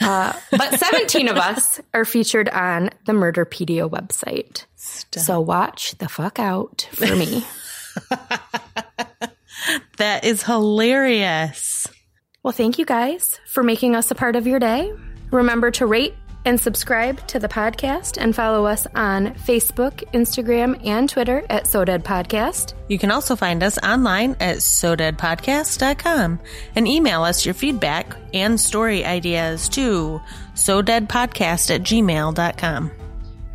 Uh, 0.00 0.32
but 0.50 0.78
17 0.78 1.28
of 1.28 1.36
us 1.36 1.80
are 1.94 2.04
featured 2.04 2.48
on 2.50 2.90
the 3.06 3.12
Murderpedia 3.12 3.88
website. 3.88 4.64
So 4.76 5.40
watch 5.40 5.96
the 5.98 6.08
fuck 6.08 6.38
out 6.38 6.88
for 6.92 7.16
me. 7.16 7.44
That 9.98 10.24
is 10.24 10.42
hilarious. 10.42 11.86
Well, 12.42 12.52
thank 12.52 12.78
you 12.78 12.84
guys 12.84 13.40
for 13.46 13.62
making 13.62 13.96
us 13.96 14.10
a 14.10 14.14
part 14.14 14.36
of 14.36 14.46
your 14.46 14.58
day. 14.58 14.92
Remember 15.30 15.70
to 15.72 15.86
rate 15.86 16.14
and 16.46 16.58
subscribe 16.58 17.26
to 17.26 17.38
the 17.38 17.48
podcast 17.48 18.16
and 18.18 18.34
follow 18.34 18.64
us 18.64 18.86
on 18.94 19.34
Facebook, 19.34 20.04
Instagram, 20.12 20.80
and 20.86 21.10
Twitter 21.10 21.44
at 21.50 21.66
So 21.66 21.84
Dead 21.84 22.04
Podcast. 22.04 22.74
You 22.88 22.98
can 22.98 23.10
also 23.10 23.36
find 23.36 23.62
us 23.62 23.76
online 23.78 24.36
at 24.40 24.58
sodeadpodcast.com 24.58 26.40
and 26.76 26.88
email 26.88 27.22
us 27.24 27.44
your 27.44 27.54
feedback 27.54 28.16
and 28.32 28.58
story 28.58 29.04
ideas 29.04 29.68
to 29.70 30.20
sodeadpodcast 30.54 31.74
at 31.74 31.82
gmail.com. 31.82 32.90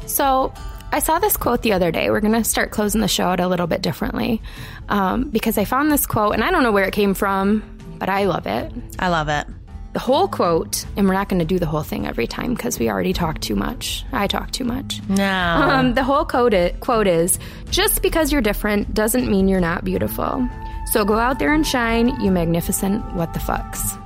So, 0.06 0.54
I 0.94 1.00
saw 1.00 1.20
this 1.20 1.38
quote 1.38 1.62
the 1.62 1.72
other 1.72 1.90
day. 1.90 2.10
We're 2.10 2.20
going 2.20 2.34
to 2.34 2.44
start 2.44 2.72
closing 2.72 3.00
the 3.00 3.08
show 3.08 3.24
out 3.24 3.40
a 3.40 3.48
little 3.48 3.68
bit 3.68 3.82
differently 3.82 4.42
um, 4.90 5.30
because 5.30 5.58
I 5.58 5.64
found 5.64 5.90
this 5.90 6.06
quote 6.06 6.34
and 6.34 6.44
I 6.44 6.52
don't 6.52 6.64
know 6.64 6.74
where 6.74 6.84
it 6.84 6.92
came 6.94 7.14
from, 7.14 7.64
but 7.98 8.10
I 8.10 8.26
love 8.26 8.46
it. 8.46 8.74
I 9.00 9.08
love 9.08 9.30
it. 9.30 9.48
The 9.94 10.00
whole 10.00 10.28
quote, 10.28 10.86
and 10.96 11.06
we're 11.08 11.14
not 11.14 11.28
going 11.28 11.40
to 11.40 11.46
do 11.46 11.60
the 11.60 11.66
whole 11.66 11.84
thing 11.84 12.08
every 12.08 12.26
time 12.26 12.54
because 12.54 12.80
we 12.80 12.90
already 12.90 13.12
talked 13.12 13.42
too 13.42 13.56
much. 13.56 14.06
I 14.14 14.28
talk 14.28 14.52
too 14.52 14.64
much. 14.64 15.02
No. 15.10 15.26
Um, 15.26 15.94
the 15.96 16.04
whole 16.04 16.24
quote, 16.24 16.54
it, 16.54 16.80
quote 16.80 17.08
is 17.08 17.40
just 17.70 18.02
because 18.02 18.32
you're 18.32 18.42
different 18.42 18.94
doesn't 18.94 19.30
mean 19.30 19.50
you're 19.50 19.60
not 19.60 19.84
beautiful. 19.84 20.48
So 20.92 21.04
go 21.04 21.20
out 21.20 21.40
there 21.40 21.54
and 21.54 21.68
shine, 21.68 22.22
you 22.22 22.32
magnificent 22.32 23.04
what 23.16 23.34
the 23.34 23.40
fucks. 23.40 23.98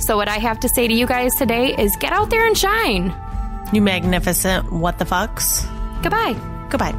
So, 0.00 0.16
what 0.16 0.28
I 0.28 0.38
have 0.38 0.60
to 0.60 0.68
say 0.68 0.86
to 0.88 0.94
you 0.94 1.06
guys 1.06 1.34
today 1.34 1.74
is 1.76 1.96
get 1.96 2.12
out 2.12 2.30
there 2.30 2.46
and 2.46 2.56
shine. 2.56 3.14
you 3.72 3.82
magnificent 3.82 4.72
what 4.72 4.98
the 4.98 5.04
fucks. 5.04 5.66
Goodbye. 6.02 6.34
Goodbye. 6.70 6.94